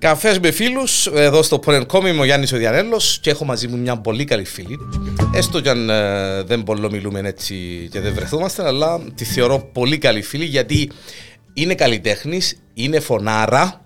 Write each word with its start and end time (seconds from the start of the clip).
Καφές 0.00 0.38
με 0.38 0.50
φίλους, 0.50 1.06
εδώ 1.06 1.42
στο 1.42 1.58
Πορενκόμι 1.58 2.10
είμαι 2.10 2.20
ο 2.20 2.24
Γιάννης 2.24 2.52
ο 2.52 2.56
Διανέλο 2.56 3.00
και 3.20 3.30
έχω 3.30 3.44
μαζί 3.44 3.68
μου 3.68 3.78
μια 3.78 3.96
πολύ 3.96 4.24
καλή 4.24 4.44
φίλη. 4.44 4.78
Έστω 5.34 5.60
κι 5.60 5.68
αν 5.68 5.90
ε, 5.90 6.42
δεν 6.42 6.62
πολύ 6.62 6.90
μιλούμε 6.90 7.20
έτσι 7.24 7.88
και 7.90 8.00
δεν 8.00 8.14
βρεθούμαστε, 8.14 8.66
αλλά 8.66 9.00
τη 9.14 9.24
θεωρώ 9.24 9.58
πολύ 9.72 9.98
καλή 9.98 10.22
φίλη 10.22 10.44
γιατί 10.44 10.90
είναι 11.52 11.74
καλλιτέχνης, 11.74 12.62
είναι 12.74 13.00
φωνάρα, 13.00 13.84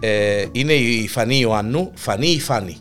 ε, 0.00 0.44
είναι 0.52 0.72
η 0.72 1.08
Φανή 1.08 1.38
Ιωάννου, 1.38 1.90
Φανή 1.94 2.28
ή 2.28 2.40
Φάνη; 2.40 2.76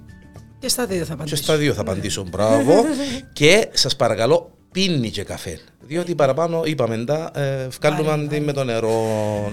Και 0.60 0.68
στα 0.68 0.86
δύο 0.86 1.06
θα 1.06 1.14
απαντήσω. 1.14 1.36
Και 1.36 1.42
στα 1.42 1.56
δύο 1.56 1.74
θα 1.74 1.82
απαντήσω, 1.82 2.26
μπράβο. 2.30 2.86
και 3.34 3.68
σας 3.72 3.96
παρακαλώ, 3.96 4.52
πίνει 4.72 5.10
και 5.10 5.24
καφέ. 5.24 5.60
Διότι 5.88 6.16
παραπάνω 6.16 6.62
είπαμε 6.66 7.04
τα, 7.06 7.32
ε, 7.36 7.68
βγάλουμε 7.80 8.12
αντί 8.12 8.40
με 8.40 8.54
το 8.54 8.64
νερό 8.64 9.06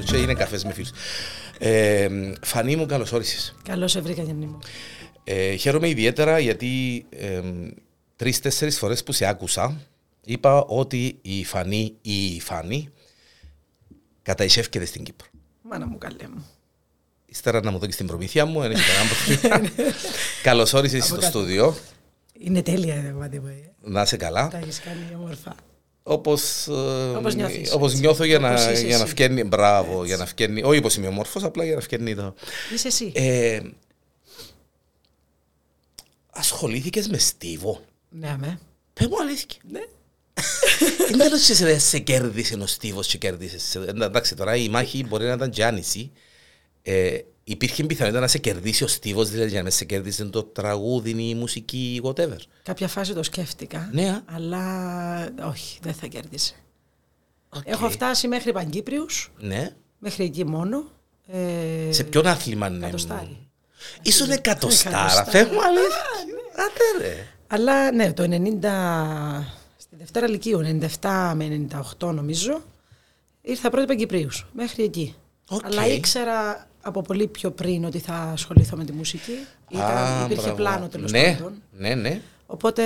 και 0.05 0.17
είναι 0.17 0.35
καφές 0.35 0.65
με 0.65 0.73
φίλους. 0.73 0.91
Ε, 1.59 2.09
Φανή 2.43 2.77
μου, 2.77 2.87
καλώς 2.87 3.13
όρισες. 3.13 3.55
Καλώς 3.63 3.91
σε 3.91 4.01
βρήκα, 4.01 4.23
Γιάννη 4.23 4.47
μου. 4.47 4.59
Ε, 5.25 5.55
χαίρομαι 5.55 5.89
ιδιαίτερα 5.89 6.39
γιατί 6.39 7.05
ε, 7.11 7.41
τρει-τέσσερι 8.17 8.71
φορές 8.71 9.03
που 9.03 9.13
σε 9.13 9.27
άκουσα, 9.27 9.81
είπα 10.25 10.65
ότι 10.65 11.19
η 11.23 11.45
Φανή 11.45 11.95
ή 12.03 12.35
η 12.35 12.41
Φανή 12.41 12.89
καταϊσεύκεται 14.23 14.85
στην 14.85 15.03
Κύπρο. 15.03 15.27
Μάνα 15.63 15.87
μου, 15.87 15.99
καλέ 15.99 16.29
μου. 16.35 16.47
Ύστερα 17.27 17.61
να 17.63 17.71
μου 17.71 17.79
δώσεις 17.79 17.97
την 17.97 18.07
προμήθεια 18.07 18.47
μου, 18.47 18.61
δεν 18.61 18.71
έχει 18.71 18.83
κανένα 18.83 19.61
πρόβλημα. 19.61 19.85
Καλώς 20.43 20.73
όρισες 20.73 21.05
στο 21.05 21.21
στούδιο. 21.21 21.77
Είναι 22.39 22.63
τέλεια, 22.63 22.95
ε, 22.95 23.15
ε. 23.33 23.71
Να 23.81 24.03
είσαι 24.03 24.17
καλά. 24.17 24.49
Τα 24.49 24.59
έχεις 24.59 24.81
κάνει 24.81 25.15
όμορφα. 25.15 25.55
Όπως, 26.11 26.67
ε, 26.67 26.71
Όπως 27.17 27.35
νιώθεις, 27.35 27.73
όπως 27.73 27.91
έτσι. 27.91 28.01
νιώθω 28.03 28.25
για 28.25 28.39
να, 28.39 28.51
Όπως 28.51 28.63
είσαι 28.63 28.87
για 28.87 28.97
να 28.97 29.03
εσύ. 29.03 29.11
φκένει, 29.11 29.45
μπράβο, 29.45 30.05
για 30.05 30.17
να 30.17 30.27
φκένει, 30.27 30.63
όχι 30.63 30.81
πως 30.81 30.97
είμαι 30.97 31.07
ομόρφος, 31.07 31.43
απλά 31.45 31.65
για 31.65 31.75
να 31.75 31.81
φκένει 31.81 32.15
το. 32.15 32.35
Είσαι 32.75 32.87
εσύ. 32.89 33.13
Ε, 33.15 33.61
ασχολήθηκες 36.31 37.09
με 37.09 37.19
στίβο; 37.19 37.81
Ναι, 38.11 38.29
αμέ. 38.29 38.59
Πες 38.95 39.07
μου 39.07 39.21
αλήθεια. 39.21 39.61
Ναι. 39.71 39.81
Είναι 41.13 41.23
τέλος 41.25 41.47
και 41.47 41.55
σε, 41.55 41.79
σε 41.79 41.99
κέρδισε 41.99 42.55
ο 42.55 42.67
στίβος 42.67 43.07
και 43.07 43.19
κέρδισες. 43.19 43.75
Ε, 43.75 43.93
Εντάξει 44.03 44.35
τώρα 44.35 44.57
η 44.57 44.69
μάχη 44.69 45.05
μπορεί 45.09 45.25
να 45.27 45.33
ήταν 45.33 45.51
και 45.51 45.65
άνηση. 45.65 46.11
Ε, 46.83 47.19
υπήρχε 47.51 47.85
πιθανότητα 47.85 48.21
να 48.21 48.27
σε 48.29 48.39
κερδίσει 48.39 48.85
ο 48.85 48.87
στίβος, 48.87 49.31
δηλαδή 49.31 49.51
για 49.51 49.63
να 49.63 49.71
σε 49.71 49.85
κέρδισε 49.85 50.25
το 50.25 50.43
τραγούδι 50.43 51.11
ή 51.11 51.29
η 51.29 51.35
μουσική, 51.35 52.01
whatever. 52.05 52.37
Κάποια 52.63 52.89
φάση 52.89 53.13
το 53.15 53.23
σκέφτηκα. 53.23 53.89
Ναι, 53.93 54.09
α. 54.09 54.23
Αλλά 54.27 55.29
όχι, 55.49 55.79
δεν 55.83 55.93
θα 55.95 56.07
κέρδισε. 56.07 56.55
Οκ. 57.49 57.63
Έχω 57.65 57.91
φτάσει 57.91 58.29
μέχρι 58.29 58.53
Παγκύπριους, 58.53 59.33
Ναι. 59.39 59.71
μέχρι 59.99 60.25
εκεί 60.25 60.45
μόνο. 60.45 60.85
Ε, 61.27 61.93
Σε 61.93 62.05
ποιον 62.05 62.27
άθλημα 62.27 62.69
ναι. 62.69 62.79
Εκατοστάρι. 62.79 63.37
Ήσουν 64.03 64.31
εκατοστάρα, 64.31 64.97
Εκατοστάρα. 64.97 65.31
φεύγω 65.31 65.59
αλήθεια. 65.61 66.05
Άντε 66.53 67.07
ρε. 67.07 67.27
Αλλά 67.47 67.93
ναι, 67.93 68.13
το 68.13 68.23
90, 68.23 69.45
στη 69.77 69.97
Δευτέρα 69.97 70.29
Λυκείου, 70.29 70.61
97 71.01 71.33
με 71.35 71.67
98 71.99 72.13
νομίζω, 72.15 72.63
ήρθα 73.43 73.71
πρώτη 73.71 73.87
Παγκυπρίους, 73.87 74.47
μέχρι 74.53 74.83
εκεί. 74.85 75.15
Οκ. 75.49 75.65
Αλλά 75.65 75.87
ήξερα 75.87 76.67
από 76.89 77.03
πολύ 77.03 77.27
πιο 77.27 77.51
πριν 77.51 77.85
ότι 77.85 77.99
θα 77.99 78.15
ασχοληθώ 78.15 78.77
με 78.77 78.85
τη 78.85 78.93
μουσική. 78.93 79.33
Ήταν, 79.69 79.97
Α, 79.97 80.25
υπήρχε 80.25 80.43
μπράβο. 80.43 80.57
πλάνο 80.57 80.89
τέλος 80.89 81.13
ναι, 81.13 81.35
πάντων. 81.35 81.63
Ναι, 81.71 81.95
ναι. 81.95 82.21
Οπότε. 82.47 82.83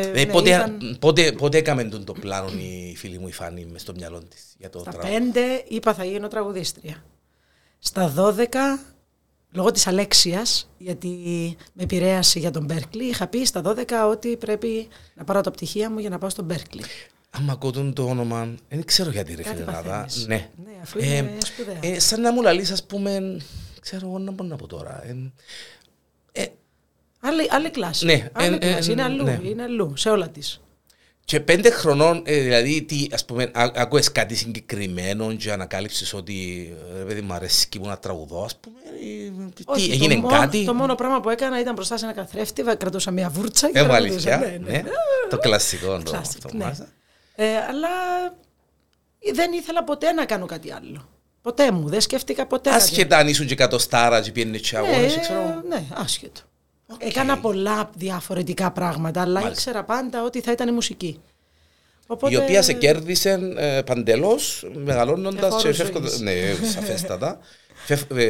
Ε, 0.00 0.10
ναι, 0.10 0.26
πότε, 0.26 0.48
ήταν 0.48 0.96
πότε, 1.00 1.32
πότε 1.32 1.58
έκαμε 1.58 1.84
τον 1.84 2.04
το 2.04 2.12
πλάνο 2.12 2.48
η 2.48 2.94
φίλη 2.96 3.18
μου 3.18 3.28
η 3.28 3.32
Φάνη 3.32 3.66
μες 3.72 3.80
στο 3.80 3.92
μυαλό 3.96 4.18
της 4.18 4.54
για 4.58 4.70
το 4.70 4.78
στα 4.78 4.90
τραγούδι; 4.90 5.32
5 5.34 5.38
είπα 5.68 5.94
θα 5.94 6.04
γίνω 6.04 6.28
τραγουδίστρια. 6.28 7.04
Στα 7.78 8.14
12, 8.16 8.44
λόγω 9.50 9.70
της 9.70 9.86
αλέξιας, 9.86 10.70
γιατί 10.78 11.08
με 11.72 11.82
επηρέασε 11.82 12.38
για 12.38 12.50
τον 12.50 12.64
Μπέρκλι, 12.64 13.04
είχα 13.04 13.26
πει 13.26 13.44
στα 13.44 13.62
12 13.64 13.84
ότι 14.10 14.36
πρέπει 14.36 14.88
να 15.14 15.24
πάρω 15.24 15.40
τα 15.40 15.50
πτυχία 15.50 15.90
μου 15.90 15.98
για 15.98 16.10
να 16.10 16.18
πάω 16.18 16.30
στον 16.30 16.44
Μπέρκλι. 16.44 16.82
Άμα 17.38 17.52
ακούτουν 17.52 17.92
το 17.92 18.02
όνομα, 18.04 18.54
δεν 18.68 18.84
ξέρω 18.84 19.10
γιατί 19.10 19.34
ρε 19.34 19.42
Κάτι 19.42 19.56
φίλε 19.56 19.70
Νάδα. 19.72 19.82
παθαίνεις. 19.82 20.26
Ναι. 20.26 20.48
Ναι, 20.64 20.70
αφού 20.82 20.98
είναι 20.98 21.32
σπουδαία. 21.46 21.78
ε, 21.80 22.00
σαν 22.00 22.20
να 22.20 22.32
μου 22.32 22.42
λαλείς 22.42 22.70
ας 22.70 22.84
πούμε, 22.84 23.36
ξέρω 23.80 24.06
εγώ 24.06 24.18
να 24.18 24.30
μπορώ 24.30 24.48
να 24.48 24.56
πω 24.56 24.66
τώρα. 24.66 25.02
Ε, 25.06 25.14
ε, 26.42 26.46
Άλλη, 27.20 27.46
άλλη 27.50 27.70
κλάση. 27.70 28.04
Ναι, 28.04 28.28
άλλη 28.32 28.54
ε, 28.54 28.58
κλάση. 28.58 28.88
ε, 28.88 28.92
είναι 28.92 29.02
αλλού, 29.02 29.24
ναι. 29.24 29.40
είναι 29.42 29.62
αλλού, 29.62 29.92
σε 29.96 30.10
όλα 30.10 30.28
της. 30.28 30.60
και 31.24 31.40
πέντε 31.40 31.70
χρονών, 31.70 32.22
ε, 32.24 32.40
δηλαδή, 32.40 32.82
τι, 32.82 33.06
ας 33.12 33.24
πούμε, 33.24 33.42
α- 33.54 33.72
άκουες 33.74 34.12
κάτι 34.12 34.34
συγκεκριμένο 34.34 35.34
και 35.34 35.52
ανακάλυψες 35.52 36.12
ότι, 36.12 36.68
ρε 36.98 37.04
παιδί 37.04 37.20
μου 37.20 37.32
αρέσει 37.32 37.68
μου 37.80 37.86
να 37.86 37.98
τραγουδώ, 37.98 38.42
ας 38.44 38.56
πούμε, 38.56 38.76
ε, 38.86 39.48
τι, 39.54 39.62
Όχι, 39.66 39.90
έγινε 39.90 40.14
το 40.14 40.20
μόνο, 40.20 40.38
κάτι; 40.38 40.64
Το 40.64 40.74
μόνο 40.74 40.94
πράγμα 40.94 41.20
που 41.20 41.30
έκανα 41.30 41.60
ήταν 41.60 41.74
μπροστά 41.74 41.96
σε 41.96 42.04
ένα 42.04 42.14
καθρέφτη, 42.14 42.62
βα- 42.62 42.74
κρατούσα 42.74 43.10
μια 43.10 43.28
βούρτσα 43.28 43.70
και 43.70 43.78
Έβγα 43.78 43.96
τραγουδούσα. 43.98 44.34
αλήθεια, 44.34 44.58
ναι. 44.64 44.82
Το 45.30 45.38
κλασικό. 45.38 45.98
το- 46.02 46.10
Classic, 46.14 46.38
το 46.42 46.56
ναι. 46.56 46.72
Μάζα. 47.38 47.50
Ε, 47.50 47.56
αλλά 47.68 47.88
δεν 49.34 49.52
ήθελα 49.52 49.84
ποτέ 49.84 50.12
να 50.12 50.24
κάνω 50.24 50.46
κάτι 50.46 50.72
άλλο. 50.72 51.08
Ποτέ 51.42 51.70
μου, 51.70 51.88
δεν 51.88 52.00
σκέφτηκα 52.00 52.46
ποτέ. 52.46 52.70
κάτι 52.70 52.82
Άσχετα 52.82 53.16
αν 53.18 53.28
ήσουν 53.28 53.46
και 53.46 53.52
εκατοστάρα 53.52 54.20
και 54.20 54.32
πιένε 54.32 54.56
και 54.58 54.76
αγώνες, 54.76 55.16
Ε, 55.16 55.18
ξέρω. 55.20 55.62
ναι, 55.68 55.84
άσχετο. 55.94 56.40
Έκανα 56.98 57.38
πολλά 57.38 57.90
διαφορετικά 57.94 58.70
πράγματα, 58.70 59.20
αλλά 59.20 59.32
Μάλιστα. 59.40 59.52
ήξερα 59.52 59.84
πάντα 59.84 60.22
ότι 60.22 60.40
θα 60.40 60.52
ήταν 60.52 60.68
η 60.68 60.72
μουσική. 60.72 61.20
Οπότε, 62.06 62.34
Η 62.34 62.36
οποία 62.36 62.62
σε 62.62 62.72
κέρδισε 62.72 63.54
ε, 63.56 63.82
παντελώς, 63.82 64.70
μεγαλώνοντας 64.74 65.44
Εχώρου 65.46 65.62
και 65.62 65.72
φεύγοντα. 65.72 66.08
ζωής. 66.08 66.20
Ναι, 66.20 66.54
σαφέστατα. 66.68 67.38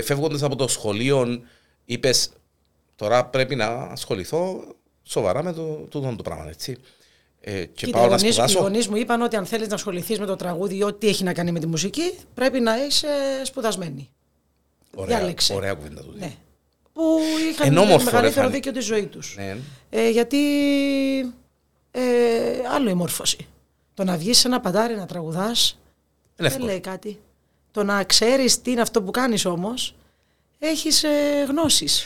Φεύγοντας 0.04 0.42
από 0.42 0.56
το 0.56 0.68
σχολείο, 0.68 1.42
είπες 1.84 2.30
τώρα 2.96 3.24
πρέπει 3.26 3.54
να 3.56 3.66
ασχοληθώ 3.66 4.64
σοβαρά 5.02 5.42
με 5.42 5.52
το, 5.52 5.62
τούτο 5.62 6.14
το 6.16 6.22
πράγμα, 6.22 6.48
έτσι. 6.48 6.76
Ε, 7.40 7.64
και 7.64 7.86
Κοίτα, 7.86 7.98
πάω 7.98 8.06
οι 8.06 8.10
να 8.10 8.16
γονείς, 8.16 8.28
οι 8.28 8.32
σπουδάσω. 8.32 8.58
γονείς 8.60 8.88
μου 8.88 8.96
είπαν 8.96 9.22
ότι 9.22 9.36
αν 9.36 9.46
θέλεις 9.46 9.68
να 9.68 9.74
ασχοληθείς 9.74 10.18
με 10.18 10.26
το 10.26 10.36
τραγούδι 10.36 10.76
ή 10.76 10.82
ό,τι 10.82 11.08
έχει 11.08 11.24
να 11.24 11.32
κάνει 11.32 11.52
με 11.52 11.58
τη 11.60 11.66
μουσική, 11.66 12.14
πρέπει 12.34 12.60
να 12.60 12.84
είσαι 12.84 13.08
σπουδασμένη. 13.42 14.10
Ωραία, 14.94 15.16
Διάλεξε. 15.18 15.54
ωραία 15.54 15.74
κουβέντα 15.74 16.00
του. 16.02 16.14
Ναι. 16.18 16.32
Που 16.92 17.02
είχαν 17.50 17.66
Εν 17.66 17.76
όμορφο, 17.78 17.98
το 18.04 18.04
ρε, 18.04 18.16
μεγαλύτερο 18.16 18.40
Φάνη. 18.46 18.54
δίκιο 18.54 18.72
τη 18.72 18.80
ζωή 18.80 19.06
τους. 19.06 19.34
Ναι. 19.38 19.56
Ε, 19.90 20.10
γιατί 20.10 20.38
ε, 21.90 22.00
άλλο 22.74 22.90
η 22.90 22.94
μόρφωση. 22.94 23.46
Το 23.94 24.04
να 24.04 24.16
βγεις 24.16 24.38
σε 24.38 24.48
ένα 24.48 24.60
παντάρι 24.60 24.96
να 24.96 25.06
τραγουδάς 25.06 25.70
Είναι 25.70 26.30
δεν 26.36 26.46
εύκολο. 26.46 26.66
λέει 26.66 26.80
κάτι. 26.80 27.20
Το 27.70 27.84
να 27.84 28.04
ξέρεις 28.04 28.62
τι 28.62 28.70
είναι 28.70 28.80
αυτό 28.80 29.02
που 29.02 29.10
κάνεις 29.10 29.44
όμως, 29.44 29.94
έχεις 30.58 31.02
ε, 31.02 31.44
γνώσεις. 31.48 32.04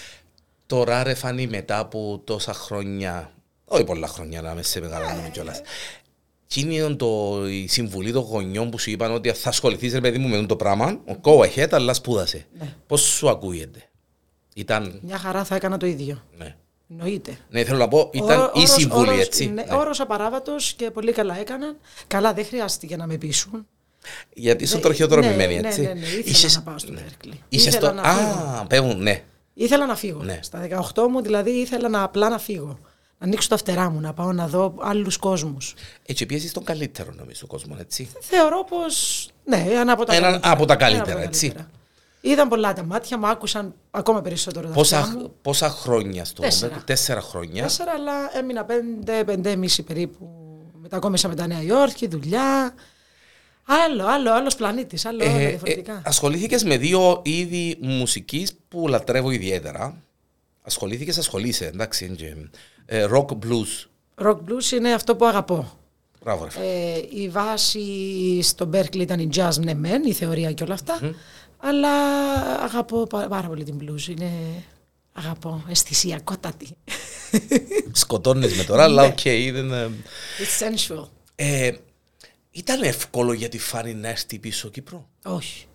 Τώρα 0.67 1.03
ρε 1.03 1.15
φανεί 1.15 1.47
μετά 1.47 1.79
από 1.79 2.21
τόσα 2.25 2.53
χρόνια, 2.53 3.33
όχι 3.73 3.85
πολλά 3.85 4.07
χρόνια 4.07 4.43
να 4.43 4.51
είμαι 4.53 4.63
σε 4.63 4.81
μεγαλώνουμε 4.81 5.29
κιόλας, 5.33 5.61
Τι 6.47 6.61
είναι 6.61 6.95
το, 6.95 7.41
η 7.49 7.67
συμβουλή 7.69 8.13
των 8.13 8.23
γονιών 8.23 8.71
που 8.71 8.79
σου 8.79 8.91
είπαν 8.91 9.13
ότι 9.13 9.33
θα 9.33 9.49
ασχοληθείς 9.49 9.93
ρε 9.93 10.01
παιδί 10.01 10.19
μου 10.19 10.29
με 10.29 10.47
το 10.47 10.57
πράγμα, 10.57 11.01
ο 11.09 11.15
go 11.23 11.39
ahead, 11.47 11.69
αλλά 11.71 11.95
σπούδασε. 11.95 12.47
Ναι. 12.59 12.75
Πώς 12.87 13.01
σου 13.01 13.29
ακούγεται; 13.29 13.83
Ήταν, 14.55 14.99
Μια 15.03 15.19
χαρά 15.19 15.45
θα 15.45 15.55
έκανα 15.55 15.77
το 15.77 15.87
ίδιο. 15.87 16.23
ναι. 16.39 16.57
Εννοείται. 16.91 17.39
Ναι, 17.51 17.65
θέλω 17.65 17.79
να 17.79 17.89
πω, 17.89 18.11
ήταν 18.13 18.39
Όρο- 18.41 18.51
η 18.55 18.59
όρος- 18.59 18.71
συμβουλή, 18.71 19.09
όρος- 19.09 19.21
έτσι. 19.21 19.47
Ναι, 19.47 19.63
Ναι. 19.63 19.75
όρος 19.77 20.01
απαράβατος 20.01 20.73
και 20.73 20.91
πολύ 20.91 21.13
καλά 21.13 21.39
έκαναν. 21.39 21.77
Καλά 22.07 22.33
δεν 22.33 22.45
χρειάστηκε 22.47 22.97
να 22.97 23.07
με 23.07 23.17
πείσουν. 23.17 23.67
Γιατί 24.35 24.65
ήσουν 24.65 24.77
Ναι, 24.77 24.83
τροχιοδρομημένη, 24.83 25.61
ναι, 25.61 25.69
έτσι. 25.69 25.81
Ναι, 25.81 25.87
ναι, 25.87 25.93
ναι. 25.95 26.07
Ήθελα 26.07 26.23
Είσες- 26.25 26.57
να 26.57 26.63
πάω 26.63 26.79
στο 26.79 26.93
Berkeley. 26.97 27.37
Είσαι 27.49 27.69
Ήθελα 27.69 27.87
στο... 27.87 27.93
να 27.95 28.03
φύγω. 28.15 28.31
Α, 28.61 28.67
πέμπουν, 28.67 29.03
ναι. 29.03 29.23
Ήθελα 29.55 29.87
να 29.87 29.97
φύγω. 29.97 30.23
Ναι. 30.23 30.39
Στα 30.43 30.61
18 30.95 31.09
μου 31.11 31.23
δηλαδή 31.23 31.51
ήθελα 31.51 31.89
να 31.89 32.03
απλά 32.03 32.29
να 32.29 32.39
φύγω. 32.39 32.79
Να 33.23 33.29
ανοίξω 33.29 33.49
τα 33.49 33.57
φτερά 33.57 33.91
μου, 33.91 34.01
να 34.01 34.13
πάω 34.13 34.33
να 34.33 34.47
δω 34.49 34.75
άλλους 34.81 35.17
κόσμους. 35.17 35.75
Έτσι 36.07 36.27
πιέζεις 36.27 36.53
τον 36.53 36.65
καλύτερο 36.65 37.13
νομίζω 37.17 37.47
κόσμο, 37.47 37.77
έτσι. 37.81 38.09
Θεωρώ 38.21 38.65
πως, 38.65 39.29
ναι, 39.45 39.65
ένα 39.71 39.93
από 39.93 40.05
τα 40.05 40.15
Έναν 40.15 40.31
καλύτερα. 40.31 40.53
από 40.55 40.65
τα 40.67 40.73
Ένα 40.73 40.83
καλύτερα, 40.85 41.21
έτσι. 41.23 41.53
Είδαν 42.21 42.49
πολλά 42.49 42.73
τα 42.73 42.85
μάτια 42.85 43.19
μου, 43.19 43.27
άκουσαν 43.27 43.75
ακόμα 43.91 44.21
περισσότερο 44.23 44.69
τα 44.69 44.81
αυτιά 44.81 45.01
Πόσα, 45.01 45.17
μου. 45.19 45.33
πόσα 45.43 45.69
χρόνια 45.71 46.25
στο 46.25 46.43
Τέσσερα. 46.43 46.83
τέσσερα 46.87 47.21
χρόνια. 47.21 47.63
Τέσσερα, 47.63 47.93
αλλά 47.93 48.39
έμεινα 48.39 48.65
πέντε, 48.65 49.25
πεντέμιση 49.25 49.83
περίπου. 49.83 50.29
Μετακόμισα 50.81 51.29
με 51.29 51.35
τα 51.35 51.47
Νέα 51.47 51.63
Υόρκη, 51.63 52.07
δουλειά. 52.07 52.75
Άλλο, 53.65 54.07
άλλο, 54.07 54.33
άλλος 54.35 54.57
πλανήτης, 54.57 55.05
άλλο, 55.05 55.25
όλα 55.25 55.37
διαφορετικά. 55.39 56.03
ασχολήθηκες 56.05 56.65
με 56.65 56.77
δύο 56.77 57.21
είδη 57.25 57.77
μουσικής 57.81 58.53
που 58.69 58.89
λατρεύω 58.89 59.31
ιδιαίτερα. 59.31 60.03
Ασχολήθηκες, 60.63 61.19
ασχολείσαι, 61.19 61.67
εντάξει. 61.67 62.17
Και, 62.87 62.97
ε, 62.97 63.07
rock 63.13 63.27
blues. 63.27 63.87
Rock 64.27 64.37
blues 64.37 64.73
είναι 64.73 64.93
αυτό 64.93 65.17
που 65.17 65.25
αγαπώ. 65.27 65.79
Μπράβο, 66.25 66.45
ρε. 66.45 66.51
φίλε. 66.51 66.65
Ε, 66.65 67.07
η 67.23 67.29
βάση 67.29 67.83
στο 68.43 68.71
Berkeley 68.73 68.97
ήταν 69.01 69.19
η 69.21 69.29
jazz, 69.35 69.57
ναι 69.61 69.75
μεν, 69.75 70.05
η 70.05 70.13
θεωρία 70.13 70.53
και 70.53 70.63
όλα 70.63 70.75
αυτά. 70.75 71.15
Αλλά 71.59 71.89
αγαπώ 72.63 73.07
πα- 73.07 73.29
πάρα 73.29 73.49
πολύ 73.49 73.65
την 73.65 73.79
blues. 73.81 74.07
Είναι, 74.09 74.31
αγαπώ, 75.13 75.65
αισθησιακότατη. 75.69 76.77
Σκοτώνεις 77.93 78.57
με 78.57 78.65
τώρα, 78.65 78.83
αλλά 78.83 79.03
Ναι. 79.03 79.09
οκ, 79.09 79.53
δεν... 79.53 79.73
ε, 79.73 79.91
It's 80.39 80.65
sensual. 80.97 81.05
Ε, 81.35 81.73
ήταν 82.51 82.83
εύκολο 82.83 83.33
για 83.33 83.49
τη 83.49 83.59
Φάνη 83.59 83.95
να 83.95 84.09
έρθει 84.09 84.39
πίσω 84.39 84.69
Κύπρο; 84.69 85.09
Όχι. 85.25 85.67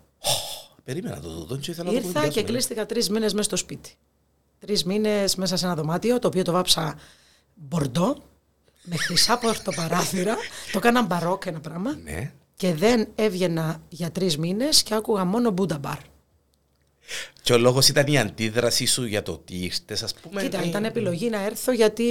Περίμενα 0.84 1.20
το 1.20 1.28
τούτο 1.28 1.56
και 1.56 1.70
ήθελα 1.70 1.84
να 1.86 1.90
το 1.90 1.96
Ήρθα 1.96 2.08
και 2.08 2.14
κουβεντιάσουμε. 2.18 2.50
κλείστηκα 2.50 2.86
τρεις 2.86 3.08
μήνες 3.10 3.32
μέσα 3.32 3.44
στο 3.44 3.56
σπίτι. 3.56 3.94
Τρεις 4.58 4.84
μήνες 4.84 5.34
μέσα 5.36 5.56
σε 5.56 5.64
ένα 5.64 5.74
δωμάτιο, 5.74 6.18
το 6.18 6.28
οποίο 6.28 6.42
το 6.42 6.52
βάψα 6.52 6.98
μπορντό, 7.54 8.22
με 8.82 8.96
χρυσά 8.96 9.38
πορτοπαράθυρα. 9.38 10.34
το 10.72 10.78
έκανα 10.78 11.02
μπαρόκ 11.02 11.46
ένα 11.46 11.60
πράγμα. 11.60 11.98
Ναι. 12.04 12.32
Και 12.56 12.74
δεν 12.74 13.08
έβγαινα 13.14 13.80
για 13.88 14.10
τρεις 14.10 14.38
μήνες 14.38 14.82
και 14.82 14.94
άκουγα 14.94 15.24
μόνο 15.24 15.54
Buddha 15.58 15.80
Bar. 15.80 15.96
Και 17.42 17.52
ο 17.52 17.58
λόγος 17.58 17.88
ήταν 17.88 18.06
η 18.06 18.18
αντίδρασή 18.18 18.86
σου 18.86 19.04
για 19.04 19.22
το 19.22 19.32
ότι 19.32 19.54
ήρθες, 19.56 20.02
ας 20.02 20.14
πούμε. 20.14 20.42
Κοίτα, 20.42 20.64
ή- 20.64 20.68
ήταν 20.68 20.84
επιλογή 20.84 21.28
να 21.30 21.44
έρθω 21.44 21.72
γιατί 21.72 22.04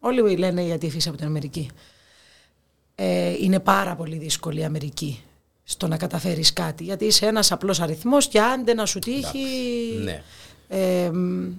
όλοι 0.00 0.36
λένε 0.36 0.62
γιατί 0.62 0.90
φύγει 0.90 1.08
από 1.08 1.16
την 1.16 1.26
Αμερική. 1.26 1.70
Ε, 2.94 3.30
είναι 3.40 3.60
πάρα 3.60 3.94
πολύ 3.96 4.16
δύσκολη 4.16 4.60
η 4.60 4.64
Αμερική 4.64 5.22
στο 5.64 5.88
να 5.88 5.96
καταφέρεις 5.96 6.52
κάτι 6.52 6.84
γιατί 6.84 7.04
είσαι 7.04 7.26
ένας 7.26 7.52
απλός 7.52 7.80
αριθμός 7.80 8.28
και 8.28 8.40
άντε 8.40 8.74
να 8.74 8.86
σου 8.86 8.98
τύχει 8.98 9.44
Ναι. 10.02 10.22
Ε, 10.74 11.10
μ, 11.10 11.52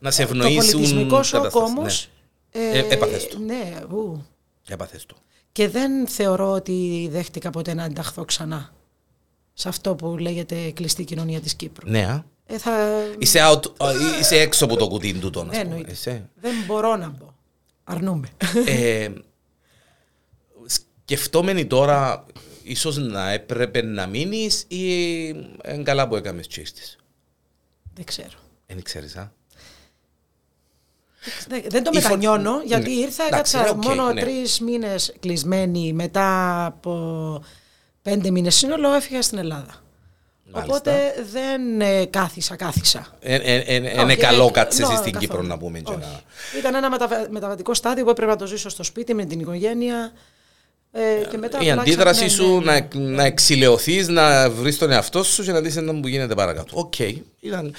Να 0.00 0.10
σε 0.10 0.22
το 0.26 0.28
ευνοήσουν 0.32 0.70
πολιτισμικό 0.72 1.22
σοκ 1.22 1.42
καταστάσεις. 1.42 1.70
όμως 1.76 2.08
Ε, 2.50 2.78
έπαθες 2.88 3.28
το. 3.28 3.38
ναι, 3.38 3.74
ου. 3.90 4.24
Ναι, 4.68 4.74
έπαθες 4.74 5.06
το. 5.06 5.14
και 5.52 5.68
δεν 5.68 6.06
θεωρώ 6.06 6.50
ότι 6.52 7.08
δέχτηκα 7.10 7.50
ποτέ 7.50 7.74
να 7.74 7.84
ενταχθώ 7.84 8.24
ξανά 8.24 8.72
σε 9.52 9.68
αυτό 9.68 9.94
που 9.94 10.16
λέγεται 10.18 10.70
κλειστή 10.70 11.04
κοινωνία 11.04 11.40
της 11.40 11.54
Κύπρου. 11.54 11.90
Ναι, 11.90 12.06
α. 12.06 12.24
Ε, 12.46 12.58
θα... 12.58 12.72
Είσαι, 13.18 13.38
out, 13.52 13.62
α, 13.84 13.90
είσαι 14.20 14.36
έξω 14.40 14.64
από 14.64 14.76
το 14.76 14.88
κουτί 14.88 15.14
του 15.14 15.30
τον, 15.30 15.50
ας 15.50 15.56
Ναι, 15.56 15.62
πούμε. 15.62 15.74
εννοείται. 15.74 15.92
Είσαι. 15.92 16.28
Δεν 16.40 16.54
μπορώ 16.66 16.96
να 16.96 17.08
μπω. 17.08 17.34
Αρνούμε. 17.84 18.28
ε, 18.66 19.08
σκεφτόμενοι 20.66 21.66
τώρα, 21.66 22.26
ίσως 22.62 22.96
να 22.96 23.30
έπρεπε 23.30 23.82
να 23.82 24.06
μείνεις 24.06 24.64
ή 24.68 24.88
είναι 25.28 25.82
καλά 25.82 26.08
που 26.08 26.16
έκαμες 26.16 26.46
και 26.46 26.60
ήρθες. 26.60 26.96
Δεν 27.96 28.04
ξέρω. 28.04 28.38
Δεν 28.66 28.82
ξέρεις, 28.82 29.16
α; 29.16 29.32
Δεν, 31.48 31.62
δεν 31.68 31.82
το 31.82 31.90
Η 31.94 32.00
φω- 32.00 32.02
μετανιώνω, 32.02 32.56
Ναι. 32.56 32.64
γιατί 32.64 32.90
ήρθα, 32.90 33.24
Εντάξει, 33.26 33.56
έκατσα 33.56 33.74
οκ, 33.76 33.84
μόνο 33.84 34.12
ναι. 34.12 34.20
τρεις 34.20 34.60
μήνες 34.60 35.14
κλεισμένη. 35.20 35.92
Μετά 35.92 36.64
από 36.64 37.42
πέντε 38.02 38.30
μήνες 38.30 38.54
σύνολο 38.56 38.92
έφυγα 38.92 39.22
στην 39.22 39.38
Ελλάδα. 39.38 39.82
Μάλιστα. 40.52 40.74
Οπότε 40.76 41.14
δεν 41.32 41.80
ε, 41.80 42.04
κάθισα, 42.04 42.56
κάθισα. 42.56 43.06
Ε, 43.20 43.34
ε, 43.34 43.56
ε, 43.56 43.74
Είναι 43.74 44.02
Όχι, 44.02 44.16
καλό 44.16 44.46
ε, 44.46 44.50
κάτσες 44.50 44.78
νο, 44.88 44.96
στην 44.96 45.12
καθόλου. 45.12 45.18
Κύπρο 45.18 45.42
να 45.42 45.58
πούμε. 45.58 45.78
και 45.80 45.90
Όχι. 45.90 46.00
να- 46.00 46.20
Ήταν 46.58 46.74
ένα 46.74 46.90
μεταβα- 46.90 47.26
μεταβατικό 47.30 47.74
στάδιο 47.74 48.04
που 48.04 48.10
έπρεπε 48.10 48.30
να 48.30 48.36
το 48.36 48.46
ζήσω 48.46 48.68
στο 48.68 48.82
σπίτι 48.82 49.14
με 49.14 49.24
την 49.24 49.40
οικογένεια. 49.40 50.12
Ε, 50.98 51.24
και 51.30 51.36
μετά 51.36 51.58
Η 51.60 51.70
απλά 51.70 51.82
αντίδραση 51.82 52.26
ξα- 52.26 52.34
σου 52.36 52.60
ναι, 52.60 52.72
ναι, 52.72 52.86
να, 52.94 53.00
να 53.00 53.24
εξηλαιωθείς, 53.24 54.08
να 54.08 54.50
βρεις 54.50 54.78
τον 54.78 54.90
εαυτό 54.90 55.22
σου 55.22 55.42
και 55.42 55.52
να 55.52 55.60
δεις 55.60 55.76
ένα 55.76 56.00
που 56.00 56.08
γίνεται 56.08 56.34
παρακάτω. 56.34 56.70
Οκ. 56.78 56.98
Ήταν... 57.40 57.74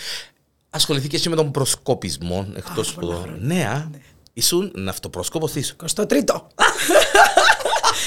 Ασχοληθήκες 0.69 1.21
και 1.21 1.29
με 1.29 1.35
τον 1.35 1.51
προσκοπισμό 1.51 2.47
εκτός 2.55 2.93
που 2.93 2.99
πολλά 2.99 3.13
το... 3.15 3.19
χρόνια. 3.21 3.37
Ναι, 3.41 3.63
α. 3.65 3.89
Ήσουν 4.33 4.71
ναυτοπρόσκοπος 4.75 5.51
της. 5.51 5.75
23ο. 5.95 6.05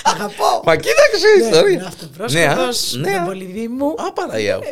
Αγαπώ. 0.03 0.63
Μα 0.65 0.77
κοίταξε 0.77 1.29
η 1.39 1.41
Ναι, 1.41 1.47
ιστορία. 1.49 1.71
είναι 1.73 1.85
αυτοπρόσκοπος, 1.87 2.93
Ναι, 2.95 3.09
α. 3.09 3.11
με 3.11 3.17
α. 3.17 3.23
πολυδί 3.25 3.69
μου. 3.69 3.87
Α, 3.87 4.13
Παναγία 4.13 4.57
μου. 4.57 4.63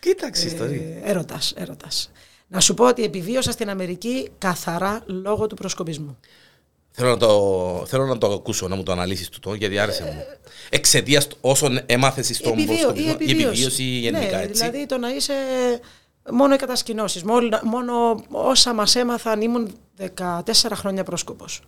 Κοίταξε 0.00 0.44
η 0.44 0.46
ιστορία. 0.46 0.80
Ε, 0.80 1.10
έρωτας, 1.10 1.52
έρωτας. 1.56 2.10
Να 2.48 2.60
σου 2.60 2.74
πω 2.74 2.86
ότι 2.88 3.02
επιβίωσα 3.04 3.50
στην 3.52 3.70
Αμερική 3.70 4.28
καθαρά 4.38 5.00
λόγω 5.06 5.46
του 5.46 5.54
προσκοπισμού. 5.54 6.18
Θέλω 6.98 7.08
να, 7.10 7.16
το, 7.16 7.84
θέλω 7.86 8.06
να 8.06 8.18
το 8.18 8.32
ακούσω, 8.32 8.68
να 8.68 8.76
μου 8.76 8.82
το 8.82 8.92
αναλύσεις 8.92 9.28
τούτο, 9.28 9.54
γιατί 9.54 9.78
άρεσε 9.78 10.02
μου. 10.04 10.24
Εξαιτίας 10.68 11.28
όσων 11.40 11.80
έμαθες 11.86 12.26
στον 12.36 12.52
Επιβίω- 12.52 12.66
προσκοπισμό. 12.78 13.16
η 13.18 13.30
επιβίωση. 13.30 13.82
γενικά, 13.82 14.36
ναι, 14.36 14.42
έτσι. 14.42 14.52
Δηλαδή 14.52 14.86
το 14.86 14.98
να 14.98 15.08
είσαι 15.14 15.32
μόνο 16.30 16.54
οι 16.54 16.56
κατασκηνώσεις. 16.56 17.22
Μόνο, 17.22 17.58
μόνο 17.62 18.24
όσα 18.30 18.74
μας 18.74 18.94
έμαθαν 18.94 19.40
ήμουν 19.40 19.74
14 20.16 20.74
χρόνια 20.74 21.04
πρόσκοπος. 21.04 21.62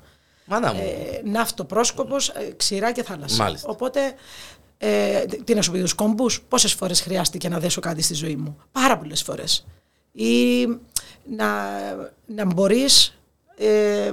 Μάνα 0.45 0.73
μου. 0.73 0.81
Ε, 0.83 1.29
ναύτο-πρόσκοπος, 1.29 2.29
ε, 2.29 2.53
ξηρά 2.57 2.93
και 2.93 3.03
θάλασσα. 3.03 3.43
Μάλιστα. 3.43 3.69
Οπότε, 3.69 4.01
ε, 4.79 5.25
τι 5.45 5.55
να 5.55 5.63
σου 5.63 5.71
πει, 5.71 5.81
τους 5.81 5.95
κόμπους, 5.95 6.41
πόσες 6.49 6.73
φορές 6.73 7.01
χρειάστηκε 7.01 7.49
να 7.49 7.59
δέσω 7.59 7.81
κάτι 7.81 8.03
στη 8.03 8.15
ζωή 8.15 8.37
μου. 8.37 8.57
Πάρα 8.73 8.99
πολλές 8.99 9.23
φορές. 9.23 9.67
Ή 10.13 10.67
να, 11.37 11.49
να 12.27 12.45
μπορείς 12.45 13.19
ε, 13.57 14.11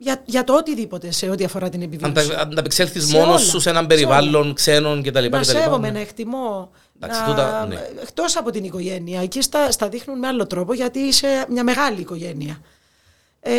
για, 0.00 0.22
για 0.24 0.44
το 0.44 0.56
οτιδήποτε 0.56 1.10
σε 1.10 1.28
ό,τι 1.28 1.44
αφορά 1.44 1.68
την 1.68 1.82
επιβίωση. 1.82 2.32
Αν 2.32 2.50
ανταπεξέλθεις 2.50 3.06
Σε 3.06 3.16
μόνος 3.16 3.28
όλα, 3.28 3.38
σου 3.38 3.60
σε 3.60 3.70
έναν 3.70 3.82
σε 3.82 3.88
περιβάλλον 3.88 4.54
ξένων 4.54 5.02
κτλ. 5.02 5.28
να 5.28 5.40
κτλ. 5.40 5.50
σέβομαι, 5.50 5.90
να 5.90 5.98
εκτιμώ. 5.98 6.70
Εντάξει, 6.96 7.20
να... 7.20 7.26
τούτα, 7.26 7.66
ναι. 7.66 7.88
Εκτός 8.02 8.36
από 8.36 8.50
την 8.50 8.64
οικογένεια. 8.64 9.20
Εκεί 9.20 9.42
στα, 9.42 9.70
στα 9.70 9.88
δείχνουν 9.88 10.18
με 10.18 10.26
άλλο 10.26 10.46
τρόπο 10.46 10.74
γιατί 10.74 10.98
είσαι 10.98 11.46
μια 11.48 11.64
μεγάλη 11.64 12.00
οικογένεια. 12.00 12.60
Ε, 13.40 13.52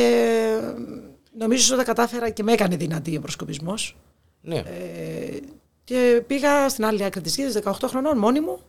νομίζω 1.38 1.75
ότι 1.75 1.86
τα 1.86 1.94
κατάφερα 1.94 2.30
και 2.30 2.44
με 2.44 2.51
έκανε 2.51 2.75
δυνατή 2.75 3.18
ο 3.18 3.21
προσκοπισμός. 3.21 3.97
Ναι. 4.42 4.57
Ε, 4.57 5.39
και 5.83 6.24
πήγα 6.27 6.69
στην 6.69 6.85
άλλη 6.85 7.03
άκρη 7.03 7.21
της 7.21 7.35
γης, 7.35 7.59
18 7.63 7.71
χρονών, 7.85 8.18
μόνη 8.18 8.39
μου 8.39 8.59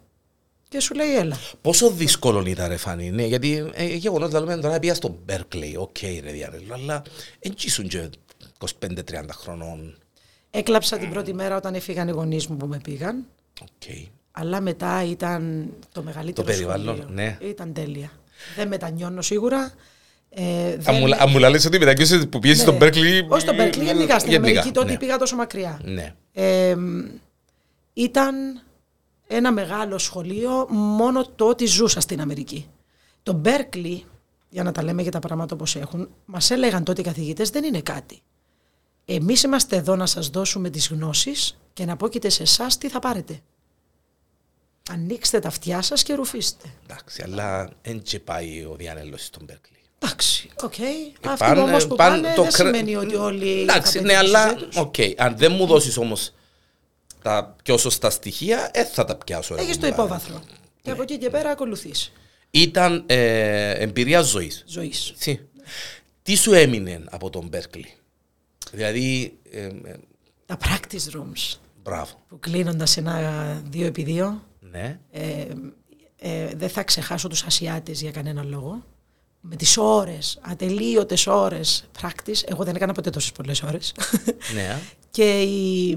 και 0.70 0.81
σου 0.81 0.94
λέει 0.94 1.14
έλα. 1.17 1.37
Πόσο 1.61 1.90
δύσκολο 1.90 2.43
ήταν 2.46 2.69
ρε 2.69 2.76
Φανή, 2.76 3.11
ναι, 3.11 3.25
γιατί 3.25 3.70
ε, 3.75 3.84
γεγονός 3.84 4.32
λέμε 4.32 4.56
τώρα 4.56 4.78
πήγα 4.78 4.94
στο 4.94 5.19
Berklee, 5.29 5.75
OK 5.76 5.97
ρε 6.22 6.31
Διανέλο, 6.32 6.75
αλλά 6.75 7.02
δεν 7.40 7.55
ήσουν 7.64 7.88
και 7.88 8.08
25-30 8.81 8.96
χρονών. 9.32 9.99
Έκλαψα 10.50 10.99
την 10.99 11.11
πρώτη 11.11 11.34
μέρα 11.34 11.56
όταν 11.56 11.75
έφυγαν 11.75 12.08
οι 12.08 12.11
γονείς 12.11 12.46
μου 12.46 12.56
που 12.56 12.67
με 12.67 12.81
πήγαν. 12.82 13.25
Οκ. 13.62 13.94
Αλλά 14.32 14.61
μετά 14.61 15.05
ήταν 15.05 15.70
το 15.93 16.02
μεγαλύτερο 16.02 16.46
Το 16.46 16.52
περιβάλλον, 16.52 16.96
σχολείο. 16.96 17.14
ναι. 17.14 17.38
Ήταν 17.40 17.73
τέλεια. 17.73 18.11
Δεν 18.56 18.69
μετανιώνω 18.69 19.23
σίγουρα. 19.23 19.73
Ε, 20.31 20.73
Αν 20.73 20.78
δεν- 20.81 20.94
μου, 20.99 21.14
αν 21.19 21.31
μου 21.31 21.38
λες 21.38 21.64
ότι 21.64 21.78
μετακίνησες 21.78 22.28
που 22.28 22.38
πιέσεις 22.38 22.64
Ναι. 22.64 22.73
στον 22.73 22.78
Berkeley... 22.88 23.25
Όχι 23.28 23.40
στον 23.40 23.56
Berkeley, 23.58 23.82
γενικά 23.82 24.19
στην 24.19 24.31
γενικά, 24.31 24.49
Αμερική 24.50 24.70
τότε 24.70 24.90
ναι. 24.93 24.99
πήγα 24.99 25.16
τόσο 25.16 25.37
μακριά. 25.37 25.81
Ναι. 25.84 26.14
Ε, 26.32 26.76
ήταν 27.93 28.34
ένα 29.32 29.53
μεγάλο 29.53 29.99
σχολείο 29.99 30.67
μόνο 30.71 31.27
το 31.29 31.44
ότι 31.49 31.67
ζούσα 31.67 32.00
στην 32.00 32.21
Αμερική. 32.21 32.67
Το 33.23 33.41
Berkeley, 33.44 34.00
για 34.49 34.62
να 34.62 34.73
τα 34.73 34.82
λέμε 34.82 35.03
για 35.03 35.11
τα 35.11 35.19
πράγματα 35.19 35.55
όπως 35.55 35.77
έχουν, 35.77 36.09
μας 36.25 36.50
έλεγαν 36.50 36.85
τότε 36.85 37.00
οι 37.00 37.05
καθηγητές 37.05 37.50
δεν 37.50 37.65
είναι 37.65 37.81
κάτι. 37.81 38.21
Εμείς 39.05 39.43
είμαστε 39.43 39.76
εδώ 39.76 39.97
να 39.97 40.07
σας 40.07 40.28
δώσουμε 40.28 40.71
τις 40.71 40.88
γνώσεις 40.88 41.59
και 41.73 41.85
να 41.85 41.97
πόκειτε 41.97 42.28
σε 42.28 42.43
εσάς 42.43 42.78
τι 42.78 42.88
θα 42.88 42.99
πάρετε. 42.99 43.40
Ανοίξτε 44.90 45.38
τα 45.38 45.49
αυτιά 45.49 45.83
σας 45.83 46.02
και 46.02 46.14
ρουφήστε. 46.14 46.64
Εντάξει, 46.85 47.23
αλλά 47.23 47.71
δεν 47.83 48.02
και 48.02 48.21
πάει 48.21 48.64
ο 48.64 48.75
Διανέλος 48.78 49.25
στον 49.25 49.47
Berklee. 49.50 49.78
Εντάξει, 49.99 50.50
οκ. 50.62 50.75
Αυτοί 51.26 51.38
πάνε- 51.45 51.59
όμως 51.62 51.87
που 51.87 51.95
πάνε 51.97 52.21
πάνε, 52.21 52.35
το 52.35 52.43
δεν 52.43 52.52
κρε- 52.52 52.66
σημαίνει 52.75 52.97
ότι 52.97 53.14
όλοι... 53.14 53.61
Εντάξει, 53.61 53.99
θα 53.99 54.04
ναι, 54.04 54.12
πετύχουν 54.12 54.37
αλλά 54.37 54.49
στη 54.49 54.59
ζωή 54.59 54.69
τους. 54.69 54.76
οκ. 54.76 54.95
Αν 55.16 55.37
δεν 55.37 55.52
μου 55.52 55.66
δώσεις 55.66 55.97
όμως 55.97 56.33
τα 57.23 57.57
πιο 57.65 57.77
σωστά 57.79 58.11
στοιχεία, 58.11 58.71
δεν 58.75 58.87
θα 58.87 59.05
τα 59.05 59.17
πιάσω. 59.17 59.55
ρε 59.55 59.61
Έχεις 59.62 59.79
το 59.79 59.81
κουμπάρε. 59.87 60.03
υπόβαθρο. 60.03 60.43
Και 60.83 60.91
από 60.91 61.03
εκεί 61.03 61.19
και 61.19 61.31
πέρα 61.31 61.50
ακολουθείς. 61.50 62.12
Ήταν 62.50 63.05
ε, 63.07 63.71
εμπειρία 63.71 64.21
ζωής. 64.21 64.65
Ζωής. 64.67 65.11
Έτσι. 65.11 65.49
Τι 66.23 66.35
σου 66.37 66.53
έμεινε 66.53 67.00
από 67.11 67.31
τον 67.31 67.50
Berklee. 67.52 67.85
Δηλαδή, 68.73 69.39
ε, 69.50 69.65
ε, 69.65 69.71
Τα 70.47 70.59
practice 70.65 71.17
rooms 71.17 71.57
μπράβο. 71.83 72.25
που 72.29 72.39
κλείνοντας 72.41 72.97
ένα 72.97 73.62
2x2 73.73 74.33
Ναι. 74.61 74.99
ε, 75.11 75.45
ε, 76.17 76.47
δεν 76.57 76.69
θα 76.69 76.83
ξεχάσω 76.83 77.29
τους 77.29 77.43
Ασιάτες 77.43 78.00
για 78.00 78.11
κανένα 78.11 78.43
λόγο. 78.45 78.85
Με 79.41 79.57
τις 79.57 79.77
ώρες, 79.77 80.39
ατελείωτες 80.43 81.27
ώρες 81.27 81.89
practice. 82.00 82.41
Εγώ 82.45 82.65
δεν 82.65 82.75
έκανα 82.75 82.93
ποτέ 82.93 83.11
τόσες 83.11 83.33
πολλές 83.33 83.62
ώρες. 83.62 83.95
ναι. 84.55 84.79
και 85.11 85.41
η, 85.43 85.97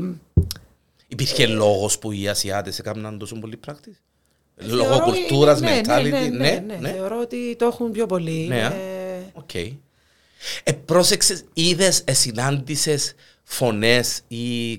Υπήρχε 1.14 1.48
λόγος 1.48 2.00
που 2.00 2.12
οι 2.12 2.28
Ασιάτες 2.28 2.80
έκαναν 2.80 3.18
τόσο 3.18 3.36
πολύ 3.40 3.58
practice; 3.58 4.02
Λόγω 4.56 4.84
θεωρώ- 4.90 5.04
κουλτούρας, 5.06 5.62
ναι, 5.62 5.70
ναι, 5.70 5.82
mentality. 5.86 6.10
ναι, 6.10 6.20
Ναι, 6.20 6.28
ναι, 6.30 6.64
ναι, 6.68 6.76
ναι. 6.76 6.90
Θεωρώ 6.92 7.20
ότι 7.20 7.56
το 7.56 7.66
έχουν 7.66 7.92
πιο 7.92 8.06
πολύ. 8.06 8.46
Ναι, 8.48 8.64
α. 8.66 8.74
Ε, 8.74 9.32
Οκ. 9.34 9.54
Ε, 10.64 10.72
πρόσεξες, 10.86 11.44
είδες, 11.54 12.02
ε, 12.06 12.14
συνάντησες 12.14 13.14
φωνές 13.44 14.22
ή 14.28 14.72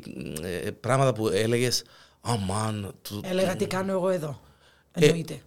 ε, 0.43 0.71
πράγματα 0.81 1.13
που 1.13 1.29
έλεγες 1.29 1.83
«Αμάν, 2.21 2.95
του- 3.03 3.21
έλεγα 3.25 3.57
τι 3.57 3.67
κάνω 3.67 3.93
εγώ 3.93 4.09
εδώ. 4.09 4.41
Ε, 4.93 5.05
Εννοείται. 5.05 5.41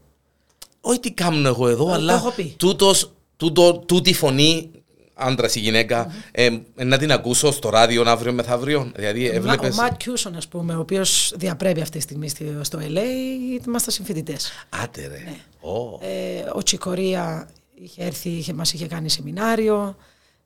όχι 0.81 0.99
τι 0.99 1.11
κάνω 1.11 1.47
εγώ 1.47 1.67
εδώ, 1.67 1.85
το 1.85 1.91
αλλά 1.91 2.13
έχω 2.13 2.31
πει. 2.31 2.53
τούτος, 2.57 3.11
τούτο, 3.37 3.77
τούτη 3.87 4.13
φωνή, 4.13 4.71
άντρας 5.17 5.55
ή 5.55 5.59
γυναίκα, 5.59 6.13
ε, 6.31 6.45
ε, 6.75 6.83
να 6.83 6.97
την 6.97 7.11
ακούσω 7.11 7.51
στο 7.51 7.69
ράδιο 7.69 8.03
αύριο 8.09 8.33
μεθαύριο. 8.33 8.91
Δηλαδή, 8.95 9.21
Μα- 9.27 9.33
έβλεπες... 9.33 9.77
Ο 9.77 9.81
Ματ 9.81 9.97
Κιούσον, 9.97 10.35
ας 10.35 10.47
πούμε, 10.47 10.75
ο 10.75 10.79
οποίος 10.79 11.33
διαπρέπει 11.35 11.81
αυτή 11.81 11.97
τη 11.97 12.03
στιγμή 12.03 12.29
στη- 12.29 12.57
στο 12.61 12.79
LA, 12.81 13.63
είμαστε 13.67 13.91
συμφοιτητές. 13.91 14.51
Άτε 14.83 15.07
ρε. 15.07 15.23
Ω. 15.69 15.99
Ε, 16.01 16.49
ο 16.53 16.63
Chick 16.63 17.06
Corea 17.06 17.49
είχε 17.73 18.03
έρθει, 18.03 18.29
είχε, 18.29 18.53
μας 18.53 18.73
είχε 18.73 18.87
κάνει 18.87 19.09
σεμινάριο. 19.09 19.95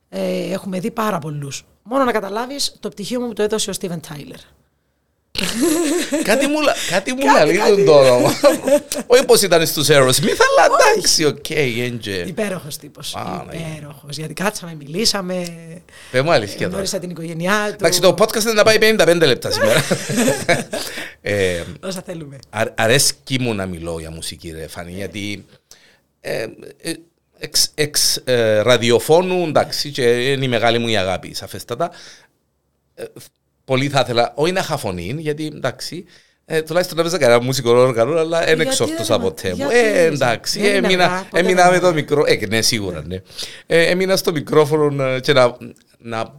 Ε, 0.10 0.52
έχουμε 0.52 0.80
δει 0.80 0.92
πάρα 0.92 1.20
πολλούς. 1.20 1.66
Μόνο 1.84 2.04
να 2.04 2.12
καταλάβεις, 2.12 2.76
το 2.80 2.90
πτυχίο 2.90 3.20
μου 3.20 3.34
το 3.34 3.44
έδωσε 3.44 3.70
ο 3.70 3.74
Στίβεν 3.74 4.00
Τάιλερ. 4.08 4.40
κάτι 6.30 6.48
μου, 6.48 6.58
κάτι 6.90 7.14
μου 7.14 7.20
λέει 7.46 7.84
το 7.84 8.00
όνομα. 8.00 8.34
Όχι 9.08 9.26
που 9.26 9.34
ήταν 9.44 9.68
στους 9.68 9.88
Aerosmith, 9.90 10.40
αλλά 10.48 10.68
εντάξει, 10.94 11.26
οκ, 11.26 11.50
έντζε. 11.50 12.24
Υπέροχος 12.28 12.78
τύπος. 12.78 13.16
Υπέροχος. 13.52 14.18
Γιατί 14.18 14.34
κάτσαμε, 14.34 14.76
μιλήσαμε. 14.76 15.44
Πε 16.12 16.22
μου 16.22 16.32
αλήθεια 16.32 16.58
τώρα. 16.58 16.70
Γνώρισα 16.70 17.00
την 17.00 17.10
οικογένειά 17.10 17.66
του. 17.68 17.74
Εντάξει, 17.74 18.02
το 18.02 18.16
podcast 18.18 18.42
είναι 18.42 18.54
να 18.54 18.64
πάει 18.64 18.78
55 18.82 19.18
λεπτά 19.26 19.52
σήμερα. 19.52 19.84
ε, 21.22 21.64
Όσα 21.84 22.02
θέλουμε. 22.06 22.38
αρέσκει 22.76 23.40
μου 23.40 23.54
να 23.54 23.66
μιλώ 23.66 24.00
για 24.00 24.12
μουσική, 24.12 24.52
ρε 24.52 24.68
Φανή, 24.68 24.92
γιατί. 24.92 25.46
Ε, 26.22 26.48
ε, 26.82 26.94
εξ, 27.38 27.72
εξ 27.76 28.22
ε, 28.24 28.60
ραδιοφώνου, 28.62 29.44
εντάξει, 29.48 29.90
και 29.90 30.32
είναι 30.32 30.46
η 30.46 30.48
μεγάλη 30.48 30.80
μου 30.80 30.88
η 30.88 30.98
αγάπη, 30.98 31.34
σαφέστατα. 31.34 31.92
Ε, 33.72 33.74
πολύ 33.74 33.90
θα 33.90 34.00
ήθελα, 34.00 34.32
όχι 34.36 34.52
να 34.52 34.64
χαφωνεί, 34.64 35.16
γιατί 35.18 35.52
εντάξει, 35.56 36.06
ε, 36.46 36.62
τουλάχιστον 36.62 36.98
να 36.98 37.04
παίζα 37.04 37.18
κανένα 37.18 37.42
μουσικό 37.42 37.72
όργανο, 37.72 38.20
αλλά 38.20 38.46
δεν 38.46 38.60
εξόρτωσα 38.60 39.20
ποτέ 39.20 39.56
μου. 39.56 39.68
Ε, 39.72 40.06
εντάξει, 40.06 40.60
έμεινα, 40.60 41.28
έμεινα 41.34 41.72
με 41.72 41.80
το 41.80 41.94
μικρό. 41.94 42.24
Ε, 42.26 42.46
ναι, 42.48 42.62
σίγουρα, 42.62 43.04
ναι. 43.06 43.22
Ε, 43.66 43.90
έμεινα 43.90 44.16
στο 44.16 44.32
μικρόφωνο 44.32 45.04
ε, 45.04 45.20
και 45.20 45.34
να, 45.34 45.58
να 45.98 46.36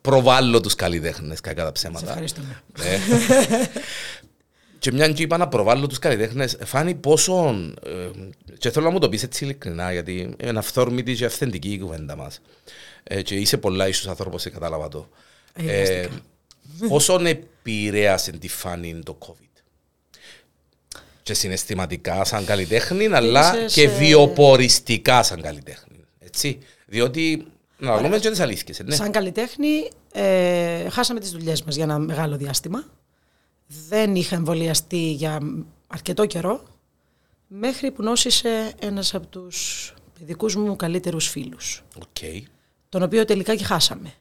προβάλλω 0.00 0.60
τους 0.60 0.74
καλλιτέχνες, 0.74 1.40
κακά 1.40 1.64
τα 1.64 1.72
ψέματα. 1.72 2.06
Σε 2.06 2.06
ευχαριστούμε. 2.06 2.62
Ε. 2.82 2.98
Και 4.78 4.92
μια 4.92 5.08
και 5.08 5.22
είπα 5.22 5.36
να 5.36 5.48
προβάλλω 5.48 5.86
τους 5.86 5.98
καλλιτέχνες, 5.98 6.56
φάνη 6.64 6.94
πόσο, 6.94 7.54
ε, 7.84 8.10
και 8.58 8.70
θέλω 8.70 8.86
να 8.86 8.92
μου 8.92 8.98
το 8.98 9.08
πεις 9.08 9.22
έτσι 9.22 9.44
ειλικρινά, 9.44 9.92
γιατί 9.92 10.34
είναι 10.42 10.58
αυθόρμητη 10.58 11.14
και 11.14 11.24
αυθεντική 11.24 11.72
η 11.72 11.78
κουβέντα 11.78 12.16
μας. 12.16 12.40
Ε, 13.02 13.22
και 13.22 13.34
είσαι 13.34 13.56
πολλά 13.56 13.88
ίσως 13.88 14.06
άνθρωπος, 14.06 14.42
και 14.42 14.50
κατάλαβα 14.50 14.88
το. 14.88 15.08
Ε, 15.56 16.08
πόσο 16.88 17.20
επηρέασε 17.24 18.32
τη 18.32 18.48
φάνη 18.48 18.98
το 19.04 19.18
COVID; 19.26 19.62
Και 21.22 21.34
συναισθηματικά 21.34 22.24
σαν 22.24 22.44
καλλιτέχνη, 22.44 23.06
αλλά 23.06 23.66
και 23.66 23.88
βιοποριστικά 23.88 25.22
σαν 25.22 25.42
καλλιτέχνη. 25.42 26.04
Έτσι. 26.18 26.58
Διότι, 26.86 27.46
να 27.78 28.00
λέμε 28.00 28.18
και 28.18 28.30
τις 28.30 28.40
αλήθειες. 28.40 28.80
Ναι. 28.84 28.94
Σαν 28.94 29.10
καλλιτέχνη, 29.10 29.90
ε, 30.12 30.88
χάσαμε 30.88 31.20
τις 31.20 31.30
δουλειές 31.30 31.62
μας 31.62 31.74
για 31.74 31.84
ένα 31.84 31.98
μεγάλο 31.98 32.36
διάστημα 32.36 32.84
δεν 33.66 34.14
είχα 34.14 34.36
εμβολιαστεί 34.36 35.10
για 35.12 35.40
αρκετό 35.86 36.26
καιρό 36.26 36.62
μέχρι 37.46 37.90
που 37.90 38.02
νόσησε 38.02 38.72
ένας 38.78 39.14
από 39.14 39.26
τους 39.26 39.94
παιδικούς 40.18 40.56
μου 40.56 40.76
καλύτερους 40.76 41.28
φίλους. 41.28 41.84
Okay. 41.98 42.42
Τον 42.88 43.02
οποίο 43.02 43.24
τελικά 43.24 43.54
και 43.54 43.64
χάσαμε. 43.64 44.14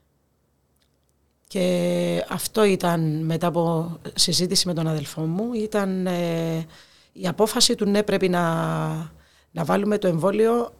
Και 1.56 2.26
αυτό 2.30 2.64
ήταν 2.64 3.26
μετά 3.26 3.48
από 3.48 3.98
συζήτηση 4.14 4.68
με 4.68 4.74
τον 4.74 4.88
αδελφό 4.88 5.22
μου, 5.22 5.54
ήταν 5.54 6.08
ε, 6.08 6.66
η 7.12 7.28
απόφαση 7.28 7.76
του 7.76 7.86
ναι 7.86 8.04
πρέπει 8.04 8.30
να, 8.30 8.42
να 9.52 9.64
βάλουμε 9.64 9.98
το 9.98 10.08
εμβόλιο 10.08 10.74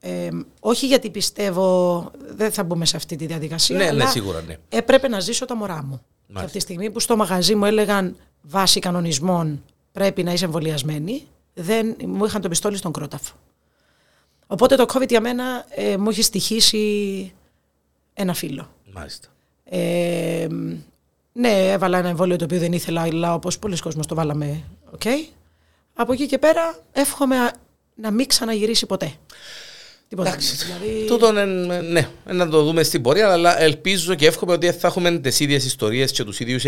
ε, 0.00 0.28
όχι 0.60 0.86
γιατί 0.86 1.10
πιστεύω, 1.10 2.10
δεν 2.28 2.52
θα 2.52 2.64
μπούμε 2.64 2.84
σε 2.84 2.96
αυτή 2.96 3.16
τη 3.16 3.26
διαδικασία, 3.26 3.76
ναι, 3.76 3.84
ναι 3.84 3.90
αλλά 3.90 4.04
ναι, 4.04 4.10
σίγουρα, 4.10 4.42
ναι. 4.42 4.56
έπρεπε 4.68 5.08
να 5.08 5.20
ζήσω 5.20 5.44
τα 5.44 5.56
μωρά 5.56 5.84
μου. 5.84 6.00
Και 6.26 6.40
από 6.40 6.50
τη 6.50 6.60
στιγμή 6.60 6.90
που 6.90 7.00
στο 7.00 7.16
μαγαζί 7.16 7.54
μου 7.54 7.64
έλεγαν 7.64 8.16
βάσει 8.42 8.80
κανονισμών 8.80 9.64
πρέπει 9.92 10.22
να 10.22 10.32
είσαι 10.32 10.44
εμβολιασμένη, 10.44 11.26
δεν, 11.54 11.96
μου 12.06 12.24
είχαν 12.24 12.40
το 12.40 12.48
πιστόλι 12.48 12.76
στον 12.76 12.92
κρόταφο. 12.92 13.34
Οπότε 14.46 14.76
το 14.76 14.84
COVID 14.88 15.08
για 15.08 15.20
μένα 15.20 15.64
ε, 15.68 15.96
μου 15.96 16.08
έχει 16.08 16.22
στοιχήσει 16.22 17.32
ένα 18.14 18.34
φύλλο. 18.34 18.70
Μάλιστα. 18.92 19.28
Ε, 19.70 20.46
ναι, 21.32 21.70
έβαλα 21.70 21.98
ένα 21.98 22.08
εμβόλιο 22.08 22.36
το 22.36 22.44
οποίο 22.44 22.58
δεν 22.58 22.72
ήθελα, 22.72 23.00
αλλά 23.00 23.34
όπως 23.34 23.58
πολλοί 23.58 23.78
κόσμος 23.78 24.06
το 24.06 24.14
βάλαμε, 24.14 24.64
okay. 24.98 25.28
Από 25.94 26.12
εκεί 26.12 26.26
και 26.26 26.38
πέρα 26.38 26.78
εύχομαι 26.92 27.36
να 27.94 28.10
μην 28.10 28.26
ξαναγυρίσει 28.26 28.86
ποτέ. 28.86 29.12
Τίποτα. 30.08 30.28
Εντάξει, 30.28 30.56
δηλαδή... 30.64 31.04
Τούτο 31.06 31.32
ναι, 31.32 32.08
να 32.24 32.48
το 32.48 32.62
δούμε 32.62 32.82
στην 32.82 33.02
πορεία, 33.02 33.32
αλλά 33.32 33.60
ελπίζω 33.60 34.14
και 34.14 34.26
εύχομαι 34.26 34.52
ότι 34.52 34.72
θα 34.72 34.88
έχουμε 34.88 35.18
τις 35.18 35.40
ίδιες 35.40 35.64
ιστορίες 35.64 36.12
και 36.12 36.24
τους 36.24 36.40
ίδιους 36.40 36.64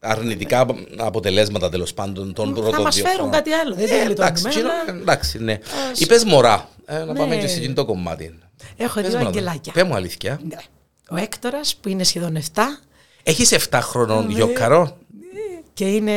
αρνητικά 0.00 0.66
αποτελέσματα 0.96 1.68
τέλος 1.68 1.94
πάντων 1.94 2.32
των 2.32 2.54
πρώτων 2.54 2.72
Θα 2.72 2.80
μας 2.80 3.00
φέρουν 3.00 3.30
κάτι 3.30 3.52
άλλο. 3.52 3.74
Δεν 3.74 3.88
θέλει 3.88 4.14
το 4.14 4.22
εντάξει, 4.22 4.44
εντάξει, 4.88 5.38
ναι. 5.38 5.58
Είπες 5.98 6.24
μωρά. 6.24 6.68
Ε, 6.86 7.04
να 7.04 7.12
πάμε 7.12 7.36
και 7.36 7.46
σε 7.46 7.68
το 7.68 7.84
κομμάτι. 7.84 8.38
Έχω 8.76 9.02
δύο 9.02 9.18
αγγελάκια. 9.18 9.72
Πες 9.72 9.82
μου 9.82 9.94
αλήθεια. 9.94 10.40
Ναι. 10.48 10.56
Ο 11.12 11.16
Έκτορας 11.16 11.76
που 11.76 11.88
είναι 11.88 12.04
σχεδόν 12.04 12.38
7. 12.54 12.60
Έχεις 13.22 13.68
7 13.70 13.78
χρονών 13.82 14.26
ναι. 14.26 14.32
γιοκαρό. 14.32 14.96
Και 15.74 15.84
είναι 15.94 16.12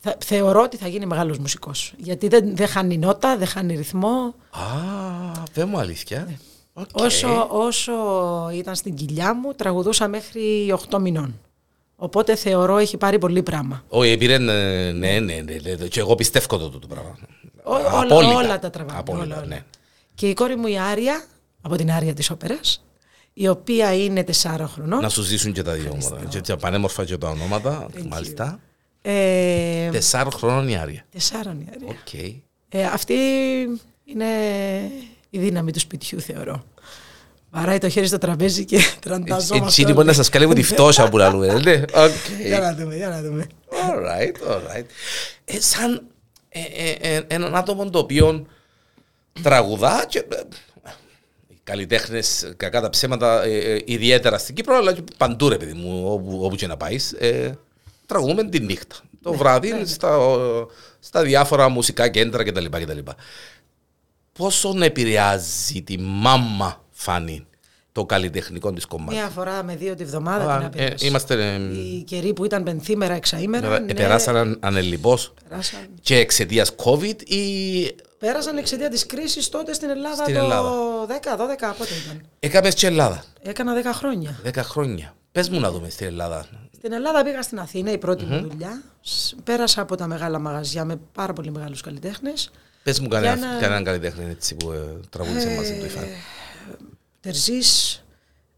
θα, 0.00 0.16
θεωρώ 0.24 0.62
ότι 0.62 0.76
θα 0.76 0.88
γίνει 0.88 1.06
μεγάλος 1.06 1.38
μουσικός. 1.38 1.94
Γιατί 1.96 2.28
δεν, 2.28 2.56
δεν 2.56 2.66
χάνει 2.66 2.98
νότα, 2.98 3.36
δεν 3.36 3.46
χάνει 3.46 3.76
ρυθμό. 3.76 4.34
Α, 4.50 4.62
δεν 5.52 5.68
μου 5.68 5.78
αλήθεια. 5.78 6.26
Ναι. 6.28 6.36
Όσο, 6.92 7.46
όσο 7.50 7.92
ήταν 8.52 8.74
στην 8.74 8.94
κοιλιά 8.94 9.34
μου, 9.34 9.54
τραγουδούσα 9.54 10.08
μέχρι 10.08 10.74
8 10.90 10.98
μηνών. 10.98 11.40
Οπότε 11.96 12.36
θεωρώ 12.36 12.76
έχει 12.76 12.96
πάρει 12.96 13.18
πολύ 13.18 13.42
πράγμα. 13.42 13.84
Όχι, 13.88 14.16
πήρε, 14.16 14.38
ναι, 14.38 14.92
ναι, 14.92 15.18
ναι, 15.18 15.42
ναι, 15.78 15.86
και 15.86 16.00
εγώ 16.00 16.14
πιστεύω 16.14 16.56
το, 16.56 16.78
το 16.78 16.86
πράγμα. 16.86 17.16
όλα, 17.62 18.36
όλα 18.36 18.58
τα 18.58 18.70
τραβάμε. 18.70 19.02
Όλα, 19.08 19.22
όλα. 19.22 19.44
Ναι. 19.46 19.64
Και 20.14 20.28
η 20.28 20.34
κόρη 20.34 20.56
μου 20.56 20.66
η 20.66 20.78
Άρια, 20.78 21.24
από 21.62 21.76
την 21.76 21.92
Άρια 21.92 22.14
της 22.14 22.30
Όπερας, 22.30 22.85
η 23.38 23.48
οποία 23.48 23.94
είναι 23.94 24.24
4 24.42 24.64
χρονών. 24.74 25.00
Να 25.00 25.08
σου 25.08 25.22
ζήσουν 25.22 25.52
και 25.52 25.62
τα 25.62 25.72
δύο 25.72 25.90
ονόματα. 25.92 26.40
Και 26.40 26.56
πανέμορφα 26.56 27.04
και 27.04 27.16
τα 27.16 27.28
ονόματα, 27.28 27.86
μάλιστα. 28.08 28.60
Ε, 29.02 29.88
Τεσσάρων 29.90 30.32
χρόνων 30.32 30.68
η 30.68 30.76
Άρια. 30.76 31.04
Τεσσάρων 31.12 31.60
η 31.60 31.66
Άρια. 31.74 31.96
Okay. 32.04 32.40
Ε, 32.68 32.84
αυτή 32.84 33.14
είναι 34.04 34.26
η 35.30 35.38
δύναμη 35.38 35.72
του 35.72 35.78
σπιτιού, 35.78 36.20
θεωρώ. 36.20 36.64
Βαράει 37.50 37.78
το 37.78 37.88
χέρι 37.88 38.06
στο 38.06 38.18
τραπέζι 38.18 38.64
και 38.64 38.80
τρανταζόμαστε. 39.00 39.66
Έτσι 39.66 39.84
λοιπόν 39.84 40.06
να 40.06 40.12
σας 40.12 40.28
καλύβω 40.28 40.52
τη 40.52 40.62
φτώχεια 40.62 41.08
που 41.08 41.16
λαλούμε. 41.16 41.52
Ναι. 41.52 41.82
Για 42.46 42.58
να 42.60 42.74
δούμε, 42.74 42.96
για 42.96 43.08
να 43.08 43.22
δούμε. 43.22 43.46
Alright, 43.70 44.52
alright. 44.52 44.84
Ε, 45.44 45.60
σαν 45.60 46.06
ε, 46.48 46.60
ε, 47.00 47.20
έναν 47.26 47.56
άτομο 47.56 47.90
το 47.90 47.98
οποίο 47.98 48.46
τραγουδά 49.42 50.04
και 50.08 50.18
οι 50.18 50.26
καλλιτέχνες, 51.66 52.52
κακά 52.56 52.80
τα 52.80 52.90
ψέματα, 52.90 53.46
ιδιαίτερα 53.84 54.38
στην 54.38 54.54
Κύπρο, 54.54 54.76
αλλά 54.76 54.92
και 54.92 55.02
παντού 55.16 55.48
ρε 55.48 55.56
παιδί 55.56 55.72
μου, 55.72 56.12
όπου, 56.40 56.56
και 56.56 56.66
να 56.66 56.76
πάεις, 56.76 57.14
τραγούμε 58.06 58.44
τη 58.48 58.60
νύχτα. 58.60 58.96
Το 59.22 59.30
ναι, 59.30 59.36
βράδυ 59.36 59.72
ναι. 59.72 59.84
στα, 59.84 60.18
στα 60.98 61.22
διάφορα 61.22 61.68
μουσικά 61.68 62.08
κέντρα 62.08 62.44
κτλ. 62.44 62.64
κτλ. 62.64 62.98
Πόσο 64.32 64.74
επηρεάζει 64.80 65.82
τη 65.82 65.98
μάμα 65.98 66.84
Φάνη 66.90 67.46
το 67.92 68.04
καλλιτεχνικό 68.04 68.72
της 68.72 68.86
κομμάτι; 68.86 69.14
Μία 69.14 69.28
φορά 69.28 69.62
με 69.62 69.76
δύο 69.76 69.94
τη 69.94 70.04
βδομάδα 70.04 70.54
Α, 70.54 70.68
την 70.68 70.80
ε, 70.80 70.94
είμαστε, 70.98 71.54
ε, 71.54 71.78
Οι 71.78 72.02
καιροί 72.06 72.32
που 72.32 72.44
ήταν 72.44 72.62
πενθήμερα, 72.62 73.14
εξαήμερα. 73.14 73.76
Ε, 73.76 73.78
ναι. 73.78 73.94
Περάσαν 73.94 74.58
ανελειπώς. 74.60 75.34
Και 76.00 76.16
εξαιτίας 76.16 76.74
COVID 76.84 77.22
ή. 77.22 77.84
Πέρασαν 78.18 78.56
εξαιτία 78.56 78.88
της 78.88 79.06
κρίσης 79.06 79.48
τότε 79.48 79.72
στην 79.72 79.90
Ελλάδα 79.90 80.22
στην 80.22 80.34
το 80.34 80.40
Ελλάδα. 80.40 80.70
10-12, 81.06 81.74
πότε 81.78 81.94
ήταν; 82.04 82.26
Έκαμες 82.40 82.74
και 82.74 82.86
Ελλάδα. 82.86 83.24
Έκανα 83.42 83.74
10 83.82 83.84
χρόνια. 83.92 84.40
10 84.44 84.50
χρόνια. 84.56 85.14
Πες 85.32 85.48
μου 85.48 85.60
να 85.60 85.70
δούμε 85.70 85.88
στην 85.88 86.06
Ελλάδα. 86.06 86.46
Στην 86.76 86.92
Ελλάδα 86.92 87.22
πήγα 87.22 87.42
στην 87.42 87.58
Αθήνα, 87.58 87.92
η 87.92 87.98
πρώτη 87.98 88.24
mm-hmm. 88.24 88.40
μου 88.42 88.48
δουλειά. 88.48 88.82
Πέρασα 89.44 89.80
από 89.80 89.96
τα 89.96 90.06
μεγάλα 90.06 90.38
μαγαζιά 90.38 90.84
με 90.84 91.00
πάρα 91.12 91.32
πολύ 91.32 91.50
μεγάλους 91.50 91.80
καλλιτέχνες. 91.80 92.50
Πες 92.82 93.00
μου 93.00 93.08
κανέναν 93.08 93.62
ένα... 93.62 93.82
καλλιτέχνη 93.82 94.30
έτσι 94.30 94.54
που 94.54 94.72
ε, 94.72 95.00
τραγούδισε 95.10 95.48
ε, 95.48 95.56
μαζί 95.56 95.78
του 95.78 95.84
Ιφάν. 95.84 96.04
Τερζής, 97.20 98.02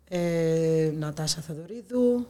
ε, 0.08 0.90
Νατάσα 0.98 1.40
Θεοδωρίδου. 1.40 2.26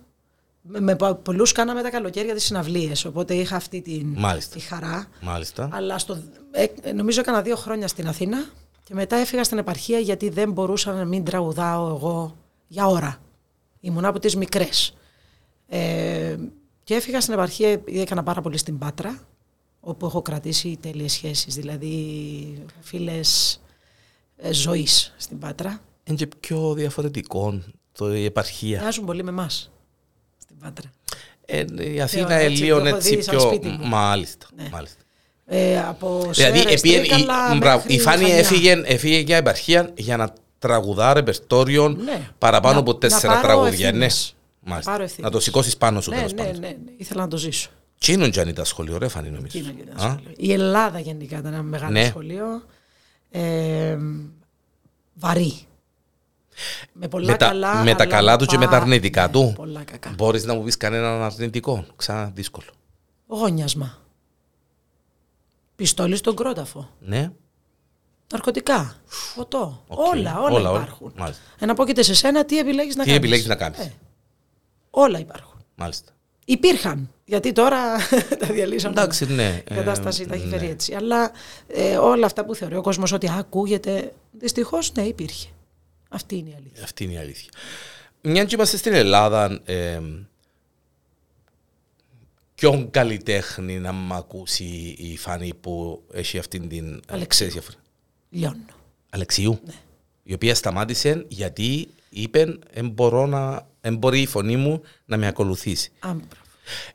Με, 0.71 0.81
με 0.81 0.97
πολλούς 1.23 1.53
κάναμε 1.53 1.83
τα 1.83 1.91
καλοκαίρια 1.91 2.35
τις 2.35 2.45
συναυλίες. 2.45 3.05
Οπότε 3.05 3.35
είχα 3.35 3.57
αυτή 3.57 3.81
την, 3.81 4.17
τη 4.53 4.61
χαρά. 4.61 5.07
Μάλιστα. 5.21 5.69
Αλλά 5.73 5.99
στο, 5.99 6.19
ε, 6.51 6.93
νομίζω 6.93 7.21
έκανα 7.21 7.43
δύο 7.43 7.57
χρόνια 7.57 7.89
στην 7.89 8.09
Αθήνα 8.09 8.45
και 8.83 8.95
μετά 8.95 9.17
έφυγα 9.17 9.45
στην 9.45 9.59
επαρχία 9.59 9.99
γιατί 9.99 10.29
δεν 10.29 10.53
μπορούσα 10.53 10.93
να 10.93 11.05
μην 11.05 11.25
τραγουδάω 11.25 11.89
εγώ 11.89 12.37
για 12.67 12.87
ώρα. 12.87 13.19
Ήμουν 13.81 14.05
από 14.05 14.19
τις 14.19 14.37
μικρές. 14.37 14.95
Ε, 15.67 16.37
και 16.85 16.95
έφυγα 16.95 17.21
στην 17.21 17.35
επαρχία 17.35 17.69
επειδή 17.69 18.01
έκανα 18.01 18.23
πάρα 18.23 18.41
πολύ 18.41 18.57
στην 18.57 18.79
Πάτρα, 18.79 19.21
όπου 19.81 20.07
έχω 20.07 20.23
κρατήσει 20.23 20.79
τέλειες 20.81 21.13
σχέσεις, 21.13 21.55
δηλαδή 21.55 22.63
φίλες 22.81 23.61
ε, 24.37 24.53
ζωής 24.53 25.15
στην 25.17 25.39
Πάτρα. 25.39 25.81
Είναι 26.05 26.17
και 26.17 26.27
πιο 26.41 26.75
διαφορετικό 26.75 27.63
το 27.93 28.15
η 28.15 28.25
επαρχία. 28.25 28.81
Μοιάζουν 28.81 29.05
πολύ 29.05 29.23
με 29.23 29.31
εμάς 29.31 29.55
στην 29.55 29.78
Πάτρα. 30.61 30.91
Ε, 31.45 31.65
η 31.95 32.01
Αθήνα 32.01 32.43
είναι 32.43 32.49
λίγο 32.49 32.87
έτσι 32.87 33.17
πιο... 33.17 33.61
Μάλιστα, 33.83 34.47
ναι. 34.57 34.69
μάλιστα. 34.73 35.03
Ε, 35.47 35.79
από 35.81 36.31
δηλαδή, 36.31 36.59
σέρες, 36.59 36.83
η, 36.83 36.91
η, 37.89 37.95
η 37.95 37.99
Φάνη 37.99 38.31
έφυγε, 38.31 38.83
έφυγε 38.85 39.19
για 39.19 39.37
επαρχία 39.37 39.91
για 39.97 40.17
να 40.17 40.33
τραγουδά 40.59 41.13
ρεπερτόριο 41.13 41.89
ναι. 41.89 42.31
παραπάνω 42.39 42.79
από 42.79 42.95
τέσσερα 42.97 43.41
τραγούδια. 43.41 43.93
Ναι. 43.93 44.07
Μάλιστα. 44.61 44.91
πάρω 44.91 45.03
ευθύνη. 45.03 45.27
Να 45.27 45.33
το 45.33 45.41
σηκώσεις 45.41 45.77
πάνω 45.77 46.01
σου 46.01 46.11
Ναι, 46.11 46.17
τέλος 46.17 46.33
ναι, 46.33 46.43
πάντων. 46.45 46.61
ναι, 46.61 46.67
ναι, 46.69 46.93
ήθελα 46.97 47.21
να 47.21 47.29
το 47.29 47.37
ζήσω. 47.37 47.71
Τι 47.99 48.13
είναι 48.13 48.25
ο 48.25 48.53
τα 48.53 48.65
σχολείο, 48.65 48.99
ρε 48.99 49.09
Φανή, 49.09 49.31
νομίζω. 49.31 49.59
Εκείνο 49.59 49.73
και 49.73 49.83
ένα 49.91 50.05
Α, 50.05 50.11
σχολείο. 50.11 50.33
Η 50.37 50.53
Ελλάδα 50.53 50.99
γενικά 50.99 51.39
ήταν 51.39 51.53
ένα 51.53 51.63
μεγάλο 51.63 51.93
Ναι. 51.93 52.05
σχολείο. 52.05 52.63
Ε, 53.31 53.97
βαρύ. 55.15 55.68
Με 56.93 57.09
πολλά 57.09 57.31
Με 57.31 57.37
τα- 57.37 57.47
καλά. 57.47 57.75
με 57.83 57.95
τα 57.95 58.03
αλλά 58.03 58.07
καλά 58.13 58.37
του 58.37 58.45
και 58.47 58.59
με 58.59 58.65
τα 58.65 58.71
πα- 58.71 58.77
αρνητικά 58.77 59.27
ναι, 59.27 59.33
του. 59.33 59.53
Πολλά 59.57 59.83
κακά. 59.85 60.11
Μπορείς 60.17 60.45
να 60.45 60.55
μου 60.55 60.63
πεις 60.63 60.77
κανέναν 60.77 61.23
αρνητικό. 61.23 61.85
Ξανά 61.97 62.31
δύσκολο. 62.35 62.67
Γόνιασμα. 63.27 63.99
Πιστόλι 65.77 66.17
στον 66.17 66.37
κρόταφο. 66.37 66.89
Ναι. 67.01 67.31
Ναρκωτικά. 68.33 68.95
Φωτό. 69.07 69.85
Οκ. 69.89 69.99
Όλα, 69.99 70.39
όλα, 70.41 70.57
Όλα, 70.59 70.71
όλα. 70.71 70.81
υπάρχουν. 70.83 71.13
Μάλιστα. 71.17 71.43
Εναπόκειται 71.59 72.03
σε 72.03 72.15
σένα 72.15 72.45
τι 72.45 72.59
επιλέγεις 72.59 72.97
να 72.97 73.03
Τι 73.03 73.09
κάνεις; 73.09 73.23
επιλέγεις 73.25 73.47
να 73.47 73.55
κάνεις; 73.57 73.79
Ε, 73.79 73.93
όλα 74.91 75.19
υπάρχουν. 75.19 75.61
Μάλιστα. 75.75 76.13
Υπήρχαν. 76.45 77.11
Γιατί 77.25 77.53
τώρα 77.53 77.79
τα 78.41 78.47
διαλύσαμε. 78.47 78.95
Εντάξει, 79.01 79.27
ναι. 79.35 79.63
Η 79.71 79.75
κατάσταση 79.75 80.23
Ε, 80.23 80.27
τα 80.27 80.35
έχει 80.35 80.45
ναι. 80.45 80.51
φέρει 80.59 80.71
έτσι. 80.71 80.95
Αλλά 80.95 81.31
ε, 81.67 81.97
όλα 81.97 82.27
αυτά 82.27 82.45
που 82.45 82.55
θεωρεί 82.55 82.77
ο 82.77 82.83
κόσμος 82.83 83.13
ότι 83.13 83.31
ακούγεται. 83.39 84.13
Δυστυχώς 84.33 84.93
ναι, 84.93 85.03
υπήρχε. 85.03 85.49
Αυτή 86.09 86.37
είναι 86.37 86.49
η 86.51 86.55
αλήθεια. 86.59 86.83
Αυτή 86.85 87.05
είναι 87.05 87.13
η 87.13 87.19
αλήθεια. 87.19 87.51
Μια 88.23 88.45
και 88.45 88.55
είμαστε 88.55 88.77
στην 88.77 88.93
Ελλάδα, 88.93 89.61
ε, 89.65 90.01
ποιον 92.55 92.91
καλλιτέχνη 92.91 93.79
να 93.79 93.93
μ' 93.93 94.13
ακούσει 94.13 94.95
η 94.99 95.17
Φάνη 95.17 95.55
που 95.61 96.03
έχει 96.13 96.39
αυτήν 96.39 96.69
την 96.69 96.85
Αλεξίου. 97.07 97.27
ξέρεις, 97.29 97.53
διαφορά- 97.53 97.79
Λιώνω. 98.31 98.65
Αλεξίου, 99.11 99.61
Ναι. 99.65 99.73
η 100.23 100.33
οποία 100.33 100.55
σταμάτησε 100.55 101.25
γιατί 101.29 101.89
είπε 102.11 102.59
«Εν 102.73 102.89
μπορώ 102.89 103.27
να, 103.27 103.67
εν 103.81 103.97
μπορεί 103.97 104.21
η 104.21 104.27
φωνή 104.27 104.57
μου 104.57 104.83
να 105.05 105.17
με 105.17 105.27
ακολουθήσει. 105.27 105.91
Άμπρα. 105.99 106.27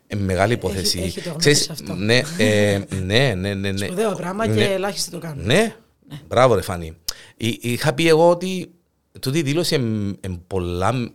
Ε, 0.06 0.16
μεγάλη 0.16 0.52
υπόθεση. 0.52 0.98
έχει 1.00 1.14
το 1.14 1.20
γνώμη 1.24 1.38
Ξέρεις, 1.38 1.62
σε 1.62 1.72
αυτό. 1.72 1.94
Ναι, 1.94 2.20
ε, 2.38 2.78
ναι, 3.02 3.34
ναι, 3.34 3.54
ναι, 3.54 3.72
ναι. 3.72 3.86
Σπουδαίο 3.86 4.14
πράγμα 4.14 4.46
Ναι. 4.46 4.54
και 4.54 4.64
ελάχιστοι 4.64 5.10
το 5.10 5.18
κάνουν. 5.18 5.44
Ναι, 5.44 5.74
μπράβο 6.28 6.54
ρε 6.54 6.60
Φανή. 6.60 6.96
Εί- 7.36 7.64
Είχα 7.64 7.92
πει 7.94 8.08
εγώ 8.08 8.30
ότι 8.30 8.70
τούτη 9.20 9.38
η 9.38 9.42
δήλωση 9.42 9.74
είναι 9.74 10.18
πολλά, 10.46 11.12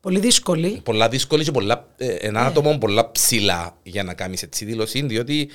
Πολύ 0.00 0.18
δύσκολη. 0.20 0.80
πολλά 0.84 1.08
δύσκολη 1.08 1.44
και 1.44 1.50
πολλά, 1.50 1.88
ε, 1.96 2.06
Ναι. 2.06 2.12
ένα 2.12 2.40
άτομο 2.46 2.78
πολλά 2.78 3.12
ψηλά 3.12 3.76
για 3.82 4.02
να 4.04 4.14
κάνεις 4.14 4.42
έτσι 4.42 4.64
δήλωση, 4.64 5.02
διότι 5.06 5.50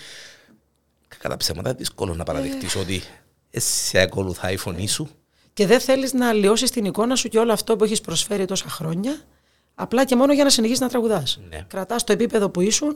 κατά 1.18 1.38
ψέματα 1.38 1.70
είναι 1.70 1.78
δύσκολο 1.78 2.14
να 2.16 2.24
παραδεχτείς 2.24 2.76
ότι 2.76 3.02
ε, 3.52 3.60
σε 3.60 4.00
ακολουθάει 4.00 4.54
η 4.54 4.58
φωνή 4.58 4.88
σου. 4.88 5.10
Και 5.54 5.68
δεν 5.68 5.80
θέλεις 5.80 6.14
να 6.14 6.30
αλλοιώσεις 6.30 6.72
την 6.72 6.86
εικόνα 6.86 7.16
σου 7.16 7.28
και 7.30 7.40
όλο 7.40 7.52
αυτό 7.54 7.76
που 7.76 7.84
έχεις 7.84 8.02
προσφέρει 8.02 8.46
τόσα 8.46 8.70
χρόνια. 8.70 9.22
Απλά 9.76 10.06
και 10.06 10.16
μόνο 10.16 10.34
για 10.34 10.44
να 10.44 10.50
συνεχίσεις 10.50 10.82
να 10.82 10.90
τραγουδάς. 10.90 11.40
Ναι. 11.50 11.66
Κρατάς 11.68 12.04
το 12.04 12.12
επίπεδο 12.14 12.50
που 12.50 12.62
ήσουν 12.62 12.96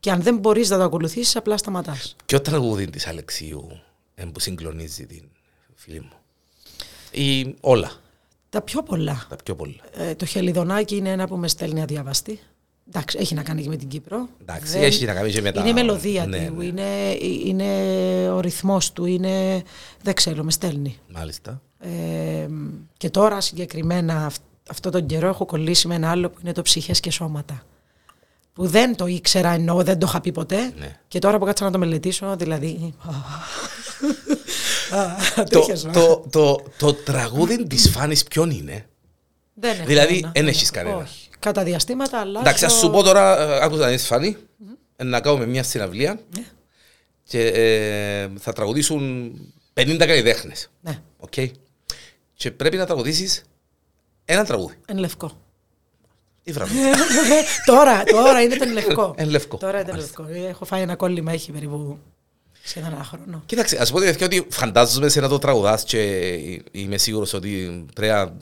και 0.00 0.10
αν 0.10 0.22
δεν 0.22 0.36
μπορείς 0.36 0.70
να 0.70 0.76
το 0.76 0.82
ακολουθήσεις, 0.82 1.36
απλά 1.36 1.56
σταματάς. 1.56 2.16
Ποιο 2.26 2.40
τραγούδι 2.40 2.90
της 2.90 3.06
Αλεξίου 3.06 3.80
ε, 4.14 4.24
που 4.24 4.40
συγκλονίζει 4.40 5.06
την 5.06 5.22
φίλη 5.74 6.00
μου; 6.00 6.12
Ή 7.10 7.54
όλα, 7.60 7.90
Τα 8.54 8.62
πιο 8.62 8.82
πολλά. 8.82 9.26
τα 9.28 9.36
πιο 9.44 9.54
πολλά. 9.54 9.74
Ε, 9.96 10.14
το 10.14 10.24
χελιδονάκι 10.24 10.96
είναι 10.96 11.10
ένα 11.10 11.26
που 11.26 11.36
με 11.36 11.48
στέλνει 11.48 11.82
αδιάβαστη. 11.82 12.38
Εντάξει, 12.88 13.18
έχει 13.20 13.34
να 13.34 13.42
κάνει 13.42 13.62
και 13.62 13.68
με 13.68 13.76
την 13.76 13.88
Κύπρο. 13.88 14.28
Εντάξει, 14.40 14.78
έχει 14.78 15.04
να 15.04 15.14
κάνει 15.14 15.30
και 15.30 15.40
με 15.40 15.52
τα- 15.52 15.60
Είναι 15.60 15.68
η 15.68 15.72
μελωδία 15.72 16.26
Ναι, 16.26 16.46
του, 16.46 16.54
ναι. 16.54 16.64
Είναι, 16.64 16.82
είναι 17.44 17.64
ο 18.30 18.40
ρυθμός 18.40 18.92
του, 18.92 19.04
είναι... 19.04 19.62
Δεν 20.02 20.14
ξέρω, 20.14 20.44
με 20.44 20.50
στέλνει. 20.50 20.96
Μάλιστα. 21.14 21.60
Ε, 21.78 22.46
και 22.96 23.10
τώρα 23.10 23.40
συγκεκριμένα 23.40 24.26
αυ- 24.26 24.42
αυτό 24.70 24.90
τον 24.90 25.06
καιρό 25.06 25.28
έχω 25.28 25.44
κολλήσει 25.44 25.88
με 25.88 25.94
ένα 25.94 26.10
άλλο 26.10 26.30
που 26.30 26.38
είναι 26.42 26.52
το 26.52 26.62
ψυχές 26.62 27.00
και 27.00 27.10
σώματα. 27.10 27.62
Που 28.54 28.66
δεν 28.66 28.96
το 28.96 29.06
ήξερα 29.06 29.50
ενώ 29.50 29.82
δεν 29.82 29.98
το 29.98 30.06
είχα 30.08 30.20
πει 30.20 30.32
ποτέ. 30.32 30.72
Ναι. 30.78 30.98
Και 31.08 31.18
τώρα 31.18 31.38
που 31.38 31.44
κάτσα 31.44 31.64
να 31.64 31.70
το 31.70 31.78
μελετήσω, 31.78 32.36
δηλαδή... 32.36 32.94
Α, 34.90 35.06
το, 35.34 35.42
τρίχες, 35.44 35.82
το, 35.92 36.24
το, 36.30 36.62
το 36.78 36.94
τραγούδι 36.94 37.66
της 37.66 37.90
Φάνης 37.90 38.22
ποιον 38.24 38.50
είναι; 38.50 38.86
Δεν 39.54 39.74
έχω 39.76 39.86
Δηλαδή, 39.86 40.16
ένα, 40.16 40.26
εν 40.26 40.32
δεν 40.34 40.46
έχεις 40.48 40.62
έχω. 40.62 40.72
κανένα. 40.72 40.96
Όχι. 40.96 41.28
Κατά 41.38 41.62
διαστήματα, 41.64 42.20
αλλά. 42.20 42.40
Εντάξει, 42.40 42.64
ας 42.64 42.72
σου 42.72 42.90
πω 42.90 43.02
τώρα, 43.02 43.40
ε, 43.56 43.64
άκουσα 43.64 43.80
να 43.80 43.90
είσαι 43.92 44.06
Φάνη, 44.06 44.36
ε, 44.96 45.04
να 45.04 45.20
κάνουμε 45.20 45.46
μια 45.46 45.62
συναυλία 45.62 46.20
Ναι. 46.36 46.44
και 47.24 47.46
ε, 47.46 48.28
θα 48.38 48.52
τραγουδήσουν 48.52 49.32
50 49.74 49.96
καλλιτέχνες. 49.98 50.70
Ναι, 50.80 50.98
Οκ. 51.18 51.32
Και 52.34 52.50
πρέπει 52.50 52.76
να 52.76 52.86
τραγουδήσεις 52.86 53.42
ένα 54.24 54.44
τραγούδι. 54.44 54.74
εν 54.86 54.98
λευκώ. 54.98 55.38
Ή 56.46 56.52
βράδυ. 56.52 56.74
τώρα, 57.66 58.02
τώρα 58.04 58.42
είναι 58.42 58.56
το 58.56 58.64
εν 58.64 58.72
λευκώ. 58.72 59.14
Εν 59.16 59.28
λευκώ. 59.28 59.56
Τώρα 59.56 59.78
είναι 59.80 59.88
το 59.88 59.94
Μάλιστα. 59.94 60.24
λευκώ. 60.28 60.46
Έχω 60.48 60.64
φάει 60.64 60.82
ένα 60.82 60.96
κόλλημα, 60.96 61.32
έχει 61.32 61.52
περίπου 61.52 61.98
σχεδόν 62.62 62.92
ένα 62.92 63.04
χρόνο. 63.04 63.42
Κοίταξε, 63.46 63.76
ας 63.80 63.90
πω 63.90 63.98
την 63.98 64.06
αλήθεια 64.06 64.26
ότι 64.26 64.46
φαντάζομαι 64.50 65.08
σε 65.08 65.20
να 65.20 65.28
το 65.28 65.38
τραγουδάς 65.38 65.84
και 65.84 66.00
είμαι 66.70 66.96
σίγουρος 66.98 67.32
ότι 67.32 67.84
πρέπει 67.94 68.12
να... 68.12 68.32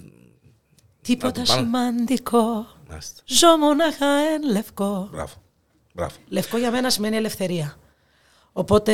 Τίποτα 1.03 1.43
πάνω. 1.47 1.61
σημαντικό. 1.61 2.67
Μάλιστα. 2.89 3.21
Ζω 3.25 3.57
μονάχα 3.59 4.07
εν 4.07 4.51
λευκώ. 4.51 5.09
Μπράβο. 5.13 5.35
Μπράβο. 5.95 6.15
Λευκό 6.29 6.57
για 6.59 6.71
μένα 6.71 6.91
σημαίνει 6.91 7.17
ελευθερία. 7.17 7.77
Οπότε. 8.53 8.93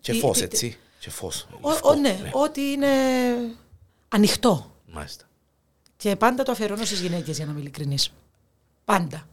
Και 0.00 0.12
Τι- 0.12 0.18
φως, 0.18 0.36
τι- 0.38 0.44
έτσι. 0.44 0.76
Και 0.98 1.10
φως. 1.10 1.46
Ο, 1.60 1.68
Λευκό, 1.70 1.90
ο, 1.90 1.94
ναι, 1.94 2.18
ότι 2.32 2.60
είναι 2.60 2.86
ανοιχτό. 4.08 4.74
Μάλιστα. 4.92 5.24
Και 6.04 6.16
πάντα 6.16 6.42
το 6.42 6.52
αφιερώνω 6.52 6.84
στις 6.84 7.00
γυναίκες 7.00 7.36
για 7.36 7.44
να 7.46 7.50
είμαι 7.50 7.60
ειλικρινής. 7.60 8.12
Πάντα. 8.84 9.28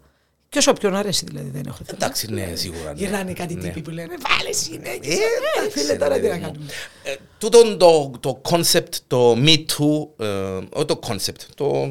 Και 0.50 0.58
όσο 0.58 0.72
όποιον 0.72 0.96
αρέσει 0.96 1.26
δηλαδή 1.26 1.50
δεν 1.50 1.64
έχω 1.68 1.78
θέμα. 1.84 1.98
Εντάξει, 2.02 2.32
ναι, 2.32 2.52
σίγουρα. 2.56 2.84
ναι. 2.94 3.00
Γυρνάνε 3.00 3.34
κάτι 3.34 3.54
Ναι. 3.56 3.62
τύποι 3.62 3.82
που 3.82 3.90
λένε 3.90 4.16
Βάλε 4.22 4.50
γυναίκες. 4.70 5.14
Ε, 5.16 5.18
Ε, 5.18 5.60
εντάξει, 5.60 5.80
φίλε, 5.80 5.96
τώρα 5.96 6.16
ρε 6.18 6.22
τι 6.22 6.28
να 6.28 6.34
παιδί 6.34 6.46
μου. 6.46 6.52
κάνουμε. 6.52 6.72
Ε, 7.04 7.16
Τούτον 7.38 7.78
το, 7.78 8.12
το 8.20 8.42
concept, 8.50 8.94
το 9.08 9.34
Me 9.34 9.58
Too, 9.58 10.26
ε, 10.26 10.60
όχι 10.74 10.86
το 10.86 11.00
concept, 11.08 11.42
το, 11.56 11.90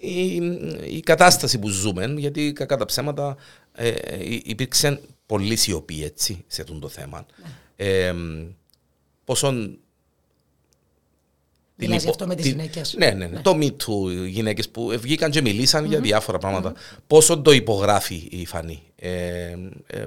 η, 0.00 0.34
η 0.96 1.00
κατάσταση 1.00 1.58
που 1.58 1.68
ζούμε, 1.68 2.14
γιατί 2.18 2.52
κακά 2.52 2.76
τα 2.76 2.84
ψέματα 2.84 3.36
ε, 3.72 3.88
ε, 3.88 4.16
υπήρξε 4.44 5.00
πολύ 5.26 5.56
σιωπή 5.56 6.04
έτσι, 6.04 6.44
σε 6.46 6.62
αυτό 6.62 6.78
το 6.78 6.88
θέμα. 6.88 7.26
Ε, 7.76 8.14
πόσον 9.24 9.78
Μιλάς 11.76 11.94
υπο- 11.96 12.04
γι' 12.04 12.10
αυτό 12.10 12.26
με 12.26 12.34
τις 12.34 12.44
την- 12.44 12.54
γυναίκες. 12.54 12.94
Ναι, 12.98 13.10
ναι, 13.10 13.26
ναι. 13.26 13.40
Το 13.40 13.56
Me 13.60 13.64
Too, 13.66 14.10
οι 14.10 14.28
γυναίκες 14.28 14.68
που 14.68 14.92
βγήκαν 15.00 15.30
και 15.30 15.40
μιλησαν 15.42 15.84
για 15.84 16.00
διάφορα 16.00 16.38
πράγματα. 16.38 16.72
Πόσο 17.06 17.38
το 17.42 17.50
υπογράφει 17.52 18.28
η 18.30 18.46
Φανή. 18.46 18.82
Ε, 18.96 19.10
ε, 19.86 20.04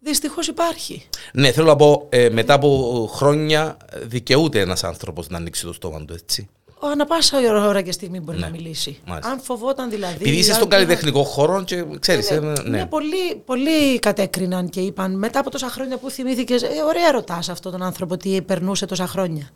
Δυστυχώς 0.00 0.46
υπάρχει. 0.46 1.02
ναι, 1.32 1.52
θέλω 1.52 1.66
να 1.66 1.76
πω, 1.76 2.06
ε, 2.08 2.28
μετά 2.30 2.54
από 2.54 3.10
χρόνια 3.14 3.76
δικαιούται 4.02 4.60
ένας 4.60 4.84
άνθρωπος 4.84 5.28
να 5.28 5.36
ανοίξει 5.36 5.64
το 5.64 5.72
στόμα 5.72 6.04
του, 6.04 6.12
έτσι. 6.14 6.48
Ο 6.80 6.86
ανα 6.86 7.04
πάσα 7.06 7.38
ώρα 7.66 7.82
και 7.82 7.92
στιγμή 7.92 8.20
μπορεί 8.20 8.38
να 8.38 8.48
μιλήσει. 8.48 8.90
Ναι. 8.90 9.10
Μάλιστα. 9.10 9.30
Αν 9.30 9.40
φοβόταν 9.40 9.90
δηλαδή. 9.90 10.14
Επειδή 10.14 10.36
είσαι 10.36 10.50
αν- 10.50 10.56
στον 10.56 10.68
καλλιτεχνικό 10.68 11.22
χώρο 11.22 11.64
και 11.64 11.84
ξέρεις, 12.00 12.30
ε, 12.30 12.40
Ναι, 12.40 12.52
ναι. 12.64 12.86
πολλοί, 12.86 13.34
πολλοί 13.44 13.98
κατέκριναν 13.98 14.68
και 14.68 14.80
είπαν 14.80 15.18
μετά 15.18 15.40
από 15.40 15.50
τόσα 15.50 15.68
χρόνια 15.68 15.96
που 15.98 16.10
θυμήθηκες. 16.10 16.62
Ε, 16.62 16.66
ωραία 16.86 17.10
ρωτάς 17.12 17.48
αυτόν 17.48 17.72
τον 17.72 17.82
άνθρωπο 17.82 18.16
τι 18.16 18.42
περνούσε 18.42 18.86
τόσα 18.86 19.06
χρόνια. 19.06 19.50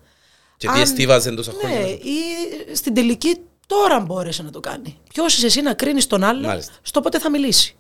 Και 0.63 0.69
τι 0.69 0.75
αν- 0.75 0.81
εστίβαζε 0.83 1.31
τόσα 1.35 1.53
Ναι, 1.53 1.59
χρόνια. 1.59 1.89
ή 1.89 1.99
στην 2.75 2.95
τελική 2.95 3.37
τώρα 3.67 4.01
μπόρεσε 4.01 4.43
να 4.43 4.51
το 4.51 4.61
κάνει. 4.61 4.99
Ποιος 5.13 5.37
είσαι 5.37 5.47
εσύ 5.47 5.61
να 5.63 5.75
κρίνεις 5.75 6.07
τον 6.07 6.25
άλλο 6.25 6.47
Μάλιστα. 6.47 6.73
στο 6.83 7.01
πότε 7.01 7.19
θα 7.19 7.31
μιλήσει. 7.31 7.77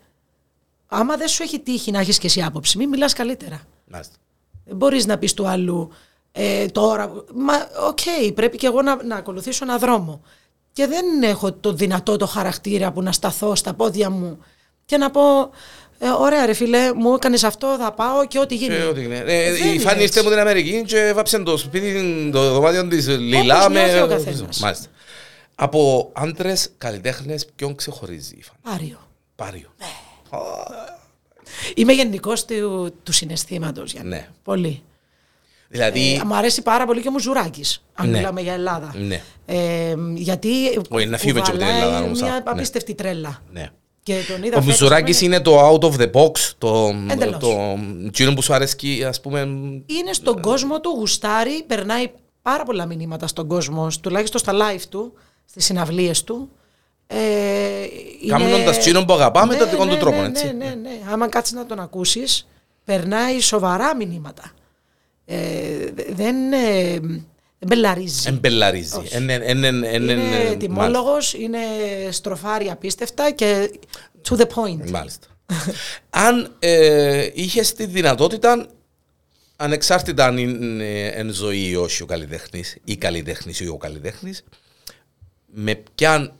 Άμα 0.87 1.17
δεν 1.17 1.29
σου 1.29 1.43
έχει 1.43 1.61
τύχει 1.61 1.91
να 1.91 1.99
έχεις 1.99 2.19
και 2.19 2.27
εσύ 2.27 2.43
άποψη, 2.43 2.77
μην 2.79 2.89
μιλάς 2.89 3.13
καλύτερα. 3.13 3.61
Μάλιστα. 3.91 4.15
Δεν 4.65 4.77
μπορείς 4.77 5.07
να 5.07 5.19
πεις 5.19 5.35
του 5.35 5.47
άλλου 5.47 5.91
ε, 6.33 6.67
τώρα. 6.67 7.13
Μα 7.35 7.55
οκ, 7.89 8.33
πρέπει 8.35 8.57
και 8.57 8.67
εγώ 8.67 8.83
να, 8.83 9.05
να 9.05 9.17
ακολουθήσω 9.17 9.65
ένα 9.65 9.79
δρόμο. 9.79 10.23
Και 10.73 10.87
δεν 10.87 11.23
έχω 11.23 11.53
το 11.53 11.73
δυνατό 11.73 12.17
το 12.17 12.27
χαρακτήρα 12.27 12.93
που 12.93 13.03
να 13.03 13.13
σταθώ 13.13 13.55
στα 13.55 13.75
πόδια 13.75 14.11
μου 14.11 14.39
και 14.85 14.97
να 14.97 15.11
πω. 15.11 15.51
Ε, 16.05 16.09
ωραία, 16.09 16.47
ρε 16.47 16.53
φίλε, 16.53 16.95
μου 16.95 17.15
έκανες 17.15 17.45
αυτό, 17.45 17.77
θα 17.81 17.93
πάω 17.93 18.27
και 18.27 18.39
ό,τι 18.39 18.55
γίνει. 18.55 18.75
Και 18.77 18.83
ό,τι 18.83 19.03
είναι. 19.03 19.17
Ε, 19.17 19.25
Δεν 19.25 19.55
η 19.55 19.59
είναι 19.65 19.79
Φάνη 19.81 19.91
έτσι. 19.95 20.03
ήρθε 20.03 20.21
από 20.21 20.29
την 20.29 20.39
Αμερική 20.39 20.83
και 20.87 21.13
βάψε 21.15 21.39
το 21.39 21.57
σπίτι, 21.57 22.31
το 22.33 22.53
δωμάτιο 22.53 22.89
της 22.89 23.09
λιλά 23.09 23.65
Όπως 23.65 23.73
νιώθει 23.77 23.93
με... 23.95 24.03
ο 24.03 24.07
καθένας. 24.07 24.59
Μάλιστα. 24.61 24.87
Από 25.55 26.11
άντρες 26.13 26.71
καλλιτέχνες 26.79 27.47
ποιον 27.57 27.75
ξεχωρίζει 27.75 28.35
η 28.39 28.43
Φάνη. 28.43 28.59
Πάριο. 28.77 28.99
Πάριο. 29.37 29.69
Είμαι 31.75 31.93
γενικός 31.93 32.45
του, 32.45 32.95
του 33.03 33.13
συναισθήματος. 33.13 33.95
Ναι. 34.03 34.29
Πολύ. 34.45 34.83
Δηλαδή, 35.69 36.15
Ε, 36.21 36.25
μου 36.25 36.35
αρέσει 36.35 36.63
πάρα 36.63 36.87
πολύ 36.87 37.01
και 37.01 37.09
ο 37.09 37.11
Μουζουράκης, 37.11 37.85
αν 37.95 38.11
Ναι. 38.11 38.17
μιλάμε 38.17 38.41
για 38.41 38.53
Ελλάδα. 38.53 38.95
ναι, 38.99 39.23
Ε, 39.47 39.95
γιατί 40.15 40.81
Όχι, 40.89 41.07
να 41.07 41.19
φύγουμε 41.19 41.41
και 41.41 41.49
από 41.51 41.59
την 41.59 41.67
κουβαλάει 41.67 41.87
Ελλάδα, 41.89 42.05
όμως, 42.05 42.21
α, 42.23 42.25
Μια 42.25 42.33
ναι. 42.35 42.43
απίστευτη 42.51 42.95
τρέλα. 42.95 43.43
ναι. 43.53 43.71
Και 44.03 44.15
τον 44.29 44.37
είδα 44.43 44.57
Ο 44.57 44.61
φέτος, 44.61 44.65
Μουζουράκης 44.67 45.21
είναι- 45.21 45.35
είναι 45.35 45.45
το 45.45 45.69
out 45.71 45.81
of 45.81 45.93
the 46.01 46.11
box, 46.11 46.31
το, 46.59 46.95
Εντελώς. 47.11 47.39
το 47.39 47.79
εκείνο 48.07 48.35
που 48.35 48.43
σου 48.43 48.55
αρέσει, 48.55 49.05
ας 49.09 49.21
πούμε, 49.21 49.41
είναι 49.87 50.13
στον 50.13 50.41
κόσμο 50.43 50.81
του, 50.81 50.91
γουστάρει, 50.99 51.63
περνάει 51.63 52.11
πάρα 52.43 52.65
πολλά 52.65 52.87
μηνύματα 52.87 53.27
στον 53.27 53.47
κόσμο, 53.49 53.89
τουλάχιστον 54.01 54.41
στα 54.41 54.53
live 54.53 54.83
του, 54.89 55.13
στις 55.45 55.65
συναυλίες 55.65 56.25
του. 56.25 56.51
Ε, 57.07 57.17
Κάνοντας 58.29 58.79
τσίνον 58.79 59.07
που 59.07 59.13
αγαπάμε, 59.13 59.57
το 59.57 59.69
δικό 59.69 59.87
του 59.87 59.97
τρόπο, 59.97 60.21
ναι, 60.21 60.27
έτσι. 60.27 60.47
Ναι, 60.47 60.53
ναι, 60.53 60.75
ναι. 60.75 60.99
Άμα 61.13 61.29
κάτσεις 61.29 61.55
να 61.55 61.67
τον 61.67 61.81
ακούσεις, 61.81 62.47
περνάει 62.85 63.41
σοβαρά 63.41 63.97
μηνύματα. 63.97 64.43
Ε, 65.25 65.37
δεν, 66.13 66.53
ε, 66.53 67.01
δεν 67.63 67.79
μπελαρίζει. 67.79 68.29
Εμπελαρίζει. 68.29 68.97
Όχι. 68.97 69.15
Εν- 69.15 69.31
εν- 69.31 69.43
εν- 69.43 69.65
εν- 69.65 69.85
εν- 69.85 70.09
είναι 70.09 70.37
εν- 70.37 70.59
τιμόλογος, 70.59 71.35
είναι 71.35 71.59
στροφάρι 72.11 72.71
απίστευτα 72.71 73.31
και 73.31 73.71
to 74.29 74.37
the 74.37 74.45
point. 74.55 74.91
Μάλιστα. 74.91 75.27
αν 76.11 76.57
ε, 76.59 77.29
είχες 77.35 77.73
τη 77.73 77.87
δυνατότητα, 77.87 78.67
ανεξάρτητα 79.57 80.27
αν 80.27 80.39
είναι 80.39 81.07
εν 81.07 81.31
ζωή 81.33 81.69
ή 81.69 81.77
όχι 81.77 82.03
ο 82.03 82.07
καλλιτέχνης, 82.07 82.79
ή 82.85 82.97
καλλιτέχνης 82.97 83.61
ή 83.61 83.69
ο 83.69 83.77
καλλιτέχνης, 83.77 84.45
με 85.47 85.75
ποια 85.95 86.37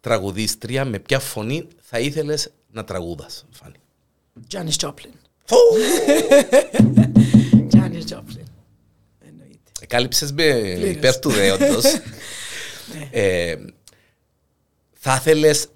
τραγουδίστρια, 0.00 0.84
με 0.84 0.98
ποια 0.98 1.18
φωνή 1.18 1.68
θα 1.80 1.98
ήθελες 1.98 2.52
να 2.72 2.84
τραγουδάς, 2.84 3.44
Φάνη; 3.50 3.76
Janis 4.52 4.86
Joplin. 4.86 5.12
Κάλυψες 9.94 10.32
με 10.32 10.44
υπέρ 10.84 11.18
του 11.18 11.30
δέοντος. 11.30 11.84
Ναι. 12.94 13.08
ε, 13.20 13.56
θα 14.92 15.14
ήθελες 15.14 15.66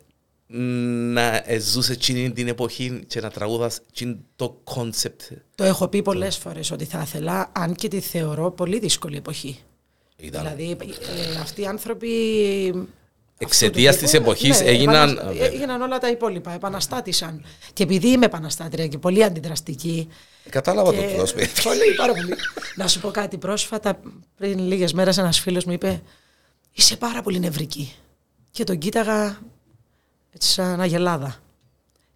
να 1.12 1.44
ζούσε 1.60 1.92
εκείνη 1.92 2.32
την 2.32 2.48
εποχή 2.48 3.04
και 3.06 3.20
να 3.20 3.30
τραγουδάς 3.30 3.80
εκείνο 3.90 4.16
το 4.36 4.60
concept. 4.64 5.22
Το 5.54 5.64
έχω 5.64 5.88
πει 5.88 6.02
πολλές 6.02 6.36
φορές 6.36 6.70
ότι 6.70 6.84
θα 6.84 7.00
ήθελα, 7.02 7.52
αν 7.54 7.74
και 7.74 7.88
τη 7.88 8.00
θεωρώ 8.00 8.50
πολύ 8.50 8.78
δύσκολη 8.78 9.16
εποχή. 9.16 9.58
Ήταν. 10.16 10.42
Δηλαδή, 10.42 10.70
ε, 10.70 11.40
αυτοί 11.40 11.60
οι 11.60 11.66
άνθρωποι. 11.66 12.08
Εξαιτίας 13.38 13.94
αυτού 13.94 14.04
του 14.06 14.10
της 14.10 14.18
τύπου, 14.18 14.30
εποχής 14.30 14.60
ναι, 14.60 14.66
έγιναν- 14.68 15.10
επαναστα- 15.10 15.32
βέβαια. 15.32 15.46
έγιναν 15.46 15.80
όλα 15.80 15.98
τα 15.98 16.08
υπόλοιπα, 16.10 16.52
επαναστάτησαν. 16.52 17.44
Και 17.72 17.82
επειδή 17.82 18.08
είμαι 18.08 18.24
επαναστάτρια 18.24 18.86
και 18.86 18.98
πολύ 18.98 19.24
αντιδραστική. 19.24 20.08
Κατάλαβα 20.50 20.92
το 20.92 21.00
και- 21.00 21.06
τι 21.06 21.14
δώσουμε. 21.16 21.42
Πολύ, 21.64 21.94
πάρα 21.96 22.12
πολύ. 22.12 22.34
Να 22.76 22.88
σου 22.88 23.00
πω 23.00 23.10
κάτι. 23.10 23.38
Πρόσφατα, 23.38 24.00
πριν 24.36 24.58
λίγες 24.58 24.92
μέρες, 24.92 25.18
ένας 25.18 25.40
φίλος 25.40 25.64
μου 25.64 25.72
είπε: 25.72 26.02
Είσαι 26.72 26.96
πάρα 26.96 27.22
πολύ 27.22 27.38
νευρική. 27.40 27.94
Και 28.50 28.64
τον 28.64 28.78
κοίταγα 28.78 29.38
έτσι 30.34 30.50
σαν 30.52 30.80
αγελάδα. 30.80 31.36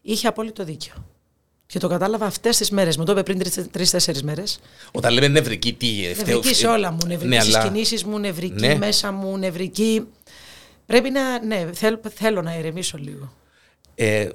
Είχε 0.02 0.26
απόλυτο 0.26 0.64
δίκιο. 0.64 0.92
Και 1.66 1.78
το 1.78 1.88
κατάλαβα 1.88 2.26
αυτές 2.26 2.56
τις 2.56 2.70
μέρες. 2.70 2.96
Μου 2.96 3.04
το 3.04 3.12
είπε 3.12 3.22
πριν 3.22 3.42
τρει-τέσσερι 3.70 4.22
μέρες. 4.22 4.58
Όταν 4.92 5.12
λέμε 5.12 5.28
νευρική, 5.28 5.72
τι 5.72 5.86
Νευρική 6.16 6.54
σε 6.54 6.66
όλα 6.66 6.90
μου. 6.90 6.98
Νευρική 7.06 7.34
Ναι, 7.34 7.40
στις 7.40 7.54
αλλά 7.54 7.64
κινήσεις 7.64 8.04
μου, 8.04 8.18
νευρική 8.18 8.66
Ναι. 8.66 8.74
μέσα 8.76 9.12
μου, 9.12 9.38
νευρική. 9.38 10.06
Πρέπει 10.92 11.10
να. 11.10 11.44
Ναι, 11.44 11.68
θέλ- 11.72 11.98
θέλω 12.14 12.42
να 12.42 12.58
ηρεμήσω 12.58 12.98
λίγο. 12.98 13.32
ε, 13.94 14.28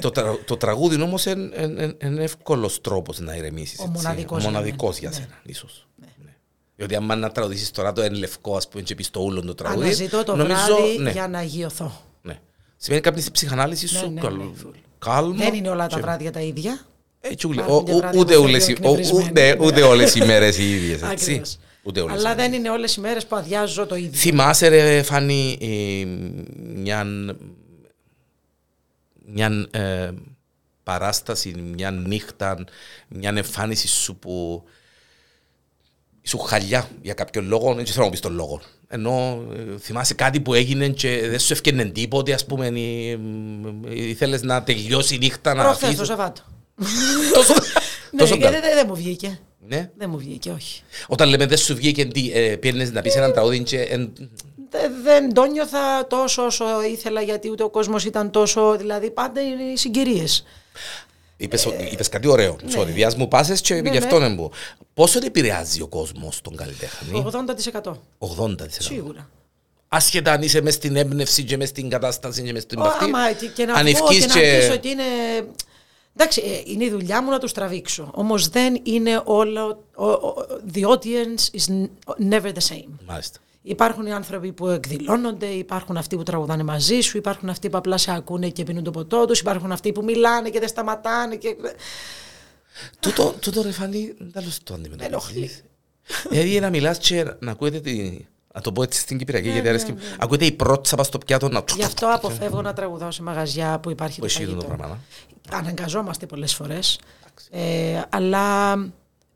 το, 0.00 0.10
τρα- 0.10 0.38
το 0.44 0.56
τραγούδι 0.56 1.02
όμως 1.02 1.24
είναι 1.24 2.22
εύκολος 2.22 2.80
τρόπος 2.80 3.18
να 3.18 3.34
ηρεμήσεις. 3.36 3.78
Ο 3.78 3.86
μοναδικός 3.86 4.38
Ο 4.38 4.40
για 4.40 4.50
μοναδικός 4.50 5.00
μένα. 5.00 5.10
για 5.14 5.20
Ναι. 5.20 5.26
σένα, 5.26 5.40
ίσως. 5.44 5.86
Διότι 6.76 6.94
αν 6.94 7.18
να 7.18 7.30
τραγουδήσεις 7.30 7.70
τώρα 7.70 7.92
το 7.92 8.02
εν 8.02 8.14
λευκό, 8.14 8.56
ας 8.56 8.68
πούμε, 8.68 8.82
και 8.82 8.94
πει 8.94 9.04
το 9.10 9.20
ούλον 9.20 9.46
το 9.46 9.54
τραγούδι. 9.54 9.84
Αναζητώ 9.84 10.24
το 10.24 10.36
νομίζω, 10.36 10.54
βράδυ 10.76 10.98
ναι, 10.98 11.10
για 11.10 11.28
να 11.28 11.38
αγιωθώ. 11.38 11.92
ναι. 12.22 12.38
Σημαίνει 12.76 13.02
κάποια 13.02 13.20
στην 13.20 13.32
ψυχανάλυσης 13.32 13.92
Ναι, 13.92 13.98
σου. 13.98 14.10
ναι, 14.10 14.20
καλ- 14.20 14.36
ναι. 14.36 14.44
Κάλμα. 14.98 15.34
Δεν 15.44 15.54
είναι 15.54 15.68
όλα 15.68 15.86
τα 15.86 15.94
και- 15.96 16.02
βράδια 16.02 16.32
τα 16.32 16.40
ίδια. 16.40 16.80
Έτσι, 17.20 17.46
ούλε- 17.46 17.64
Υπάρχουν 17.64 17.82
ο- 17.82 17.84
και 17.84 17.92
ο- 17.92 17.96
βράδια 17.96 18.20
ούτε 18.20 18.34
που 18.34 18.42
όλες 18.42 18.64
φεύγει 18.64 18.82
οι- 18.82 18.86
ο- 18.86 18.90
εκνευρισμένη. 18.90 19.28
ούτε- 19.30 19.56
ούτε 19.60 19.82
όλες 19.82 20.14
οι 20.14 20.24
μέρες 20.30 20.58
οι 20.58 20.74
ίδιες, 20.74 21.02
έτσι. 21.02 21.24
Ακριβώς. 21.30 21.58
Ούτε 21.82 22.00
όλες 22.00 22.14
οι 22.14 22.18
Αλλά 22.18 22.28
μέρες. 22.28 22.50
δεν 22.50 22.58
είναι 22.58 22.70
όλες 22.70 22.94
οι 22.96 23.00
μέρες 23.00 23.26
που 23.26 23.36
αδειάζω 23.36 23.86
το 23.86 23.94
ίδιο. 23.94 24.18
Θυμάσαι 24.18 24.68
ρε 24.68 25.02
Φάνη 25.02 25.58
ε, 25.60 26.04
μια, 26.56 27.04
μια 29.26 29.68
ε, 29.70 30.10
παράσταση, 30.82 31.54
μια 31.74 31.90
νύχτα, 31.90 32.64
μια 33.08 33.32
εμφάνιση 33.36 33.88
σου 33.88 34.16
που 34.16 34.64
σου 36.22 36.38
χαλιά 36.38 36.88
για 37.02 37.14
κάποιον 37.14 37.46
λόγο, 37.48 37.74
δεν 37.74 37.84
ξέρω 37.84 37.98
να 37.98 38.04
μου 38.04 38.10
πεις 38.10 38.20
τον 38.20 38.34
λόγο. 38.34 38.60
Ενώ 38.88 39.44
ε, 39.52 39.78
θυμάσαι 39.78 40.14
κάτι 40.14 40.40
που 40.40 40.54
έγινε 40.54 40.88
και 40.88 41.28
δεν 41.28 41.38
σου 41.38 41.52
έφτιανε 41.52 41.84
τίποτε, 41.84 42.32
ας 42.32 42.46
πούμε, 42.46 42.66
ή, 42.66 43.10
ε, 43.88 44.08
ήθελες 44.08 44.42
να 44.42 44.62
τελειώσει 44.62 45.14
η 45.14 45.18
νύχτα, 45.18 45.54
να 45.54 45.62
Προχθές 45.62 45.80
το 45.80 45.86
αφήσεις. 45.86 46.06
Σαββάτο. 46.06 46.42
Τόσο, 47.34 47.54
Ναι, 48.12 48.18
τόσο 48.18 48.36
και 48.36 48.42
καλό. 48.42 48.60
δεν 48.60 48.74
δεν 48.74 48.84
μου 48.88 48.94
βγήκε. 48.96 49.40
Ναι. 49.70 49.90
Δεν 49.96 50.10
μου 50.10 50.18
βγήκε, 50.18 50.50
όχι. 50.50 50.82
Όταν 51.06 51.28
λέμε 51.28 51.46
δεν 51.46 51.58
σου 51.58 51.74
βγήκε, 51.74 52.04
τι, 52.04 52.30
ε, 52.34 52.56
πήγαινες 52.56 52.90
να 52.92 53.02
πεις 53.02 53.14
έναν 53.16 53.32
τραγούδι 53.32 53.62
και... 53.62 53.80
εν- 53.80 54.12
Δε- 54.70 54.88
Δεν 55.02 55.32
το 55.34 55.44
νιώθα 55.44 56.06
τόσο 56.06 56.42
όσο 56.44 56.64
ήθελα 56.92 57.20
γιατί 57.22 57.50
ούτε 57.50 57.62
ο 57.62 57.70
κόσμος 57.70 58.04
ήταν 58.04 58.30
τόσο. 58.30 58.76
Δηλαδή 58.76 59.10
πάντα 59.10 59.40
είναι 59.40 59.62
οι 59.62 59.76
συγκυρίες. 59.76 60.44
Είπες, 61.36 61.68
είπες 61.92 62.08
κάτι 62.08 62.28
ωραίο. 62.28 62.56
Sorry, 62.76 62.86
διάς 62.86 63.14
μου 63.16 63.28
πάσες 63.28 63.60
και 63.60 63.74
Ναι, 63.74 63.80
γι' 63.90 63.98
ναι. 63.98 64.04
αυτό 64.04 64.18
δεν 64.18 64.32
μου. 64.32 64.50
Πόσο 64.94 65.18
επηρεάζει 65.24 65.82
ο 65.82 65.86
κόσμος 65.86 66.40
τον 66.40 66.56
καλλιτέχνη; 66.56 67.24
80%. 67.72 67.92
80%. 68.18 68.54
Σίγουρα. 68.68 69.28
Άσχετα 69.88 70.32
αν 70.32 70.42
είσαι 70.42 70.60
μες 70.60 70.74
στην 70.74 70.96
έμπνευση 70.96 71.44
και 71.44 71.56
μες 71.56 71.68
στην 71.68 71.88
κατάσταση 71.88 72.42
και 72.42 72.52
μες 72.52 72.62
στην 72.62 72.80
Ω, 72.80 72.82
παυτή. 72.82 73.04
Άμα 73.04 73.32
και- 73.32 73.46
και 73.46 73.64
να 73.64 73.74
αν 73.74 73.86
βγω 73.86 74.08
και 74.08 74.16
ευκείς 74.16 74.34
να 74.34 74.40
πεις 74.40 74.70
ότι 74.70 74.88
είναι... 74.88 75.02
Εντάξει, 76.20 76.42
ε, 76.44 76.72
είναι 76.72 76.84
η 76.84 76.90
δουλειά 76.90 77.22
μου 77.22 77.30
να 77.30 77.38
τους 77.38 77.52
τραβήξω. 77.52 78.10
Όμως 78.14 78.48
δεν 78.48 78.80
είναι 78.82 79.22
όλο... 79.24 79.84
ο- 79.94 80.04
ο- 80.10 80.46
The 80.74 80.82
audience 80.82 81.58
is 81.60 81.72
n- 81.72 81.88
never 82.30 82.46
the 82.52 82.68
same. 82.74 82.88
Μάλιστα. 83.06 83.38
Υπάρχουν 83.62 84.06
οι 84.06 84.12
άνθρωποι 84.12 84.52
που 84.52 84.68
εκδηλώνονται, 84.68 85.46
υπάρχουν 85.46 85.96
αυτοί 85.96 86.16
που 86.16 86.22
τραγουδάνε 86.22 86.62
μαζί 86.62 87.00
σου, 87.00 87.16
υπάρχουν 87.16 87.48
αυτοί 87.48 87.70
που 87.70 87.76
απλά 87.76 87.96
σε 87.96 88.12
ακούνε 88.14 88.48
και 88.48 88.62
πίνουν 88.64 88.82
το 88.84 88.90
ποτό 88.90 89.24
τους, 89.24 89.40
υπάρχουν 89.40 89.72
αυτοί 89.72 89.92
που 89.92 90.04
μιλάνε 90.04 90.48
και 90.50 90.58
δεν 90.58 90.68
σταματάνε. 90.68 91.36
Και... 91.36 91.56
Τούτο, 93.00 93.34
τούτο 93.40 93.62
ρε 93.62 93.70
Φανή, 93.70 94.14
τέλος 94.32 94.58
το 94.62 94.74
Ενοχλεί. 94.74 94.94
αντιμετωπίζεις. 95.04 95.62
Δηλαδή 96.30 96.60
να 96.60 96.70
μιλάς 96.70 96.98
και 96.98 97.34
να 97.38 97.50
ακούετε 97.50 97.80
τη... 97.80 98.24
Να 98.54 98.60
το 98.60 98.72
πω 98.72 98.82
έτσι 98.82 99.00
στην 99.00 99.18
Κυπριακή, 99.18 99.46
Ναι, 99.46 99.52
γιατί 99.52 99.68
αρέσκει. 99.68 99.94
Ακούετε 100.18 100.44
η 100.44 100.52
πρότσα 100.52 100.96
πας 100.96 101.06
στο 101.06 101.18
πιάτο 101.18 101.48
να... 101.48 101.64
Γι' 101.76 101.82
αυτό 101.82 102.06
αποφεύγω 102.14 102.62
να 102.62 102.72
τραγουδάω 102.72 103.10
σε 103.10 103.22
μαγαζιά 103.22 103.78
που 103.78 103.90
υπάρχει 103.90 104.14
Που 104.14 104.20
το 104.20 104.26
εσύ 104.26 104.44
το 104.46 104.60
φαγητό. 104.60 104.98
Πράγμα. 105.50 105.66
να. 105.66 105.72
Αναγκαζόμαστε 105.72 106.26
πολλές 106.26 106.54
φορές, 106.54 107.00
ε, 107.50 108.00
αλλά 108.08 108.74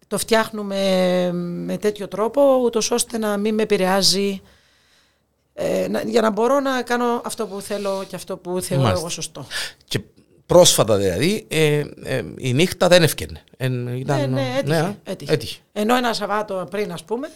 το 0.06 0.18
φτιάχνουμε 0.18 0.78
με 1.64 1.76
τέτοιο 1.78 2.08
τρόπο, 2.08 2.56
ούτως 2.64 2.90
ώστε 2.90 3.18
να 3.18 3.36
μην 3.36 3.54
με 3.54 3.62
επηρεάζει, 3.62 4.40
ε, 5.54 5.88
να- 5.88 6.00
για 6.02 6.20
να 6.20 6.30
μπορώ 6.30 6.60
να 6.60 6.82
κάνω 6.82 7.20
αυτό 7.24 7.46
που 7.46 7.60
θέλω 7.60 8.04
και 8.08 8.16
αυτό 8.16 8.36
που 8.36 8.60
θεωρώ 8.60 8.82
Μάλιστα. 8.82 9.00
εγώ 9.04 9.08
σωστό. 9.14 9.46
Και 9.84 10.00
πρόσφατα 10.46 10.96
δηλαδή, 10.96 11.46
ε, 11.48 11.84
ε, 12.04 12.24
η 12.36 12.52
νύχτα 12.52 12.88
δεν 12.88 13.02
έφτιανε. 13.02 13.42
Ε, 13.56 13.66
ήταν, 13.96 14.18
ναι, 14.18 14.26
ναι, 14.26 14.54
έτυχε. 14.58 14.76
α, 14.80 14.96
έτυχε. 15.04 15.32
έτυχε. 15.32 15.60
Ενώ 15.72 15.96
ένα 15.96 16.12
Σαββάτο 16.12 16.66
πριν, 16.70 16.92
ας 16.92 17.04
πούμε, 17.04 17.30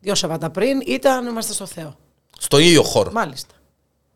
δύο 0.00 0.14
Σαββάτα 0.14 0.50
πριν, 0.50 0.80
ήταν, 0.86 1.26
είμαστε 1.26 1.52
στο 1.52 1.66
Θεό. 1.66 1.96
Στο 2.38 2.58
ίδιο 2.58 2.82
χώρο. 2.82 3.12
Μάλιστα. 3.12 3.54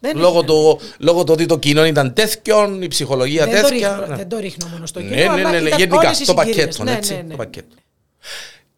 Δεν 0.00 0.16
Λόγω 0.16 0.38
έχει 0.38 0.46
του, 0.46 0.80
λόγω 0.98 1.24
του 1.24 1.32
ότι 1.32 1.46
το 1.46 1.58
κοινό 1.58 1.86
ήταν 1.86 2.12
τέτοιον, 2.12 2.82
η 2.82 2.88
ψυχολογία 2.88 3.46
δεν, 3.46 3.62
το 3.62 3.68
τέτοια. 3.68 3.88
ρίχνω, 3.90 4.06
ναι. 4.06 4.16
δεν 4.16 4.28
το 4.28 4.38
ρίχνω 4.38 4.66
μόνο 4.66 4.86
στο 4.86 5.00
κοινό, 5.00 5.14
Ναι, 5.14 5.22
ναι, 5.22 5.28
αλλά 5.28 5.50
ναι, 5.50 5.60
ναι, 5.60 5.66
ήταν 5.66 5.78
γενικά 5.78 5.98
όλες 5.98 6.20
οι 6.20 6.24
το 6.24 6.34
συγκυρίες. 6.38 6.64
πακέτο. 6.64 6.84
Ναι, 6.84 6.92
έτσι, 6.92 7.14
ναι, 7.14 7.22
ναι. 7.22 7.30
το 7.30 7.36
πακέτο. 7.36 7.74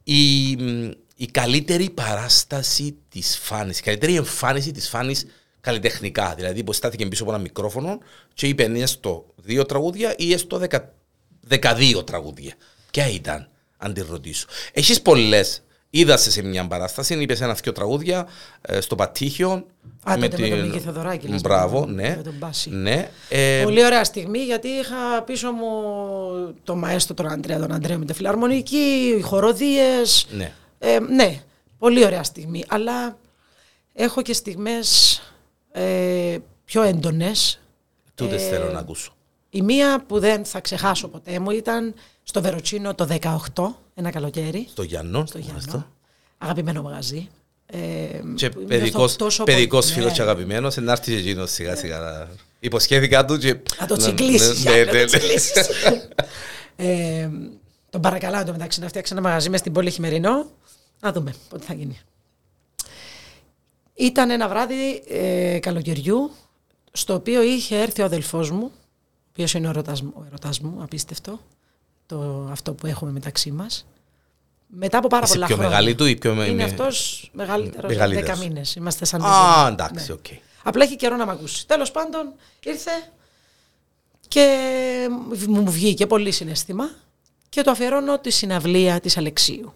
Η, 0.04 0.56
μ, 0.56 0.90
η 1.16 1.26
καλύτερη 1.26 1.90
παράσταση 1.90 2.96
της 3.08 3.38
φάνης, 3.42 3.78
η 3.78 3.82
καλύτερη 3.82 4.14
εμφάνιση 4.14 4.70
της 4.70 4.88
φάνης 4.88 5.26
καλλιτεχνικά. 5.60 6.34
Δηλαδή, 6.36 6.64
που 6.64 6.72
στάθηκε 6.72 7.06
πίσω 7.06 7.22
από 7.22 7.32
ένα 7.32 7.40
μικρόφωνο 7.40 7.98
και 8.34 8.46
είπε 8.46 8.62
είναι 8.62 8.86
στο 8.86 9.26
δύο 9.36 9.66
τραγούδια 9.66 10.14
ή 10.16 10.36
στο 10.36 10.58
δεκα, 10.58 10.94
δεκαδύο 11.40 12.04
τραγούδια. 12.04 12.54
Ποια 12.90 13.08
ήταν, 13.08 13.48
αν 13.76 13.94
τη 13.94 14.00
ρωτήσω. 14.10 14.46
Έχεις 14.72 15.02
πολλές. 15.02 15.62
Είδα 15.90 16.16
σε 16.16 16.30
σε 16.30 16.42
μια 16.42 16.66
παράσταση, 16.66 17.14
είπε 17.20 17.36
ένα-δυο 17.40 17.72
τραγούδια 17.72 18.26
ε, 18.60 18.80
στο 18.80 18.94
Πατήχιο. 18.94 19.50
Α, 19.50 20.14
τότε 20.14 20.18
με 20.18 20.28
τον 20.28 20.60
Μίκη 20.60 20.78
Θεοδωράκη, 20.78 21.26
λες, 21.28 21.40
Μπράβο, 21.40 21.86
με 21.86 21.92
ναι. 21.92 22.16
τον 22.24 22.34
Μπάση. 22.38 22.70
ναι. 22.70 23.10
Ε, 23.28 23.62
Πολύ 23.64 23.84
ωραία 23.84 24.04
στιγμή 24.04 24.38
γιατί 24.38 24.68
είχα 24.68 25.22
πίσω 25.26 25.52
μου 25.52 25.70
το 26.64 26.74
μαέστο 26.76 27.14
τον 27.14 27.26
Αντρέα, 27.28 27.58
τον 27.58 27.72
Αντρέα 27.72 27.98
με 27.98 28.04
τη 28.04 28.12
φιλαρμονική, 28.12 29.14
οι 29.18 29.20
χοροδίες. 29.20 30.26
ναι. 30.30 30.52
Ε, 30.78 30.98
ναι, 30.98 31.40
πολύ 31.78 32.04
ωραία 32.04 32.22
στιγμή. 32.22 32.64
Αλλά 32.68 33.18
έχω 33.92 34.22
και 34.22 34.32
στιγμές 34.32 35.20
ε, 35.72 36.38
πιο 36.64 36.82
έντονες. 36.82 37.60
Τούτες 38.14 38.42
Ε, 38.42 38.48
θέλω 38.48 38.70
να 38.72 38.78
ακούσω. 38.78 39.14
Η 39.50 39.62
μία 39.62 40.04
που 40.06 40.18
δεν 40.18 40.44
θα 40.44 40.60
ξεχάσω 40.60 41.08
ποτέ 41.08 41.38
μου 41.38 41.50
ήταν 41.50 41.94
στο 42.22 42.40
Βεροτσίνο 42.42 42.94
το 42.94 43.08
18, 43.54 43.64
ένα 44.00 44.10
καλοκαίρι, 44.10 44.66
Στο 44.70 44.82
Γιάννο. 44.82 45.26
στο 45.26 45.38
μάλιστα. 45.38 45.60
Γιάννο. 45.70 45.86
Αγαπημένο 46.38 46.82
μαγαζί. 46.82 47.28
Ε, 47.66 47.78
Και 48.34 48.48
που 48.48 48.64
παιδικός, 48.64 48.92
νιώθω 49.00 49.16
τόσο 49.16 49.44
παιδικός 49.44 49.80
πολύ- 49.84 49.94
φίλος 49.94 50.10
ναι. 50.10 50.16
και 50.16 50.22
αγαπημένος, 50.22 50.76
να 50.76 50.92
έρθεις 50.92 51.14
και 51.14 51.20
εκείνος 51.28 51.50
σιγά 51.50 51.76
σιγά. 51.76 51.98
να- 51.98 52.28
Υποσχέθηκα 52.60 53.24
του 53.24 53.38
και... 53.38 53.56
Να 53.80 53.86
το 53.86 53.94
Ναι, 53.96 54.00
τσιγκλίσεις, 54.02 54.64
ναι, 54.64 54.70
να 54.70 54.76
ναι, 54.76 54.84
το 54.84 54.92
ναι. 54.96 55.04
τσιγκλίσεις. 55.04 55.52
ε, 56.76 57.28
τον 57.90 58.00
παρακαλάω 58.00 58.44
το 58.44 58.52
μεταξύ 58.52 58.80
να 58.80 58.88
φτιάξει 58.88 59.12
ένα 59.12 59.22
μαγαζί 59.22 59.50
μες 59.50 59.60
στην 59.60 59.72
πόλη 59.72 59.90
Χειμερινό. 59.90 60.46
Να 61.00 61.12
δούμε 61.12 61.34
πότε 61.48 61.64
θα 61.64 61.74
γίνει. 61.74 61.98
Ήταν 63.94 64.30
ένα 64.30 64.48
βράδυ 64.48 65.02
ε, 65.08 65.58
καλοκαιριού, 65.58 66.30
στο 66.92 67.14
οποίο 67.14 67.42
είχε 67.42 67.76
έρθει 67.80 68.02
ο 68.02 68.04
αδελφός 68.04 68.50
μου, 68.50 68.64
ο 68.64 69.28
οποίος 69.30 69.54
είναι 69.54 69.66
ο 69.66 69.70
ερωτάς, 69.70 70.02
μου- 70.02 70.12
ο 70.16 70.24
ερωτάς 70.26 70.60
μου, 70.60 70.78
απίστευτο, 70.82 71.40
το, 72.14 72.48
αυτό 72.50 72.72
που 72.72 72.86
έχουμε 72.86 73.10
μεταξύ 73.10 73.50
μας. 73.50 73.86
Μετά 74.66 74.98
από 74.98 75.08
πάρα 75.08 75.24
Είσαι 75.24 75.32
πολλά 75.34 75.46
πιο 75.46 75.54
χρόνια. 75.56 75.76
μεγάλη 75.76 75.94
του 75.94 76.06
ή 76.06 76.16
πιο 76.16 76.34
με- 76.34 76.44
Είναι 76.44 76.54
με- 76.54 76.64
αυτός 76.64 77.28
μεγαλύτερος, 77.32 77.90
Μεγαλύτερος. 77.90 78.38
10 78.38 78.42
μήνες. 78.44 78.74
Είμαστε 78.74 79.04
σαν 79.04 79.22
Α, 79.24 79.62
παιδί. 79.62 79.72
εντάξει, 79.72 80.04
Ναι. 80.08 80.12
οκ. 80.12 80.26
Απλά 80.62 80.84
έχει 80.84 80.96
καιρό 80.96 81.16
να 81.16 81.26
μ' 81.26 81.30
ακούσει. 81.30 81.66
Τέλος 81.66 81.90
πάντων, 81.90 82.32
ήρθε 82.64 82.90
και 84.28 84.56
μου 85.48 85.70
βγήκε 85.70 86.06
πολύ 86.06 86.30
συναίσθημα 86.30 86.90
και 87.48 87.62
το 87.62 87.70
αφιερώνω 87.70 88.18
τη 88.18 88.30
συναυλία 88.30 89.00
της 89.00 89.16
Αλεξίου. 89.16 89.72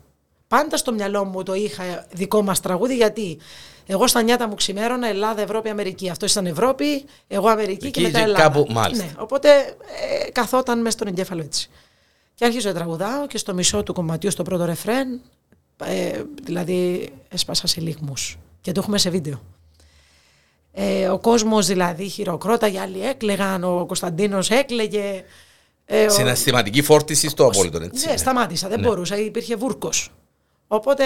Πάντα 0.48 0.76
στο 0.76 0.92
μυαλό 0.92 1.24
μου 1.24 1.42
το 1.42 1.54
είχα 1.54 2.06
δικό 2.12 2.42
μας 2.42 2.60
τραγούδι 2.60 2.96
γιατί 2.96 3.38
εγώ 3.86 4.06
στα 4.06 4.22
νιάτα 4.22 4.48
μου 4.48 4.54
ξημέρωνα 4.54 5.06
Ελλάδα, 5.08 5.42
Ευρώπη, 5.42 5.68
Αμερική. 5.68 6.10
Αυτό 6.10 6.26
ήταν 6.26 6.46
Ευρώπη, 6.46 7.04
εγώ 7.28 7.48
Αμερική 7.48 7.78
και 7.78 7.86
Εκεί 7.86 8.00
μετά 8.00 8.18
και 8.18 8.24
Ελλάδα. 8.24 8.42
κάπου- 8.42 8.70
μάλιστα. 8.72 9.04
Ναι, 9.04 9.12
οπότε 9.18 9.48
ε, 10.26 10.30
καθόταν 10.30 10.78
μέσα 10.78 10.90
στον 10.90 11.06
εγκέφαλο 11.06 11.42
έτσι. 11.42 11.70
Και 12.34 12.44
άρχιζα 12.44 12.68
να 12.68 12.74
τραγουδάω 12.74 13.26
και 13.26 13.38
στο 13.38 13.54
μισό 13.54 13.82
του 13.82 13.92
κομματιού 13.92 14.30
στο 14.30 14.42
πρώτο 14.42 14.64
ρεφρέν, 14.64 15.20
ε, 15.84 16.22
δηλαδή 16.42 17.10
έσπασα 17.28 17.66
σε 17.66 17.80
λίγμους. 17.80 18.38
Και 18.60 18.72
το 18.72 18.80
έχουμε 18.80 18.98
σε 18.98 19.10
βίντεο. 19.10 19.42
Ε, 20.72 21.08
ο 21.08 21.18
κόσμος 21.18 21.66
δηλαδή 21.66 22.08
χειροκρόταγε, 22.08 22.80
άλλοι 22.80 23.06
έκλεγαν, 23.06 23.64
ο 23.64 23.84
Κωνσταντίνος 23.86 24.50
έκλαιγε. 24.50 25.24
Ε, 25.84 26.04
ο- 26.04 26.10
Συναισθηματική 26.10 26.82
φόρτιση 26.82 27.28
στο 27.28 27.46
απόλυτο, 27.46 27.78
έτσι. 27.82 28.06
ναι, 28.08 28.16
σταμάτησα, 28.16 28.68
δεν 28.68 28.80
μπορούσα, 28.80 29.18
υπήρχε 29.18 29.56
βούρκος. 29.56 30.10
Οπότε 30.68 31.04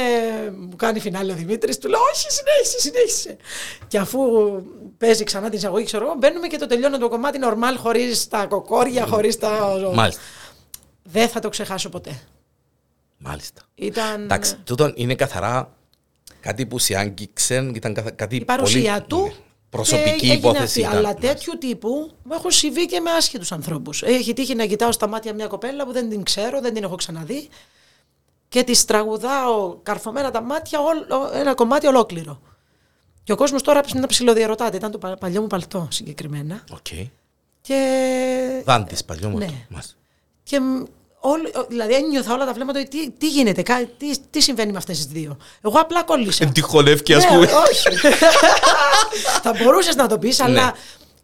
μου 0.58 0.76
κάνει 0.76 1.00
φινάλε 1.00 1.32
ο 1.32 1.34
Δημήτρης, 1.34 1.78
του 1.78 1.88
λέω: 1.88 2.00
Όχι, 2.14 2.26
συνέχισε, 2.30 2.80
συνέχισε. 2.80 3.36
Και 3.88 3.98
αφού 3.98 4.18
παίζει 4.98 5.24
ξανά 5.24 5.48
την 5.48 5.58
εισαγωγή, 5.58 5.84
ξέρω 5.84 6.04
εγώ, 6.04 6.14
μπαίνουμε 6.18 6.46
και 6.46 6.56
το 6.58 6.66
τελειώνω 6.66 6.98
το 6.98 7.08
κομμάτι 7.08 7.38
normal, 7.42 7.76
χωρίς 7.78 8.28
τα 8.28 8.46
κοκόρια, 8.46 9.06
χωρίς 9.06 9.38
τα. 9.38 9.76
Μάλιστα. 9.94 10.20
Δεν 11.10 11.28
θα 11.28 11.40
το 11.40 11.48
ξεχάσω 11.48 11.88
ποτέ. 11.88 12.20
Μάλιστα. 13.18 13.62
Ήταν. 13.74 14.22
Εντάξει, 14.22 14.56
τούτο 14.56 14.92
είναι 14.94 15.14
καθαρά 15.14 15.72
κάτι 16.40 16.66
που 16.66 16.78
σε 16.78 16.96
άγγιξε, 16.96 17.70
ήταν 17.74 17.94
καθα- 17.94 18.10
κάτι 18.10 18.36
η 18.36 18.44
παρουσία 18.44 18.92
πολύ 18.92 19.06
του. 19.06 19.26
ναι, 19.26 19.32
προσωπική 19.70 20.10
και 20.10 20.14
έγινε 20.26 20.34
υπόθεση. 20.34 20.62
αυτή. 20.62 20.80
ήταν. 20.80 20.96
Αλλά 20.96 21.14
τέτοιου 21.14 21.58
τύπου 21.58 22.10
μου 22.22 22.32
έχουν 22.34 22.50
συμβεί 22.50 22.86
και 22.86 23.00
με 23.00 23.10
άσχετους 23.10 23.52
ανθρώπους. 23.52 24.02
Έχει 24.02 24.32
τύχει 24.32 24.54
να 24.54 24.66
κοιτάω 24.66 24.92
στα 24.92 25.06
μάτια 25.08 25.34
μια 25.34 25.46
κοπέλα 25.46 25.84
που 25.84 25.92
δεν 25.92 26.08
την 26.08 26.22
ξέρω, 26.22 26.60
δεν 26.60 26.74
την 26.74 26.82
έχω 26.82 26.94
ξαναδεί 26.94 27.48
και 28.48 28.62
της 28.62 28.84
τραγουδάω 28.84 29.76
καρφωμένα 29.82 30.30
τα 30.30 30.40
μάτια 30.40 30.80
όλο- 30.80 31.30
ένα 31.34 31.54
κομμάτι 31.54 31.86
ολόκληρο. 31.86 32.40
Και 33.24 33.32
ο 33.32 33.36
κόσμος 33.36 33.62
τώρα 33.62 33.80
να 33.94 34.06
ψιλοδιερωτάται. 34.06 34.76
Ήταν 34.76 34.90
το 34.90 34.98
πα- 34.98 35.16
παλιό 35.16 35.40
μου 35.40 35.46
παλτό 35.46 35.88
συγκεκριμένα. 35.90 36.64
Οκ. 36.72 36.86
Και, 37.60 38.62
Δάντης, 38.64 39.04
παλιό 39.04 39.28
μου. 39.28 39.38
Ναι. 39.38 39.44
αυτό. 39.44 39.56
Μάλιστα. 39.68 39.94
και 40.42 40.60
μ, 41.22 41.28
όλη- 41.30 41.56
ο- 41.56 41.66
δηλαδή 41.68 41.94
ένιωθα 41.94 42.34
όλα 42.34 42.46
τα 42.46 42.52
βλέμματα 42.52 42.80
ότι 42.80 42.88
τι, 42.88 43.10
τι 43.10 43.28
γίνεται, 43.28 43.62
κα- 43.62 43.88
τι, 43.98 44.18
τι 44.30 44.40
συμβαίνει 44.40 44.72
με 44.72 44.78
αυτές 44.78 44.96
τις 44.96 45.06
δύο. 45.06 45.36
Εγώ 45.60 45.78
απλά 45.78 46.02
κόλλησα. 46.02 46.44
Εν 46.44 46.52
τη 46.52 46.60
χωνεύκει, 46.60 47.14
ας 47.14 47.22
Ναι, 47.24 47.28
πούμε. 47.30 47.46
όχι. 47.68 47.88
θα 49.42 49.52
μπορούσες 49.62 49.94
να 49.96 50.06
το 50.06 50.18
πεις, 50.18 50.40
αλλά 50.40 50.64
Ναι. 50.64 50.72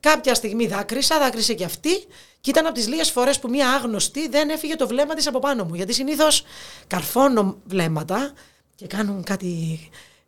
κάποια 0.00 0.34
στιγμή 0.34 0.66
δάκρυσα, 0.66 1.18
δάκρυσε 1.18 1.54
και 1.54 1.64
αυτή. 1.64 2.04
Και 2.40 2.50
ήταν 2.50 2.66
από 2.66 2.74
τις 2.74 2.88
λίγες 2.88 3.10
φορές 3.10 3.38
που 3.38 3.48
μία 3.48 3.70
άγνωστη 3.70 4.28
δεν 4.28 4.48
έφυγε 4.48 4.76
το 4.76 4.86
βλέμμα 4.86 5.14
της 5.14 5.26
από 5.26 5.38
πάνω 5.38 5.64
μου. 5.64 5.74
Γιατί 5.74 5.92
συνήθως 5.92 6.44
καρφώνω 6.86 7.56
βλέμματα 7.64 8.32
και 8.74 8.86
κάνουν 8.86 9.22
κάτι. 9.22 9.78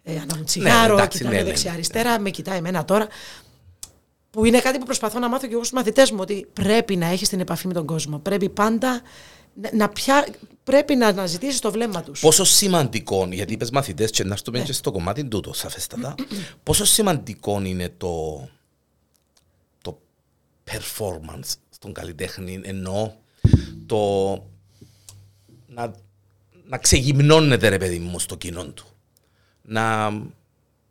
Ε, 0.03 0.13
ανάβουν 0.23 0.45
τσιγάρο, 0.45 0.95
Ναι, 0.95 1.01
εντάξει, 1.01 1.19
κοιτάνε 1.19 1.37
ναι, 1.37 1.43
ναι, 1.43 1.49
δεξιά-αριστερά, 1.49 2.19
με 2.19 2.31
κοιτάει 2.31 2.59
εμένα 2.59 2.85
τώρα. 2.85 3.07
Που 4.31 4.45
είναι 4.45 4.59
κάτι 4.61 4.79
που 4.79 4.85
προσπαθώ 4.85 5.19
να 5.19 5.29
μάθω 5.29 5.47
και 5.47 5.53
εγώ 5.53 5.65
στους 5.65 5.77
μαθητές 5.79 6.11
μου, 6.11 6.19
ότι 6.21 6.47
πρέπει 6.53 6.97
να 6.97 7.07
έχεις 7.07 7.29
την 7.29 7.41
επαφή 7.41 7.67
με 7.67 7.73
τον 7.73 7.87
κόσμο. 7.87 8.19
Πρέπει 8.19 8.49
πάντα 8.49 9.01
να, 9.61 9.71
να 9.73 9.89
πια, 9.89 10.27
πρέπει 10.65 10.95
να 10.95 11.07
αναζητήσει 11.07 11.61
το 11.61 11.71
βλέμμα 11.71 12.03
τους. 12.03 12.21
Πόσο 12.21 12.45
σημαντικό, 12.45 13.29
γιατί 13.31 13.53
είπες 13.53 13.71
μαθητές 13.71 14.11
και 14.11 14.25
να 14.25 14.33
έρθουμε 14.33 14.61
και 14.61 14.73
στο 14.73 14.93
κομμάτι 14.93 15.25
τούτο, 15.25 15.53
σαφέστατα, 15.53 16.15
πόσο 16.63 16.85
σημαντικό 16.85 17.61
είναι 17.65 17.93
το, 17.97 18.49
το 19.83 19.99
performance 20.71 21.53
στον 21.71 21.93
καλλιτέχνη, 21.93 22.61
εννοώ 22.65 23.11
το 23.87 23.99
να, 25.67 25.93
να 26.69 26.79
ξεγυμνώνεται 26.79 27.69
ρε 27.69 27.79
παιδί 27.79 27.99
μου 27.99 28.19
στο 28.19 28.37
κοινό 28.37 28.65
του. 28.67 28.87
Να, 29.63 30.11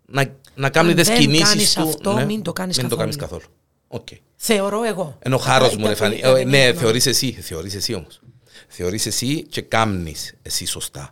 να, 0.06 0.26
να 0.56 0.70
κάνει 0.70 0.90
Αν 0.90 0.96
τις 0.96 1.08
δεν 1.08 1.18
κινήσεις 1.20 1.48
κάνεις 1.48 1.74
του. 1.74 1.82
αυτό, 1.82 2.26
μην 2.26 2.42
το 2.42 2.54
κάνεις 2.54 2.78
μην 2.78 2.90
το 2.90 2.96
καθόλου. 2.96 2.98
κάνεις 2.98 3.16
καθόλου. 3.16 3.54
Οκ. 3.88 4.08
Θεωρώ 4.36 4.84
εγώ. 4.84 5.18
Ενώ 5.20 5.38
χάρος 5.38 5.76
μου, 5.76 5.86
ρε 5.86 5.92
Ήταν- 5.92 5.96
Φανή. 5.96 6.16
ήταν- 6.16 6.36
Ε, 6.36 6.44
Ναι, 6.44 6.64
ήταν- 6.68 6.76
θεωρείς 6.82 7.06
εσύ. 7.06 7.32
Θεωρείς 7.32 7.76
εσύ 7.76 7.94
όμως. 7.94 8.20
Θεωρείς 8.68 9.06
εσύ 9.06 9.44
και 9.44 9.62
κάμνεις 9.62 10.34
εσύ 10.42 10.66
σωστά. 10.66 11.12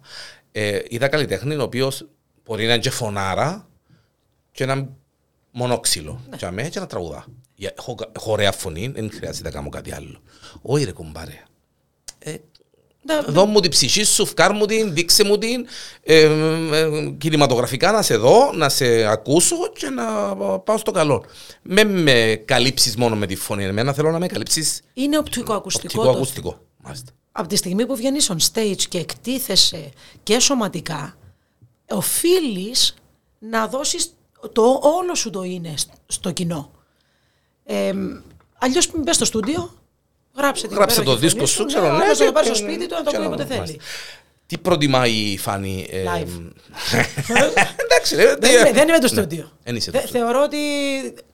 Ε, 0.51 0.79
είδα 0.87 1.07
καλλιτέχνη 1.07 1.55
ο 1.55 1.61
οποίος 1.63 2.07
μπορεί 2.45 2.65
να 2.65 2.73
είναι 2.73 2.81
και 2.81 2.89
φωνάρα 2.89 3.67
και 4.51 4.65
να 4.65 4.73
είναι 4.73 4.89
μονόξυλο. 5.51 6.21
Ναι. 6.29 6.37
Και 6.37 6.45
αμέ 6.45 6.69
και 6.69 6.79
να 6.79 6.87
τραγουδά. 6.87 7.25
Για- 7.55 7.73
Έχω, 7.77 7.95
έχω 8.15 8.31
ωραία 8.31 8.51
φωνή, 8.51 8.87
δεν 8.87 9.11
χρειάζεται 9.13 9.47
να 9.49 9.53
κάνω 9.55 9.69
κάτι 9.69 9.93
άλλο. 9.93 10.21
Όχι 10.61 10.83
ρε 10.83 10.91
κουμπάρε. 10.91 11.43
Ε, 12.19 12.35
Να- 13.05 13.21
δώ 13.21 13.45
μου 13.45 13.59
την 13.59 13.69
ψυχή 13.71 14.03
σου, 14.03 14.25
φκάρ 14.25 14.51
μου 14.53 14.65
την, 14.65 14.93
δείξε 14.93 15.23
μου 15.23 15.37
την, 15.37 15.65
ε, 16.03 16.21
ε, 16.21 16.89
κινηματογραφικά 17.17 17.91
να 17.91 18.01
σε 18.01 18.15
δω, 18.17 18.51
να 18.53 18.69
σε 18.69 19.03
ακούσω 19.05 19.55
και 19.75 19.89
να 19.89 20.35
πάω 20.59 20.77
στο 20.77 20.91
καλό. 20.91 21.25
Με 21.61 21.83
με 21.83 22.41
καλύψεις 22.45 22.95
μόνο 22.95 23.15
με 23.15 23.25
τη 23.25 23.35
φωνή. 23.35 23.63
Εμένα 23.63 23.93
θέλω 23.93 24.11
να 24.11 24.19
με 24.19 24.27
καλύψεις 24.27 24.81
Είναι 24.93 25.17
οπτικοακουστικό. 25.17 25.85
οπτικό 25.87 26.03
το- 26.03 26.09
ακουστικό. 26.09 26.59
Μάλιστα. 26.83 27.11
Από 27.31 27.47
τη 27.47 27.55
στιγμή 27.55 27.85
που 27.85 27.95
βγαίνεις 27.95 28.31
on 28.31 28.37
stage 28.53 28.81
και 28.89 28.97
εκτίθεσαι 28.97 29.89
και 30.23 30.39
σωματικά, 30.39 31.17
οφείλεις 31.89 32.93
να 33.39 33.67
δώσεις 33.67 34.13
το 34.51 34.79
όλο 34.81 35.15
σου 35.15 35.29
το 35.29 35.43
είναι 35.43 35.73
σ- 35.77 35.89
στο 36.07 36.31
κοινό. 36.31 36.71
Ε, 37.65 37.93
αλλιώς 38.57 38.91
μην 38.91 39.03
πες 39.03 39.15
στο 39.15 39.25
στούντιο, 39.25 39.73
γράψε 40.37 40.67
την 40.67 40.75
Γράψε 40.75 40.95
το 40.95 41.01
υπέροχη 41.01 41.21
δίσκο 41.25 41.37
φωνή 41.39 41.49
σου, 41.49 41.61
ναι, 41.61 41.67
ξέρω, 41.67 41.85
ο 41.85 41.97
ναι. 41.97 42.03
άλλος 42.03 42.07
να 42.19 42.25
το 42.25 42.25
και- 42.25 42.31
πάρει 42.31 42.45
στο 42.45 42.55
και- 42.55 42.61
σπίτι 42.71 42.87
του 42.87 42.93
να 42.95 43.03
το 43.03 43.09
και 43.09 43.15
ακούει 43.15 43.27
όποτε 43.27 43.45
θέλει. 43.45 43.59
μάλιστα. 43.59 43.83
Τι 44.45 44.57
προτιμάει 44.57 45.11
η 45.13 45.37
Φάνη. 45.37 45.87
ε, 45.89 46.03
Live. 46.03 46.49
Εντάξει, 47.83 48.15
ρε, 48.15 48.33
τι- 48.35 48.39
Δεν 48.47 48.59
είμαι, 48.61 48.71
δεν 48.71 48.87
είμαι 48.87 48.97
το 48.99 49.01
Ναι, 49.01 49.07
στούντιο. 49.21 49.51
δεν 49.63 49.75
είσαι 49.75 49.91
το 49.91 49.97
Δε- 49.99 50.07
στούντιο. 50.07 50.21
θεωρώ 50.23 50.43
ότι, 50.43 50.57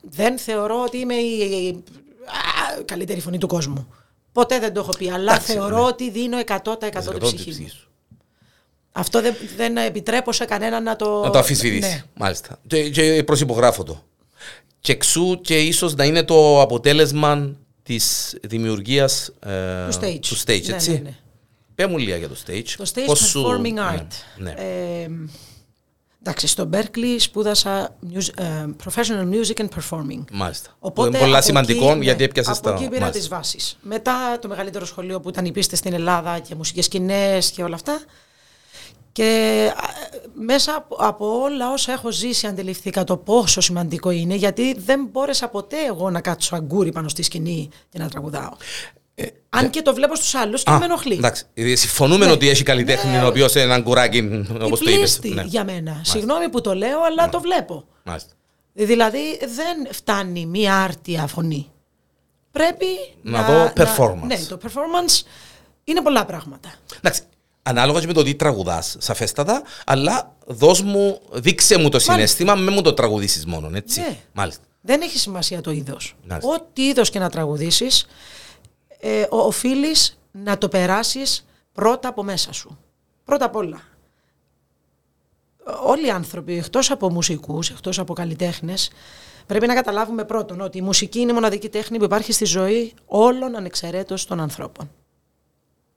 δεν 0.02 0.38
θεωρώ 0.38 0.84
ότι 0.84 0.98
είμαι 0.98 1.16
η, 1.16 1.40
η- 1.40 1.84
α, 2.26 2.84
καλύτερη 2.86 3.20
φωνή 3.20 3.38
του 3.38 3.48
κόσμου. 3.48 3.94
Ποτέ 4.40 4.60
δεν 4.60 4.74
το 4.74 4.80
έχω 4.80 4.92
πει, 4.98 5.10
αλλά 5.12 5.32
Εντάξει, 5.34 5.52
θεωρώ 5.52 5.76
ναι. 5.78 5.82
ότι 5.84 6.10
δίνω 6.12 6.38
100% 6.40 6.44
τη 6.80 6.86
Εκατό 6.86 7.12
την 7.12 7.20
ψυχή 7.22 7.36
ψυχή 7.36 7.62
μου. 7.62 7.68
σου. 7.70 7.88
Αυτό 8.92 9.22
δεν, 9.22 9.36
δεν 9.58 9.78
επιτρέπω 9.78 10.32
σε 10.32 10.46
κανένα 10.46 10.80
να 10.82 10.96
το... 10.96 11.22
Να 11.24 11.30
το 11.30 11.38
αμφισβητήσει. 11.38 11.90
Ναι. 11.90 12.04
Μάλιστα. 12.14 12.60
Και, 12.68 12.90
και 12.90 13.24
προσυπογράφω 13.26 13.84
το. 13.84 14.04
Και 14.80 14.92
εξού 14.92 15.40
και 15.42 15.60
ίσως 15.60 15.96
να 15.96 16.06
είναι 16.06 16.24
το 16.24 16.62
αποτέλεσμα 16.62 17.56
της 17.84 18.36
δημιουργίας 18.44 19.32
Του 19.90 20.00
stage. 20.02 20.20
του 20.22 20.38
stage, 20.46 20.64
Ναι, 20.68 20.74
έτσι. 20.76 20.92
ναι, 20.92 20.98
ναι. 21.00 21.16
Πέ 21.76 21.88
μου 21.88 21.98
λίγα 21.98 22.16
για 22.18 22.28
το 22.30 22.36
stage. 22.48 22.64
Το 22.78 22.92
stage 22.94 23.04
Πώς 23.06 23.20
σου- 23.20 23.46
performing 23.46 23.74
ναι, 23.74 23.82
art. 24.00 24.08
Ναι. 24.38 24.52
Ε, 24.58 25.10
εντάξει, 26.22 26.48
στο 26.48 26.70
Berkeley 26.74 27.16
σπούδασα 27.18 27.96
music- 28.14 28.38
ε, 28.38 28.66
professional 28.86 29.30
music 29.34 29.62
and 29.62 29.68
performing. 29.68 30.24
Μάλιστα. 30.32 30.76
Οπότε 30.80 31.08
είναι 31.10 31.18
πολλά 31.18 31.38
από 31.38 31.46
σημαντικό 31.46 31.90
εκεί, 31.92 32.04
γιατί 32.04 32.20
ναι, 32.20 32.26
έπιασες 32.26 32.58
από 32.58 32.68
τα. 32.68 32.74
εκεί 32.74 32.88
πήρα 32.88 33.00
μάλιστα. 33.00 33.20
τις 33.20 33.28
βάσεις. 33.28 33.78
Μετά 33.82 34.40
το 34.42 34.48
μεγαλύτερο 34.48 34.86
σχολείο 34.86 35.20
που 35.20 35.30
ήταν 35.30 35.46
οι 35.46 35.52
πίστες 35.52 35.80
στην 35.80 35.94
Ελλάδα 35.94 36.40
και 36.40 36.56
μουσικές 36.56 36.86
σκηνές 36.86 37.52
και 37.52 37.64
όλα 37.64 37.76
αυτά. 37.76 38.00
Και 39.12 39.72
α, 39.76 39.84
μέσα 40.34 40.76
από, 40.76 40.96
από 40.96 41.42
όλα 41.42 41.72
όσα 41.72 41.92
έχω 41.92 42.12
ζήσει 42.12 42.48
αντιληφθήκα 42.48 43.04
το 43.04 43.18
πόσο 43.18 43.62
σημαντικό 43.62 44.10
είναι 44.10 44.36
γιατί 44.36 44.74
δεν 44.80 45.08
μπόρεσα 45.12 45.48
ποτέ 45.48 45.78
εγώ 45.88 46.10
να 46.10 46.22
κάτσω 46.22 46.56
αγκούρι 46.56 46.92
πάνω 46.92 47.08
στη 47.10 47.22
σκηνή 47.24 47.70
και 47.90 48.00
να 48.00 48.10
τραγουδάω. 48.10 48.52
Αν 49.50 49.70
και 49.70 49.82
το 49.82 49.94
βλέπω 49.94 50.16
στους 50.16 50.36
άλλους 50.36 50.64
και 50.64 50.72
Ε, 50.72 50.74
Α, 50.74 50.80
με 50.80 50.86
ενοχλεί. 50.86 51.14
Εντάξει. 51.14 51.44
Ε, 51.54 51.76
Συμφωνούμε 51.76 52.26
Ναι. 52.26 52.32
ότι 52.32 52.50
έχει 52.50 52.64
καλλιτέχνη 52.64 53.12
Ναι. 53.12 53.24
ο 53.24 53.28
οποίος 53.28 53.54
είναι 53.54 53.64
έναν 53.64 53.84
κουράκι, 53.84 54.18
Η 54.18 54.46
όπως 54.62 54.80
το 54.80 54.90
είπες. 54.90 55.20
πλήστη 55.20 55.44
για 55.48 55.64
μένα. 55.64 56.02
Συγγνώμη 56.04 56.50
που 56.50 56.62
το 56.62 56.74
λέω, 56.76 57.00
αλλά 57.04 57.30
το 57.30 57.40
βλέπω. 57.42 57.84
Μάλιστα. 58.04 58.34
Δηλαδή 58.74 59.38
δεν 59.40 59.94
φτάνει 59.94 60.46
μία 60.46 60.76
άρτια 60.84 61.28
φωνή. 61.28 61.72
Πρέπει 62.52 62.86
Να 63.22 63.44
δω 63.44 63.72
performance. 63.76 64.26
ναι, 64.28 64.38
το 64.50 64.58
performance 64.64 65.22
είναι 65.84 66.02
πολλά 66.02 66.26
πράγματα. 66.26 66.74
Εντάξει. 66.98 67.22
Ανάλογα 67.64 68.00
και 68.00 68.08
με 68.08 68.14
το 68.14 68.24
τι 68.24 68.36
τραγουδάς, 68.36 68.96
σαφέστατα, 69.00 69.62
αλλά 69.86 70.36
δώσ' 70.46 70.82
μου, 70.82 71.20
δείξε 71.32 71.78
μου 71.78 71.90
το 71.90 72.00
συνέστημα, 72.00 72.56
με 72.56 72.72
μου 72.72 72.82
το 72.82 72.94
τραγουδήσεις 72.94 73.46
μόνο, 73.46 73.70
έτσι. 73.74 74.00
Ναι. 74.00 74.18
Μάλιστα. 74.34 74.64
Δεν 74.82 75.02
έχει 75.02 75.18
σημασία 75.18 75.62
το 75.62 75.72
είδος. 75.72 76.16
Μάλιστα. 76.28 76.52
Ό,τι 76.54 76.88
είδος 76.88 77.10
και 77.10 77.20
να 77.20 77.30
τραγουδήσεις, 77.30 78.06
ε, 79.00 79.26
οφείλεις 79.30 80.20
να 80.32 80.58
το 80.58 80.70
περάσεις 80.70 81.46
πρώτα 81.74 82.08
από 82.08 82.24
μέσα 82.24 82.54
σου. 82.54 82.78
Πρώτα 83.24 83.46
απ' 83.46 83.56
όλα. 83.56 83.82
όλοι 85.84 86.06
οι 86.06 86.10
άνθρωποι, 86.10 86.58
εκτός 86.58 86.92
από 86.92 87.12
μουσικούς, 87.12 87.70
εκτός 87.70 88.00
από 88.00 88.14
καλλιτέχνες, 88.14 88.92
πρέπει 89.46 89.68
να 89.68 89.74
καταλάβουμε 89.74 90.24
πρώτον 90.26 90.62
ότι 90.62 90.78
η 90.78 90.82
μουσική 90.82 91.20
είναι 91.20 91.32
η 91.32 91.34
μοναδική 91.34 91.70
τέχνη 91.70 91.98
που 91.98 92.04
υπάρχει 92.04 92.32
στη 92.32 92.46
ζωή 92.46 92.94
όλων 93.06 93.56
ανεξαιρέτως 93.56 94.26
των 94.26 94.40
ανθρώπων. 94.40 94.92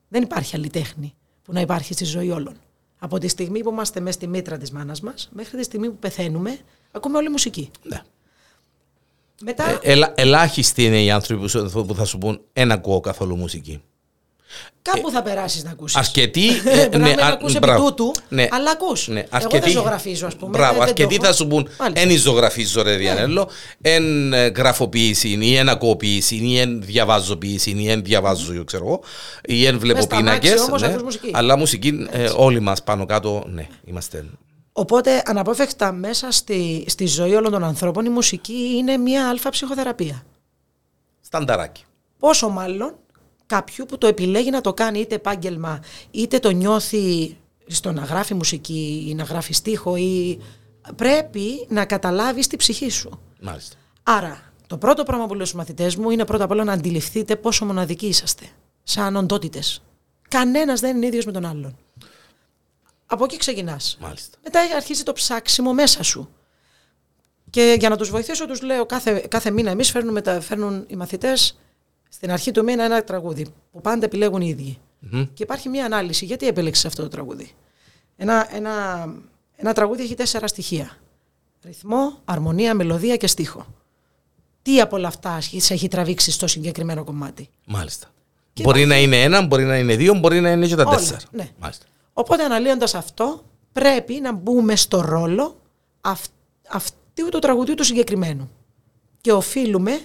Δεν 0.07 0.23
υπάρχει 0.23 0.55
άλλη 0.55 0.69
τέχνη 0.69 1.15
που 1.43 1.53
να 1.53 1.59
υπάρχει 1.59 1.93
στη 1.93 2.05
ζωή 2.05 2.31
όλων. 2.31 2.55
Από 2.99 3.17
τη 3.17 3.27
στιγμή 3.27 3.63
που 3.63 3.69
είμαστε 3.69 3.99
μέσα 3.99 4.17
στη 4.17 4.27
μήτρα 4.27 4.57
της 4.57 4.71
μάνας 4.71 5.01
μας, 5.01 5.29
μέχρι 5.31 5.57
τη 5.57 5.63
στιγμή 5.63 5.89
που 5.89 5.97
πεθαίνουμε, 5.97 6.59
ακούμε 6.91 7.17
όλη 7.17 7.29
μουσική. 7.29 7.71
Ναι. 7.83 8.01
Μετά, 9.41 9.69
Ε, 9.81 9.91
ελα- 9.91 10.13
ελάχιστοι 10.15 10.85
είναι 10.85 11.03
οι 11.03 11.11
άνθρωποι 11.11 11.41
που 11.41 11.47
σου- 11.49 11.85
που 11.87 11.95
θα 11.95 12.05
σου 12.05 12.17
πούν 12.17 12.41
«Εν 12.53 12.71
ακούω 12.71 12.99
καθόλου 12.99 13.35
μουσική». 13.35 13.81
κάπου 14.81 15.11
θα 15.11 15.21
περάσεις 15.21 15.63
να 15.63 15.71
ακούσεις. 15.71 15.97
Αρκετοί. 15.97 16.47
Μπορεί 16.63 16.89
να 16.91 16.97
μην 17.07 17.19
α- 17.19 17.27
ακούς 17.27 17.55
επί 17.55 17.65
μπράβο. 17.65 17.85
τούτου, 17.93 18.11
Ναι. 18.29 18.47
αλλά 18.51 18.71
ακούς. 18.71 19.07
Ναι, 19.07 19.19
Εγώ 19.19 19.27
αρκετοί- 19.31 19.63
δεν 19.63 19.71
ζωγραφίζω, 19.71 20.27
ας 20.27 20.35
πούμε. 20.35 20.49
Μπράβο, 20.57 20.77
δεν- 20.77 20.85
δεν 20.85 20.95
το 20.95 21.03
αρκετοί 21.03 21.15
έχω. 21.15 21.25
θα 21.25 21.33
σου 21.33 21.47
πούν 21.47 21.67
Μάλιστα. 21.79 22.09
εν 22.09 22.17
ζωγραφίζω 22.17 22.81
ρε 22.81 22.95
Διανέλο, 22.95 23.49
εν 23.81 24.33
ε, 24.33 24.45
γραφοποίηση 24.47 25.37
ή 25.41 25.55
εν 25.55 25.69
ακούω 25.69 25.95
ποιήση 25.95 26.35
ή 26.35 26.57
εν 26.59 26.81
διαβάζω 26.85 27.35
ποιήση 27.35 27.71
ή 27.77 27.89
εν 27.89 28.03
διαβάζω 28.03 28.63
ξέρω 28.63 28.85
εγώ 28.85 29.01
ή 29.45 29.65
εν 29.65 29.79
βλέπω 29.79 29.95
Μες 29.97 30.03
στα 30.05 30.15
αμάξια 30.15 30.39
πίνακες. 30.41 30.61
όμως 30.67 30.81
ναι. 30.81 30.87
ακούς 30.87 31.01
μουσική. 31.03 31.29
Αλλά 31.33 31.57
μουσική 31.57 32.07
ε, 32.11 32.29
όλοι 32.35 32.59
μας 32.59 32.83
πάνω 32.83 33.05
κάτω, 33.05 33.43
ναι, 33.47 33.67
είμαστε 33.85 34.25
Οπότε, 34.73 35.21
αναπόφευκτα 35.25 35.91
μέσα 35.91 36.31
στη, 36.31 36.85
στη 36.87 37.05
ζωή 37.05 37.33
όλων 37.33 37.51
των 37.51 37.63
ανθρώπων, 37.63 38.05
η 38.05 38.09
μουσική 38.09 38.73
είναι 38.77 38.97
μια 38.97 39.29
αλφα 39.29 39.49
ψυχοθεραπεία. 39.49 40.25
στανταράκι. 41.21 41.83
Πόσο 42.19 42.49
μάλλον 42.49 42.95
κάποιου 43.45 43.85
που 43.85 43.97
το 43.97 44.07
επιλέγει 44.07 44.49
να 44.49 44.61
το 44.61 44.73
κάνει 44.73 44.99
είτε 44.99 45.15
επάγγελμα, 45.15 45.79
είτε 46.11 46.39
το 46.39 46.49
νιώθει 46.49 47.37
στο 47.67 47.91
να 47.91 48.01
γράφει 48.01 48.33
μουσική 48.33 49.05
ή 49.09 49.13
να 49.15 49.23
γράφει 49.23 49.53
στίχο 49.53 49.95
ή 49.95 50.39
πρέπει 50.95 51.65
να 51.69 51.85
καταλάβεις 51.85 52.47
τη 52.47 52.55
ψυχή 52.55 52.89
σου. 52.89 53.19
Μάλιστα. 53.41 53.75
Άρα, 54.03 54.53
το 54.67 54.77
πρώτο 54.77 55.03
πράγμα 55.03 55.25
που 55.25 55.33
λέω 55.33 55.45
στους 55.45 55.57
μαθητές 55.57 55.95
μου 55.95 56.09
είναι 56.09 56.25
πρώτα 56.25 56.43
απ' 56.43 56.51
όλα 56.51 56.63
να 56.63 56.73
αντιληφθείτε 56.73 57.35
πόσο 57.35 57.65
μοναδικοί 57.65 58.07
είσαστε, 58.07 58.45
σαν 58.83 59.15
οντότητες. 59.15 59.81
Κανένας 60.27 60.79
δεν 60.79 60.95
είναι 60.95 61.05
ίδιος 61.05 61.25
με 61.25 61.31
τον 61.31 61.45
άλλον. 61.45 61.77
Από 63.13 63.23
εκεί 63.23 63.37
ξεκινάς. 63.37 63.97
Μάλιστα. 64.01 64.37
Μετά 64.43 64.59
αρχίζει 64.75 65.03
το 65.03 65.13
ψάξιμο 65.13 65.73
μέσα 65.73 66.03
σου. 66.03 66.29
Και 67.49 67.75
για 67.79 67.89
να 67.89 67.97
τους 67.97 68.09
βοηθήσω 68.09 68.47
τους 68.47 68.61
λέω 68.61 68.85
κάθε, 68.85 69.25
κάθε 69.29 69.51
μήνα 69.51 69.69
εμείς 69.71 69.91
φέρνουμε 69.91 70.21
τα, 70.21 70.41
φέρνουν 70.41 70.85
οι 70.87 70.95
μαθητές 70.95 71.59
στην 72.09 72.31
αρχή 72.31 72.51
του 72.51 72.63
μήνα 72.63 72.83
ένα 72.83 73.03
τραγούδι 73.03 73.47
που 73.71 73.81
πάντα 73.81 74.05
επιλέγουν 74.05 74.41
οι 74.41 74.47
ίδιοι. 74.49 74.77
Μμμ. 74.99 75.27
Και 75.33 75.43
υπάρχει 75.43 75.69
μια 75.69 75.85
ανάλυση. 75.85 76.25
Γιατί 76.25 76.47
επέλεξες 76.47 76.85
αυτό 76.85 77.01
το 77.01 77.07
τραγούδι; 77.07 77.51
Ένα, 78.17 78.55
ένα, 78.55 79.05
ένα 79.55 79.73
τραγούδι 79.73 80.03
έχει 80.03 80.15
τέσσερα 80.15 80.47
στοιχεία. 80.47 80.97
Ρυθμό, 81.63 82.17
αρμονία, 82.25 82.73
μελωδία 82.73 83.17
και 83.17 83.27
στίχο. 83.27 83.65
Τι 84.61 84.81
από 84.81 84.95
όλα 84.95 85.07
αυτά 85.07 85.41
σε 85.41 85.73
έχει 85.73 85.87
τραβήξει 85.87 86.31
στο 86.31 86.47
συγκεκριμένο 86.47 87.03
κομμάτι; 87.03 87.49
Μάλιστα. 87.65 88.07
Και 88.53 88.63
μπορεί 88.63 88.85
να 88.85 88.97
είναι 88.97 89.21
ένα, 89.23 89.41
μπορεί 89.41 89.63
να 89.63 89.77
είναι 89.77 89.95
δύο, 89.95 90.13
μπορεί 90.13 90.39
να 90.41 90.51
είναι 90.51 90.67
και 90.67 90.75
τα 90.75 90.83
Όλα, 90.83 90.97
τέσσερα. 90.97 91.19
ναι. 91.31 91.49
Μάλιστα. 91.59 91.85
Οπότε 92.13 92.43
αναλύοντας 92.43 92.95
αυτό 92.95 93.43
πρέπει 93.71 94.19
να 94.19 94.33
μπούμε 94.33 94.75
στο 94.75 95.01
ρόλο 95.01 95.61
αυ, 96.01 96.21
αυτού 96.69 97.29
του 97.29 97.39
τραγουδιού 97.39 97.73
του 97.75 97.83
συγκεκριμένου. 97.83 98.51
Και 99.21 99.31
οφείλουμε 99.31 99.99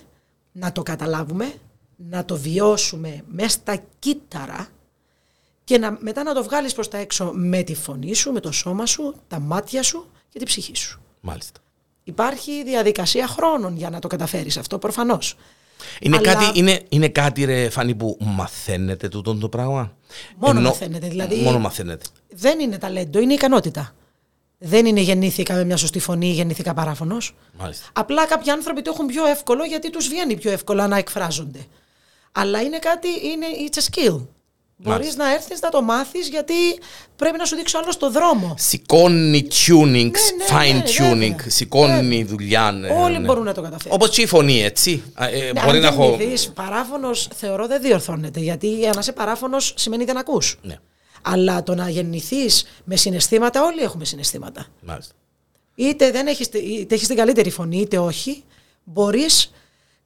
να 0.53 0.73
το 0.73 0.83
καταλάβουμε, 0.83 1.53
να 1.97 2.25
το 2.25 2.37
βιώσουμε 2.37 3.25
μέσα 3.29 3.49
στα 3.49 3.83
κύτταρα 3.99 4.68
και 5.64 5.79
να, 5.79 5.97
μετά 6.01 6.23
να 6.23 6.35
το 6.35 6.42
βγάλεις 6.42 6.75
προς 6.75 6.88
τα 6.88 6.99
έξω 6.99 7.31
με 7.35 7.62
τη 7.62 7.75
φωνή 7.75 8.14
σου, 8.14 8.33
με 8.33 8.40
το 8.40 8.53
σώμα 8.53 8.87
σου, 8.87 9.14
τα 9.29 9.38
μάτια 9.38 9.83
σου 9.83 10.07
και 10.29 10.38
την 10.38 10.47
ψυχή 10.47 10.77
σου. 10.77 11.01
Μάλιστα. 11.21 11.61
Υπάρχει 12.05 12.64
διαδικασία 12.64 13.27
χρόνων 13.27 13.77
για 13.77 13.90
να 13.90 13.99
το 13.99 14.09
καταφέρεις 14.09 14.57
αυτό 14.57 14.79
προφανώς. 14.79 15.37
Είναι, 16.01 16.16
Αλλά- 16.16 16.33
κάτι, 16.35 16.59
είναι, 16.59 16.81
είναι 16.88 17.09
κάτι 17.09 17.44
ρε 17.44 17.71
Φανή 17.71 17.94
που 17.94 18.16
μαθαίνετε 18.21 19.09
τούτο 19.09 19.35
το 19.35 19.49
πράγμα; 19.49 19.97
Μόνο 20.37 20.61
μαθαίνετε, 20.61 21.09
δηλαδή- 21.09 21.37
Μόνο 21.42 21.59
μαθαίνετε. 21.59 22.05
Δεν 22.31 22.61
είναι 22.61 22.79
ταλέντο, 22.79 23.18
είναι 23.18 23.33
ικανότητα. 23.33 23.94
Δεν 24.59 24.87
είναι 24.87 25.01
γεννήθηκα 25.01 25.55
με 25.55 25.64
μια 25.64 25.77
σωστή 25.77 25.99
φωνή 25.99 26.29
ή 26.29 26.33
γεννήθηκα 26.33 26.75
παράφωνος. 26.75 27.35
Μάλιστα. 27.59 27.87
Απλά 27.92 28.27
κάποιοι 28.27 28.51
άνθρωποι 28.51 28.83
το 28.83 28.90
έχουν 28.94 29.07
πιο 29.07 29.27
εύκολο 29.27 29.64
γιατί 29.64 29.90
τους 29.90 30.09
βγαίνει 30.09 30.37
πιο 30.37 30.51
εύκολα 30.51 30.87
να 30.87 30.97
εκφράζονται. 30.97 31.66
Αλλά 32.33 32.61
είναι 32.62 32.79
κάτι, 32.79 33.09
είναι 33.09 33.47
it's 33.71 33.79
a 33.79 33.83
skill. 33.83 34.27
Μπορείς 34.81 34.99
Μάλιστα. 34.99 35.25
να 35.25 35.33
έρθεις 35.35 35.61
να 35.61 35.69
το 35.69 35.83
μάθεις 35.83 36.29
γιατί 36.29 36.55
πρέπει 37.17 37.38
να 37.38 37.45
σου 37.45 37.57
δείξει 37.57 37.77
άλλο 37.77 37.97
το 37.99 38.11
δρόμο. 38.11 38.55
Σηκώνει 38.59 39.47
tuning, 39.67 40.11
ναι, 40.11 40.45
fine 40.51 40.75
ναι, 40.75 40.83
tuning, 40.87 41.19
βέβαια. 41.19 41.51
σηκώνει 41.51 42.25
δουλειά. 42.25 42.71
ναι, 42.73 42.88
Όλοι 42.91 43.19
ναι. 43.19 43.25
μπορούν 43.27 43.45
να 43.45 43.55
το 43.55 43.62
καταφέρουν. 43.62 43.93
Όπως 43.97 44.11
και 44.11 44.23
η 44.23 44.27
φωνή, 44.27 44.62
έτσι. 44.62 45.03
Α, 45.14 45.27
ε, 45.29 45.53
Ναι, 45.53 45.61
μπορεί 45.64 45.77
αν 45.77 45.83
να 45.83 45.88
έχω. 45.88 46.09
γεννηθείς 46.17 46.49
παράφωνος 46.49 47.29
θεωρώ 47.35 47.67
δεν 47.67 47.81
διορθώνεται 47.83 48.41
γιατί 48.41 48.75
για 48.75 48.91
να 48.95 49.01
είσαι 49.01 49.12
παράφωνος 49.12 49.75
σημαίνει 49.77 50.05
δεν 50.05 50.17
ακούς. 50.17 50.59
Ναι, 50.62 50.79
Αλλά 51.23 51.62
το 51.62 51.75
να 51.75 51.88
γεννηθείς 51.88 52.64
με 52.85 52.97
συναισθήματα, 52.97 53.62
όλοι 53.64 53.81
έχουμε 53.83 54.05
συναισθήματα. 54.05 54.67
μάλιστα. 54.83 55.12
είτε 55.75 56.11
δεν 56.11 56.27
έχεις, 56.27 56.47
είτε 56.53 56.95
έχεις 56.95 57.07
την 57.07 57.17
καλύτερη 57.17 57.51
φωνή 57.51 57.81
είτε 57.81 57.99
όχι, 57.99 58.45
μπορείς 58.85 59.53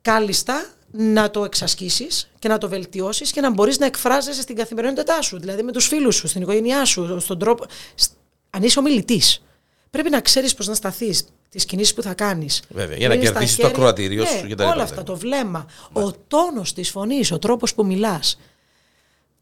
κάλλιστα 0.02 0.64
να 0.94 1.30
το 1.30 1.44
εξασκήσεις 1.44 2.30
και 2.38 2.48
να 2.48 2.58
το 2.58 2.68
βελτιώσεις 2.68 3.30
και 3.32 3.40
να 3.40 3.50
μπορείς 3.50 3.78
να 3.78 3.86
εκφράζεσαι 3.86 4.42
στην 4.42 4.56
καθημερινότητά 4.56 5.22
σου, 5.22 5.38
δηλαδή 5.40 5.62
με 5.62 5.72
τους 5.72 5.86
φίλους 5.86 6.16
σου, 6.16 6.28
στην 6.28 6.42
οικογένειά 6.42 6.84
σου, 6.84 7.20
στον 7.20 7.38
τρόπο... 7.38 7.64
Σ- 7.94 8.10
Αν 8.50 8.62
είσαι 8.62 8.78
ομιλητής, 8.78 9.42
πρέπει 9.90 10.10
να 10.10 10.20
ξέρεις 10.20 10.54
πώς 10.54 10.66
να 10.66 10.74
σταθείς, 10.74 11.24
τις 11.48 11.64
κινήσεις 11.64 11.94
που 11.94 12.02
θα 12.02 12.14
κάνεις. 12.14 12.62
Βέβαια, 12.68 12.96
για 12.96 13.08
να 13.08 13.14
Είναι 13.14 13.24
στα 13.24 13.32
κερδίσεις 13.32 13.56
το 13.56 13.62
χέρια- 13.62 13.76
ακροατήριο 13.78 14.22
ναι, 14.22 14.28
σου 14.28 14.46
και 14.46 14.54
τα 14.54 14.62
λοιπά. 14.64 14.74
Όλα 14.74 14.82
αυτά, 14.82 15.02
το 15.02 15.16
βλέμμα, 15.16 15.66
ο 15.92 16.12
τόνος 16.12 16.72
της 16.72 16.90
φωνής, 16.90 17.32
ο 17.32 17.38
τρόπος 17.38 17.74
που 17.74 17.86
μιλάς. 17.86 18.38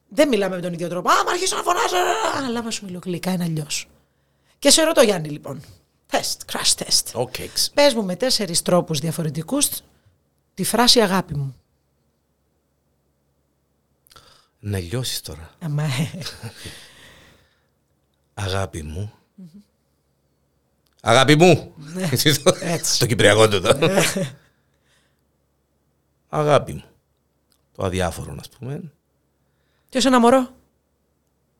Δεν 0.08 0.28
μιλάμε 0.28 0.56
με 0.56 0.62
τον 0.62 0.72
ίδιο 0.72 0.88
τρόπο. 0.88 1.10
Α, 1.10 1.14
μα 1.26 1.30
αρχίσω 1.30 1.56
να 1.56 1.62
φωνάζω. 1.62 1.96
Αλλά 2.46 2.62
μα 2.62 2.70
σου 2.70 2.84
μιλώ 2.84 2.98
γλυκά, 3.04 3.32
είναι 3.32 3.44
αλλιώς. 3.44 3.88
Και 4.58 4.70
σε 4.70 4.82
ρωτώ, 4.82 5.00
Γιάννη, 5.02 5.28
λοιπόν. 5.28 5.62
Τεστ, 6.06 6.40
crash 6.52 6.82
test. 6.82 7.02
OK. 7.12 7.35
Πες 7.74 7.94
μου 7.94 8.04
με 8.04 8.16
τέσσερις 8.16 8.62
τρόπους 8.62 8.98
διαφορετικούς 8.98 9.68
τη 10.54 10.64
φράση 10.64 11.00
αγάπη 11.00 11.34
μου. 11.36 11.54
Να 14.60 14.78
λιώσεις 14.78 15.20
τώρα. 15.20 15.50
Αμα, 15.60 15.82
ε, 15.82 16.10
Αγάπη 18.34 18.82
μου. 18.82 19.12
Αγάπη 21.02 21.36
μου. 21.36 21.74
Έτσι 22.10 22.42
το- 22.42 22.56
Ναι. 22.56 22.72
Έτσι. 22.72 22.98
Το 22.98 23.06
κυπριακό 23.06 23.48
του 23.48 23.60
το. 23.60 23.78
Αγάπη 26.28 26.72
μου. 26.72 26.82
Το 27.76 27.84
αδιάφορο, 27.84 28.34
να 28.34 28.42
πούμε. 28.58 28.82
Ποιος 29.88 30.04
ένα 30.04 30.20
μωρό, 30.20 30.54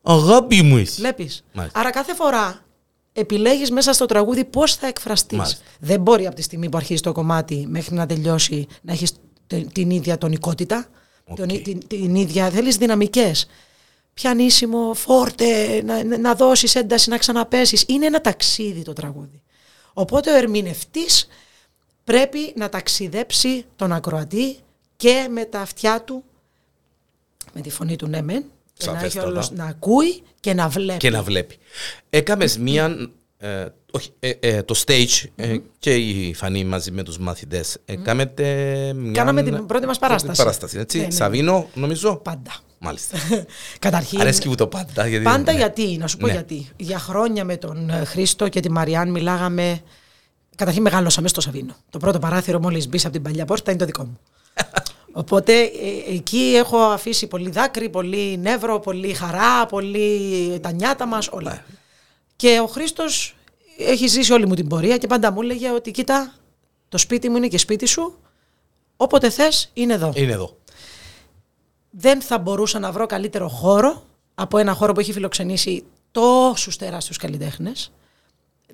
Αγάπη 0.03 0.63
μου 0.63 0.77
είσαι. 0.77 1.01
βλέπεις. 1.01 1.45
Μάλιστα. 1.53 1.81
Άρα 1.81 1.91
κάθε 1.91 2.15
φορά 2.15 2.65
επιλέγεις 3.13 3.71
μέσα 3.71 3.93
στο 3.93 4.07
τραγούδι 4.07 4.45
πώς 4.45 4.75
θα 4.75 4.87
εκφραστείς. 4.87 5.39
Μάλιστα. 5.39 5.65
Δεν 5.81 6.01
μπορεί 6.01 6.27
από 6.27 6.35
τη 6.37 6.43
στιγμή 6.43 6.69
που 6.69 6.77
αρχίζει 6.77 7.01
το 7.03 7.13
κομμάτι 7.13 7.67
μέχρι 7.69 7.95
να 7.95 8.07
τελειώσει 8.07 8.67
να 8.83 8.93
έχεις 8.93 9.13
τε- 9.47 9.73
την 9.73 9.91
ίδια 9.91 10.19
τονικότητα, 10.19 10.87
Οκ. 11.25 11.37
τον 11.37 11.49
ή- 11.49 11.61
την, 11.63 11.87
την 11.87 12.15
ίδια, 12.15 12.51
θέλεις 12.51 12.77
δυναμικές. 12.77 13.47
Πιανίσιμο, 14.15 14.95
φόρτε, 14.95 15.83
να, 15.83 16.05
να- 16.05 16.19
να 16.19 16.35
δώσεις 16.35 16.75
ένταση, 16.75 17.11
να 17.11 17.19
ξαναπέσεις. 17.19 17.85
Είναι 17.89 18.07
ένα 18.07 18.21
ταξίδι 18.21 18.83
το 18.83 18.93
τραγούδι. 18.93 19.43
Οπότε 19.93 20.33
ο 20.33 20.37
ερμηνευτής 20.37 21.27
πρέπει 22.05 22.53
να 22.57 22.69
ταξιδέψει 22.69 23.65
τον 23.77 23.93
ακροατή 23.93 24.57
και 24.97 25.27
με 25.31 25.45
τα 25.45 25.61
αυτιά 25.61 26.03
του, 26.03 26.25
με 27.53 27.61
τη 27.61 27.71
φωνή 27.71 27.97
του 27.97 28.07
ναι 28.07 28.23
μεν, 28.23 28.45
και 28.85 28.91
να, 28.91 28.93
έχει 28.93 29.01
Σαφέστατα. 29.01 29.27
όλος, 29.27 29.51
να 29.51 29.65
ακούει 29.65 30.23
και 30.41 30.55
να 30.55 30.69
βλέπει. 30.69 30.99
Και 30.99 31.11
να 31.11 31.23
βλέπει. 31.23 31.57
Έκαμες 32.11 32.59
μία. 32.59 32.97
ε, 33.39 33.67
όχι, 33.93 34.11
ε, 34.21 34.31
ε, 34.41 34.63
το 34.63 34.83
stage 34.87 35.25
ε, 35.37 35.57
και 35.79 35.95
η 35.95 36.35
Φανή 36.35 36.65
μαζί 36.65 36.91
με 36.91 37.03
τους 37.03 37.19
μαθητές 37.19 37.77
έκαμε 37.85 38.33
μια 38.95 39.13
Κάναμε 39.13 39.43
την 39.43 39.67
πρώτη 39.67 39.87
μας 39.87 39.99
παράσταση. 39.99 40.39
παράσταση 40.39 40.79
έτσι. 40.79 40.97
Ναι, 40.97 41.03
ναι, 41.03 41.09
ναι. 41.09 41.15
Σαβίνο 41.15 41.69
νομίζω 41.75 42.17
Πάντα. 42.17 42.51
μάλιστα 42.79 43.19
Καταρχήν, 43.79 44.21
αρέσκει 44.21 44.49
μου 44.49 44.55
το 44.55 44.67
πάντα 44.67 45.07
γιατί, 45.07 45.25
πάντα 45.25 45.53
ναι. 45.53 45.59
γιατί, 45.59 45.97
να 45.97 46.07
σου 46.07 46.17
πω 46.17 46.27
Ναι. 46.27 46.33
γιατί. 46.33 46.69
Για 46.77 46.99
χρόνια 46.99 47.45
με 47.45 47.57
τον 47.57 47.91
ε, 47.91 48.05
Χρήστο 48.05 48.49
και 48.49 48.61
τη 48.61 48.71
Μαριάν 48.71 49.11
μιλάγαμε. 49.11 49.81
Καταρχήν 50.57 50.83
μεγάλωσαμε 50.83 51.29
στο 51.29 51.41
Σαβίνο. 51.41 51.77
Το 51.91 51.99
πρώτο 51.99 52.19
παράθυρο 52.19 52.61
μόλις 52.61 52.89
μπεις 52.89 53.05
από 53.05 53.13
την 53.13 53.23
παλιά 53.23 53.45
πόρτα 53.45 53.71
είναι 53.71 53.81
το 53.81 53.87
δικό 53.87 54.05
μου. 54.05 54.19
Οπότε 55.13 55.61
ε, 55.63 56.15
εκεί 56.15 56.55
έχω 56.57 56.77
αφήσει 56.79 57.27
πολύ 57.27 57.51
δάκρυ, 57.51 57.89
πολύ 57.89 58.39
νεύρο, 58.39 58.81
πολύ 58.81 59.15
χαρά, 59.15 59.67
πολύ 59.67 60.59
τα 60.63 60.73
νιάτα 60.73 61.07
μας, 61.07 61.29
όλα. 61.29 61.51
Ναι. 61.51 61.63
Και 62.37 62.61
ο 62.63 62.67
Χρήστος 62.67 63.37
έχει 63.79 64.07
ζήσει 64.07 64.33
όλη 64.33 64.47
μου 64.47 64.55
την 64.55 64.69
πορεία 64.69 64.97
και 64.97 65.07
πάντα 65.07 65.33
μου 65.33 65.43
έλεγε 65.43 65.71
ότι 65.71 65.91
κοίτα, 65.91 66.35
το 66.89 66.99
σπίτι 66.99 67.29
μου 67.29 67.37
είναι 67.37 67.49
και 67.49 67.59
σπίτι 67.59 67.87
σου, 67.87 68.19
όποτε 68.97 69.31
θες 69.31 69.71
είναι 69.75 69.95
εδώ. 69.95 70.13
είναι 70.15 70.33
εδώ 70.33 70.59
δεν 71.91 72.21
θα 72.23 72.39
μπορούσα 72.39 72.79
να 72.79 72.93
βρω 72.93 73.07
καλύτερο 73.07 73.49
χώρο 73.49 74.03
από 74.35 74.59
ένα 74.59 74.73
χώρο 74.73 74.93
που 74.93 75.01
έχει 75.01 75.13
φιλοξενήσει 75.13 75.85
τόσους 76.11 76.77
τεράστιους 76.77 77.17
καλλιτέχνες 77.17 77.93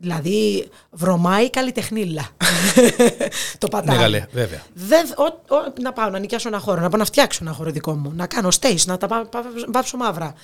Δηλαδή, 0.01 0.69
βρωμάει 0.91 1.51
καλλιτεχνίλα. 1.51 2.29
το 3.59 3.69
πατάει. 3.69 3.97
Ναι, 3.97 4.03
καλέ, 4.03 4.27
βέβαια. 4.33 4.63
Δεν, 4.75 5.07
ο, 5.17 5.55
ο, 5.55 5.73
να 5.81 5.93
πάω 5.93 6.11
να 6.11 6.19
νοικιάσω 6.19 6.49
ένα 6.49 6.59
χώρο, 6.59 6.81
να 6.81 6.89
πάω 6.89 6.99
να 6.99 7.05
φτιάξω 7.05 7.39
ένα 7.43 7.53
χώρο 7.53 7.71
δικό 7.71 7.93
μου, 7.95 8.13
να 8.17 8.27
κάνω 8.27 8.49
stage, 8.61 8.85
να 8.87 8.99
τα 8.99 9.07
πά- 9.07 9.29
πά- 9.29 9.45
πάψω 9.73 9.97
μαύρα. 9.97 10.35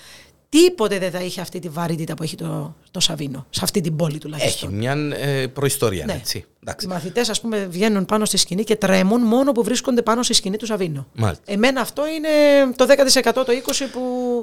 Τίποτε 0.53 0.99
δεν 0.99 1.11
θα 1.11 1.21
είχε 1.21 1.41
αυτή 1.41 1.59
τη 1.59 1.69
βαρύτητα 1.69 2.15
που 2.15 2.23
έχει 2.23 2.37
το, 2.37 2.75
το 2.91 3.01
Σαβίνο, 3.01 3.47
σε 3.51 3.61
αυτή 3.63 3.81
την 3.81 3.97
πόλη 3.97 4.11
Έχει 4.11 4.21
τουλάχιστον. 4.21 4.75
μια 4.75 4.93
ε, 5.17 5.47
προϊστορία, 5.47 6.05
Ναι. 6.05 6.13
έτσι. 6.13 6.39
Οι 6.39 6.45
Εντάξει. 6.63 6.87
μαθητές, 6.87 7.29
ας 7.29 7.41
πούμε, 7.41 7.67
βγαίνουν 7.67 8.05
πάνω 8.07 8.25
στη 8.25 8.37
σκηνή 8.37 8.65
και 8.65 8.77
τρέμουν 8.77 9.21
μόνο 9.21 9.53
που 9.53 9.63
βρίσκονται 9.63 10.03
πάνω 10.03 10.23
στη 10.23 10.33
σκηνή 10.35 10.57
του 10.57 10.67
Σαβίνο. 10.67 11.07
Μάλιστα. 11.15 11.43
Εμένα 11.47 11.81
αυτό 11.81 12.03
είναι 12.09 12.29
το 12.77 12.87
10% 12.87 13.33
το 13.45 13.53
20% 13.53 13.89
που 13.93 14.01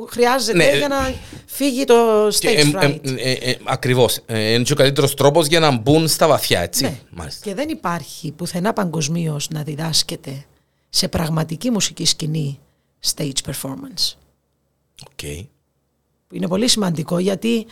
χρειάζεται 0.10 0.58
Ναι, 0.58 0.78
για 0.78 0.88
να 0.88 1.14
φύγει 1.46 1.84
το 1.84 2.28
stage 2.28 2.72
fright. 2.74 3.00
Ακριβώς. 3.64 4.20
ε, 4.26 4.54
είναι 4.54 4.64
και 4.64 4.74
ο 4.74 4.76
καλύτερος 4.76 5.14
τρόπος 5.14 5.48
για 5.48 5.60
να 5.60 5.78
μπουν 5.78 6.08
στα 6.08 6.28
βαθιά, 6.28 6.60
έτσι. 6.62 6.84
Ναι. 6.84 6.98
Μάλιστα. 7.10 7.42
Και 7.50 7.54
δεν 7.56 7.70
υπάρχει 7.70 8.32
πουθενά 8.32 8.74
παγκοσμίως 8.74 9.48
να 9.50 9.64
διδάσκεται 9.64 10.46
σε 10.90 11.08
πραγματική 11.08 11.70
μουσική 11.70 12.06
σκηνή 12.06 12.60
stage 13.16 13.52
performance. 13.52 14.14
OK. 15.12 15.48
Που 16.30 16.36
είναι 16.36 16.48
πολύ 16.48 16.68
σημαντικό 16.68 17.20
γιατί 17.20 17.66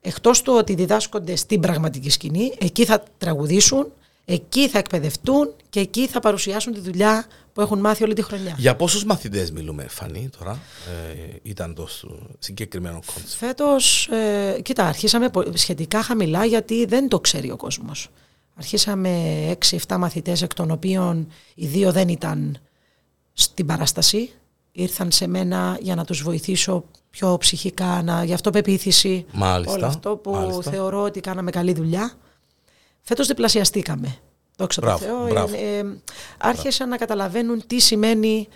εκτός 0.00 0.42
του 0.42 0.52
ότι 0.56 0.74
διδάσκονται 0.74 1.36
στην 1.36 1.60
πραγματική 1.60 2.10
σκηνή, 2.10 2.52
εκεί 2.58 2.84
θα 2.84 3.02
τραγουδήσουν, 3.18 3.86
εκεί 4.24 4.68
θα 4.68 4.78
εκπαιδευτούν 4.78 5.52
και 5.70 5.80
εκεί 5.80 6.06
θα 6.06 6.20
παρουσιάσουν 6.20 6.72
τη 6.72 6.80
δουλειά 6.80 7.26
που 7.52 7.60
έχουν 7.60 7.78
μάθει 7.80 8.04
όλη 8.04 8.14
τη 8.14 8.22
χρονιά. 8.22 8.54
Για 8.58 8.76
πόσους 8.76 9.04
μαθητές 9.04 9.50
μιλούμε, 9.50 9.86
Φανή, 9.88 10.30
τώρα, 10.38 10.58
ε, 11.18 11.36
ήταν 11.42 11.74
το 11.74 11.86
σ- 11.86 12.04
συγκεκριμένο 12.38 13.00
concept. 13.06 13.28
Φέτος, 13.28 14.08
ε, 14.08 14.58
κοίτα, 14.62 14.84
αρχίσαμε 14.86 15.28
πο- 15.28 15.44
σχετικά 15.54 16.02
χαμηλά 16.02 16.44
γιατί 16.44 16.84
δεν 16.84 17.08
το 17.08 17.20
ξέρει 17.20 17.50
ο 17.50 17.56
κόσμος. 17.56 18.08
Αρχίσαμε 18.54 19.10
6-7 19.50 19.98
μαθητές 19.98 20.42
εκ 20.42 20.54
των 20.54 20.70
οποίων 20.70 21.28
οι 21.54 21.66
δύο 21.66 21.92
δεν 21.92 22.08
ήταν 22.08 22.58
στην 23.32 23.66
παράσταση. 23.66 24.30
Ήρθαν 24.76 25.10
σε 25.12 25.26
μένα 25.26 25.78
για 25.80 25.94
να 25.94 26.04
τους 26.04 26.22
βοηθήσω 26.22 26.84
πιο 27.10 27.36
ψυχικά, 27.40 28.02
να, 28.04 28.24
για 28.24 28.34
αυτοπεποίθηση. 28.34 29.26
Μάλιστα, 29.32 29.72
Όλο 29.76 29.86
αυτό 29.86 30.16
που 30.16 30.30
μάλιστα. 30.30 30.70
θεωρώ 30.70 31.02
ότι 31.02 31.20
κάναμε 31.20 31.50
καλή 31.50 31.72
δουλειά. 31.72 32.12
Φέτος 33.00 33.26
διπλασιαστήκαμε. 33.26 34.16
Δόξα 34.56 34.80
τω 34.80 34.86
Μπράβο, 34.86 35.04
Θεώ. 35.04 35.26
μπράβο. 35.28 35.56
Ε, 35.56 35.78
ε, 35.78 35.84
άρχισαν 36.38 36.88
να 36.88 36.96
καταλαβαίνουν 36.96 37.66
τι 37.66 37.78
σημαίνει... 37.80 38.48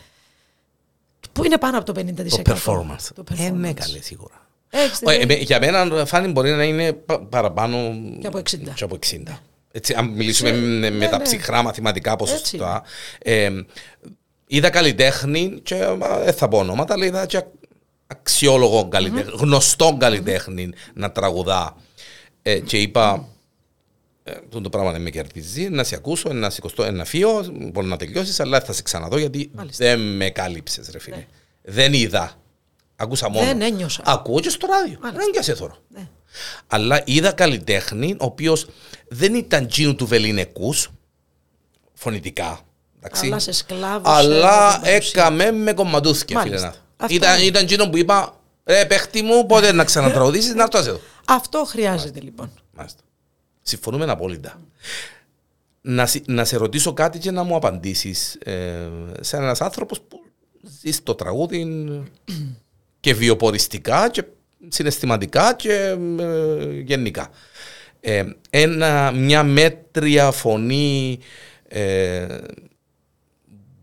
Που 1.33 1.45
είναι 1.45 1.59
πάνω 1.59 1.79
από 1.79 1.93
το 1.93 2.01
50%. 2.01 2.43
Το 2.43 2.53
performance. 2.55 3.09
Το 3.15 3.25
Ε, 3.39 3.51
ναι, 3.51 3.71
performance. 3.71 3.75
καλέ, 3.75 4.01
σίγουρα. 4.01 4.47
Έχεις 4.71 5.01
Ε, 5.03 5.17
την- 5.19 5.31
ε, 5.31 5.35
για 5.35 5.59
μένα, 5.61 6.05
Φάνη, 6.07 6.29
μπορεί 6.33 6.51
να 6.51 6.65
είναι 6.65 6.93
πα- 6.93 7.21
παραπάνω 7.21 7.77
Και 8.21 8.27
από 8.27 8.39
60. 8.39 8.73
και 8.75 8.85
από 8.85 8.95
60. 8.95 9.39
Έτσι, 9.73 9.95
αν 9.95 10.09
μιλήσουμε 10.09 10.49
Σε- 10.49 10.55
με, 10.57 10.67
με 10.79 10.89
ναι, 10.91 11.09
τα 11.09 11.17
ναι. 11.19 11.23
ψυχρά 11.23 11.63
μαθηματικά 11.63 12.13
Έτσι 12.13 12.25
ποσοστά. 12.25 12.83
Ε, 13.19 13.51
είδα 14.49 14.71
καλλιτέχνη 14.71 15.61
και 15.63 15.75
ε, 15.75 15.97
δεν 16.25 16.33
θα 16.33 16.49
πω 16.49 16.59
ονόματα, 16.59 16.95
αλλά 16.95 17.05
είδα 17.05 17.27
και 17.27 17.43
αξιόλογο 18.07 18.89
καλλιτέχνη, 18.89 19.33
γνωστό 19.37 19.97
καλλιτέχνη 20.01 20.71
να 20.95 21.13
τραγουδά. 21.13 21.77
Ε, 22.43 22.59
και 22.59 22.81
είπα, 22.81 23.29
ε, 24.25 24.33
αυτό 24.45 24.61
το 24.61 24.69
πράγμα 24.69 24.93
δεν 24.93 25.03
με 25.03 25.11
κερδίζει, 25.11 25.69
να 25.69 25.85
σε 25.85 25.95
ακούσω, 25.95 26.33
να 26.33 26.51
σηκωστώ, 26.51 26.91
να 26.91 27.05
φύγω, 27.05 27.45
μπορεί 27.51 27.87
να 27.87 27.97
τελειώσεις, 27.97 28.41
αλλά 28.41 28.61
θα 28.61 28.73
σε 28.73 28.83
ξαναδώ 28.83 29.19
γιατί 29.19 29.51
Μάλιστα. 29.55 29.85
Ναι. 29.85 29.91
δεν 29.91 30.01
με 30.17 30.31
κάλυψες, 30.31 30.91
ρε 30.91 30.99
φίλε. 30.99 31.27
Δεν 31.63 31.93
είδα. 31.93 32.33
Ακούσα 32.97 33.29
μόνο. 33.31 33.47
Δεν 33.47 33.61
ένιωσα. 33.61 34.03
Ακούω 34.05 34.41
και 34.41 34.49
στο 34.49 34.67
ράδιο. 34.67 34.99
Μάλιστα. 35.01 35.25
Δεν 35.25 35.33
και 35.33 35.43
σε 35.43 35.55
θωρώ. 35.55 35.77
Ναι. 35.89 36.09
Αλλά 36.67 37.03
είδα 37.05 37.33
καλλιτέχνη, 37.33 38.13
ο 38.13 38.25
οποίος 38.25 38.67
δεν 39.09 39.35
ήταν 39.35 39.67
τζίνου 39.67 39.95
του 39.95 40.07
βεληνικού, 40.07 40.75
φωνητικά. 41.93 42.61
Εντάξει. 43.01 43.27
Αλλά 43.27 43.39
σε 43.39 43.53
σκλάβωσε 43.53 44.15
Αλλά 44.17 44.67
με 44.67 44.73
την 44.73 44.83
παρουσία. 44.91 45.23
έκαμε 45.23 45.51
με 45.53 45.73
κομματούθια, 45.73 46.41
φίλε. 46.41 46.59
Μάλιστα. 46.61 46.67
να. 46.97 47.05
Αυτό 47.05 47.15
Ήταν, 47.17 47.37
είναι. 47.39 47.47
ήταν 47.47 47.67
τζίνο 47.67 47.89
που 47.91 47.97
είπα, 47.97 48.41
ρε 48.65 48.85
παίχτη 48.87 49.23
μου, 49.23 49.47
πότε 49.47 49.73
να 49.73 49.85
ξανατραουδήσεις, 49.85 50.55
να 50.55 50.63
έρθω 50.63 50.79
εδώ. 50.79 51.01
Αυτό 51.39 51.65
χρειάζεται 51.69 52.21
λοιπόν. 52.21 52.51
Μάλιστα. 52.73 53.01
Συμφωνούμε 53.63 54.05
απόλυτα. 54.05 54.61
Να, 55.81 56.07
σε- 56.07 56.23
να 56.27 56.45
σε 56.45 56.57
ρωτήσω 56.57 56.93
κάτι 56.93 57.19
και 57.19 57.31
να 57.31 57.43
μου 57.43 57.55
απαντήσεις. 57.57 58.35
Ε, 58.35 58.89
σε 59.21 59.37
ένας 59.37 59.61
άνθρωπος 59.61 60.01
που 60.01 60.21
ζεις 60.81 60.97
στο 60.97 61.15
τραγούδι 61.15 61.67
και 63.01 63.15
βιοποριστικά 63.15 64.11
και 64.11 64.25
συναισθηματικά 64.69 65.55
και 65.55 65.73
ε, 66.19 66.65
γενικά. 66.85 67.31
Ε, 68.01 68.25
ένα, 68.51 69.11
μια 69.13 69.43
μέτρια 69.43 70.31
φωνή 70.31 71.19
ε, 71.69 72.27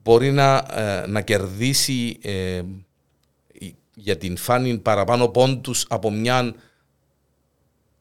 μπορεί 0.06 0.32
να, 0.32 0.66
ε, 0.72 1.08
να 1.08 1.22
κερδίσει 1.22 2.18
ε, 2.22 2.62
για 3.96 4.18
την 4.18 4.38
φάνη 4.38 4.78
παραπάνω 4.78 5.28
πόντους 5.28 5.86
από 5.90 6.12
μια 6.12 6.54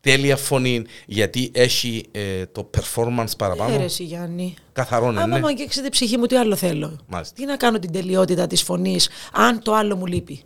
τέλεια 0.00 0.36
φωνή 0.36 0.84
γιατί 1.06 1.50
έχει 1.54 2.04
ε, 2.10 2.46
το 2.46 2.70
performance 2.76 3.36
παραπάνω. 3.38 3.74
Έρεση 3.74 4.04
Γιάννη. 4.04 4.54
Καθαρό 4.72 5.10
είναι, 5.10 5.20
Άμα 5.20 5.34
ναι. 5.34 5.40
μου 5.40 5.46
αγγίξει 5.46 5.82
την 5.82 5.90
ψυχή 5.90 6.16
μου, 6.16 6.26
τι 6.26 6.36
άλλο 6.36 6.56
θέλω; 6.56 6.98
Μάλιστα. 7.06 7.34
Τι 7.34 7.44
να 7.44 7.56
κάνω 7.56 7.78
την 7.78 7.92
τελειότητα 7.92 8.46
της 8.46 8.62
φωνής, 8.62 9.08
αν 9.32 9.62
το 9.62 9.74
άλλο 9.74 9.96
μου 9.96 10.06
λείπει; 10.06 10.42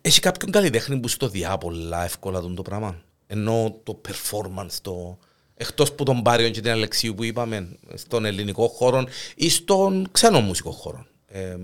Έχει 0.00 0.20
κάποιον 0.20 0.50
καλλιτέχνη 0.50 0.98
που 0.98 1.08
στο 1.08 1.28
διά 1.28 1.58
πολλά 1.58 2.04
εύκολα 2.04 2.40
τον 2.40 2.54
το 2.54 2.62
πράγμα. 2.62 3.02
Ενώ 3.26 3.80
το 3.82 4.00
performance, 4.08 4.76
το... 4.82 5.18
εκτός 5.60 5.92
που 5.92 6.04
τον 6.04 6.22
Πάριον 6.22 6.50
και 6.52 6.60
την 6.60 6.70
Αλεξίου 6.70 7.14
που 7.14 7.24
είπαμε, 7.24 7.68
στον 7.94 8.24
ελληνικό 8.24 8.68
χώρο 8.68 9.04
ή 9.34 9.50
στον 9.50 10.08
ξένο 10.10 10.40
μουσικό 10.40 10.70
χώρο. 10.70 11.06
Ε, 11.28 11.56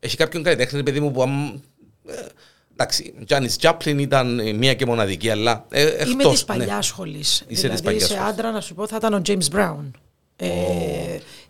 έχει 0.00 0.16
κάποιον 0.16 0.42
καλλιτέχνη, 0.42 0.82
παιδί 0.82 1.00
μου, 1.00 1.10
που 1.10 1.22
αμ, 1.22 1.60
ε, 2.06 2.26
εντάξει, 2.72 3.14
Τζάνις 3.26 3.56
Τζάπλιν 3.56 3.98
ήταν 3.98 4.38
ε, 4.38 4.52
μία 4.52 4.74
και 4.74 4.86
μοναδική, 4.86 5.30
αλλά 5.30 5.66
ε, 5.70 5.82
εκτός, 5.82 6.10
Είμαι 6.10 6.24
της 6.24 6.40
ναι. 6.40 6.46
παλιάς 6.46 6.86
σχολής. 6.86 7.44
της 7.48 7.60
δηλαδή 7.60 7.82
παλιάς 7.82 8.02
σε 8.02 8.08
σχολής. 8.14 8.30
άντρα 8.30 8.50
να 8.50 8.60
σου 8.60 8.74
πω 8.74 8.86
θα 8.86 8.96
ήταν 8.96 9.14
ο 9.14 9.22
James 9.26 9.56
Brown. 9.56 9.90
Ε, 10.36 10.48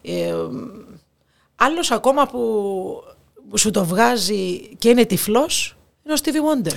ε, 0.03 0.35
άλλος 1.57 1.91
ακόμα 1.91 2.27
που, 2.27 2.41
που 3.51 3.59
σου 3.59 3.71
το 3.71 3.85
βγάζει 3.85 4.59
και 4.79 4.89
είναι 4.89 5.05
τυφλός 5.05 5.77
είναι 6.05 6.15
ο 6.15 6.17
Stevie 6.23 6.67
Wonder. 6.69 6.75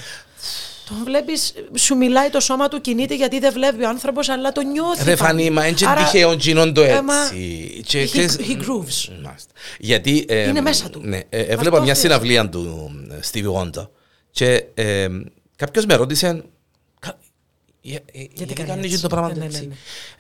Τον 0.87 1.03
βλέπεις, 1.03 1.53
σου 1.77 1.95
μιλάει 1.95 2.29
το 2.29 2.39
σώμα 2.39 2.67
του, 2.67 2.81
κινείται 2.81 3.15
γιατί 3.15 3.39
δεν 3.39 3.53
βλέπει 3.53 3.83
ο 3.83 3.87
άνθρωπος, 3.87 4.29
αλλά 4.29 4.51
το 4.51 4.61
νιώθει. 4.61 5.03
Ρε 5.03 5.15
πάλι. 5.15 5.17
Φανή, 5.17 5.49
μα 5.49 5.67
είναι 5.67 5.75
και 5.75 5.85
Άρα, 5.85 6.03
τυχαίο 6.03 6.33
γίνον 6.33 6.73
το 6.73 6.81
ε, 6.81 7.01
μα, 7.01 7.13
έτσι. 7.23 7.81
Και 7.85 8.03
he- 8.03 8.05
ξέρεις- 8.05 8.37
he 8.39 8.51
grooves. 8.51 9.13
Μάλιστα. 9.23 9.51
Γιατί... 9.79 10.25
ε, 10.27 10.47
Είναι 10.49 10.61
μέσα 10.61 10.89
του. 10.89 11.01
Ναι, 11.03 11.17
ε, 11.17 11.39
έβλεπα 11.39 11.59
Αυτό 11.59 11.69
μια 11.71 11.79
χρειάζεται. 11.79 12.07
συναυλία 12.07 12.49
του 12.49 12.91
ε, 13.11 13.19
Stevie 13.31 13.53
Wonder 13.61 13.87
και 14.31 14.65
ε, 14.73 15.07
κάποιος 15.55 15.85
με 15.85 15.95
ρώτησε 15.95 16.43
«Κα- 16.99 17.17
για- 17.81 17.99
ε, 18.11 18.23
γιατί 18.33 18.53
κάνει 18.53 18.69
κάνει 18.69 18.85
έτσι». 18.85 19.01
το 19.01 19.07
πράγμα 19.07 19.27
Ναι, 19.27 19.33
του 19.33 19.39
ναι, 19.39 19.45
έτσι; 19.45 19.67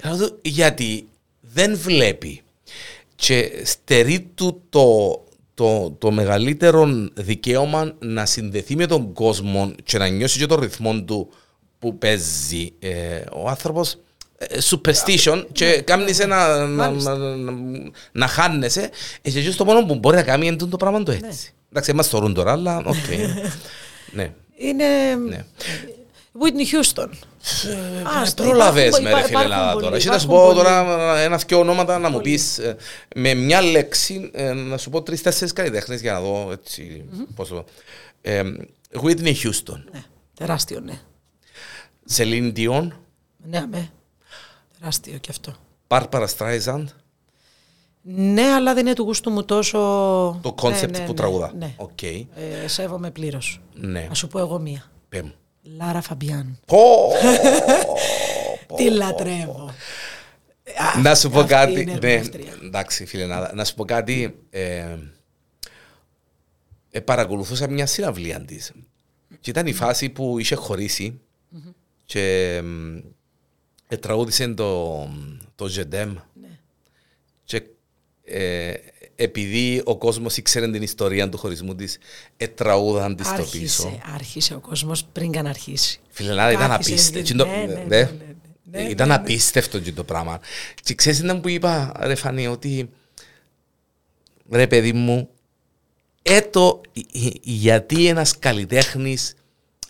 ναι, 0.03 0.09
Λέω 0.11 0.27
του, 0.27 0.39
Γιατί 0.41 1.07
δεν 1.41 1.77
βλέπει 1.77 2.41
και 3.15 3.51
στερεί 3.65 4.19
του 4.35 4.61
το, 4.69 5.22
το, 5.53 5.95
το 5.97 6.11
μεγαλύτερο 6.11 6.87
δικαίωμα 7.13 7.93
να 7.99 8.25
συνδεθεί 8.25 8.75
με 8.75 8.85
τον 8.85 9.13
κόσμο 9.13 9.73
και 9.83 9.97
να 9.97 10.07
νιώσει 10.07 10.39
και 10.39 10.45
τον 10.45 10.59
ρυθμό 10.59 11.01
του 11.01 11.29
που 11.79 11.97
παίζει 11.97 12.73
ε, 12.79 13.21
ο 13.33 13.49
άνθρωπος 13.49 13.97
ε, 14.37 14.57
superstition 14.69 15.45
και 15.51 15.81
κάνεις 15.81 16.19
ένα 16.19 16.57
να, 16.57 16.67
Μάλιστα. 16.67 17.15
να, 17.15 17.35
να, 17.35 17.53
να 18.11 18.27
χάνεσαι 18.27 18.89
ε, 19.21 19.29
και 19.29 19.51
στο 19.51 19.65
μόνο 19.65 19.85
που 19.85 19.95
μπορεί 19.95 20.15
να 20.15 20.23
κάνει 20.23 20.47
είναι 20.47 20.55
το 20.55 20.77
πράγμα 20.77 21.03
το 21.03 21.11
έτσι. 21.11 21.53
Εντάξει, 21.69 21.93
μας 21.93 22.07
θωρούν 22.07 22.33
τώρα, 22.33 22.51
αλλά 22.51 22.77
οκ. 22.77 22.95
ναι. 24.17 24.31
Είναι 24.57 25.15
Ναι. 25.15 25.45
Whitney 26.39 26.95
Houston. 26.95 27.09
Άστο, 28.21 28.43
Προλαβες 28.43 28.83
υπάρχουν- 28.83 29.03
με 29.03 29.09
ρε 29.09 29.17
υπά- 29.17 29.27
φίλε 29.27 29.39
υπάρχουν 29.39 29.51
Ελλάδα 29.51 29.71
πολλοί, 29.71 29.83
τώρα. 29.83 29.95
Εσύ 29.95 30.07
να 30.07 30.19
σου 30.19 30.25
υπάρχουν 30.25 30.47
πω 30.47 30.53
πολλοί. 30.53 30.63
τώρα 30.65 31.17
ένα-δυο 31.19 31.59
ονόματα 31.59 31.99
να 31.99 32.09
μου 32.09 32.21
πεις 32.21 32.57
ε, 32.57 32.75
με 33.15 33.33
μια 33.33 33.61
λέξη 33.61 34.29
ε, 34.33 34.53
να 34.53 34.77
σου 34.77 34.89
πω 34.89 35.01
τρεις-τέσσερις 35.01 35.53
καλλιτέχνες 35.53 36.01
για 36.01 36.13
να 36.13 36.21
δω 36.21 36.49
έτσι 36.51 37.05
πώς 37.35 37.47
το... 37.49 37.65
Ε, 38.21 38.43
Whitney 39.01 39.33
Houston, 39.43 39.79
Ναι, 39.91 40.03
τεράστιο, 40.33 40.79
ναι. 40.79 40.99
Celine 42.15 42.53
Dion, 42.55 42.87
Ναι, 43.49 43.57
αμέ. 43.57 43.89
Τεράστιο 44.79 45.17
και 45.17 45.29
αυτό. 45.31 45.55
Barbara 45.87 46.25
Streisand, 46.37 46.83
Ναι, 48.01 48.41
αλλά 48.43 48.73
δεν 48.73 48.85
είναι 48.85 48.95
του 48.95 49.03
γούστου 49.03 49.31
μου 49.31 49.43
τόσο. 49.45 49.77
το 50.41 50.55
concept 50.61 50.71
Ναι, 50.71 50.97
ναι, 50.97 50.99
που 50.99 51.11
ναι, 51.11 51.13
τραγουδά. 51.13 51.51
Ναι. 51.57 51.73
Οκ, 51.77 52.01
Ε, 52.03 52.27
σέβομαι 52.65 53.11
πλήρως. 53.11 53.61
ναι. 53.73 54.05
Να 54.07 54.13
σου 54.13 54.27
πω 54.27 54.39
εγώ 54.39 54.59
μία. 54.59 54.83
Πέμ. 55.09 55.29
Λάρα 55.63 56.01
Φαμπιάν. 56.01 56.59
Πω! 56.65 57.11
Τη 58.77 58.89
λατρεύω. 58.89 59.73
Να 61.01 61.15
σου 61.15 61.29
πω 61.29 61.39
Αυτή 61.39 61.53
κάτι. 61.53 61.71
είναι 61.71 61.83
Ναι, 61.83 61.91
ερμηνεύτρια. 61.91 62.53
εντάξει, 62.63 63.05
φίλε, 63.05 63.25
να, 63.25 63.53
να 63.53 63.65
σου 63.65 63.75
πω 63.75 63.85
κάτι. 63.85 64.35
Ε, 64.49 64.97
ε, 66.91 66.99
παρακολουθούσα 66.99 67.69
μια 67.69 67.85
συναυλία 67.85 68.41
της. 68.41 68.71
Και 69.39 69.49
ήταν 69.49 69.67
η 69.67 69.73
φάση 69.73 70.09
που 70.09 70.39
είχε 70.39 70.55
χωρίσει 70.55 71.19
και 72.05 72.55
ε, 73.87 73.97
τραγούδισε 73.97 74.47
το, 74.47 75.07
το 75.55 75.67
Ζεντέμ. 75.67 76.15
Ναι. 76.33 76.59
Και 77.43 77.63
ε, 78.23 78.73
επειδή 79.15 79.81
ο 79.85 79.97
κόσμος 79.97 80.37
ήξερε 80.37 80.71
την 80.71 80.81
ιστορία 80.81 81.29
του 81.29 81.37
χωρισμού 81.37 81.75
της, 81.75 81.97
ε, 82.37 82.47
τραγούδαν 82.47 83.15
της 83.15 83.27
στο 83.27 83.43
πίσω. 83.51 83.83
Άρχισε, 83.83 84.01
άρχισε 84.13 84.53
ο 84.53 84.59
κόσμος 84.59 85.03
πριν 85.11 85.31
καν 85.31 85.47
αρχίσει. 85.47 85.99
Φιλενάδα 86.09 86.51
ήταν 86.51 86.69
Κάθισε, 86.69 86.93
απίστευτο. 86.93 87.45
ναι, 87.45 87.51
ναι, 87.51 87.65
Ναι, 87.65 87.73
ναι, 87.73 87.85
ναι, 87.87 88.09
ναι, 88.71 88.81
ναι, 88.83 88.89
Ήταν 88.89 89.07
ναι. 89.07 89.13
απίστευτο 89.13 89.79
και 89.79 89.91
το 89.91 90.03
πράγμα. 90.03 90.39
Και 90.83 90.93
ξέρεις 90.95 91.19
ήταν 91.19 91.41
που 91.41 91.49
είπα, 91.49 91.91
ρε 91.99 92.15
Φανή, 92.15 92.47
ότι 92.47 92.89
ρε 94.51 94.67
παιδί 94.67 94.93
μου, 94.93 95.29
έτο 96.21 96.81
γιατί 97.41 98.07
ένας 98.07 98.39
καλλιτέχνης 98.39 99.33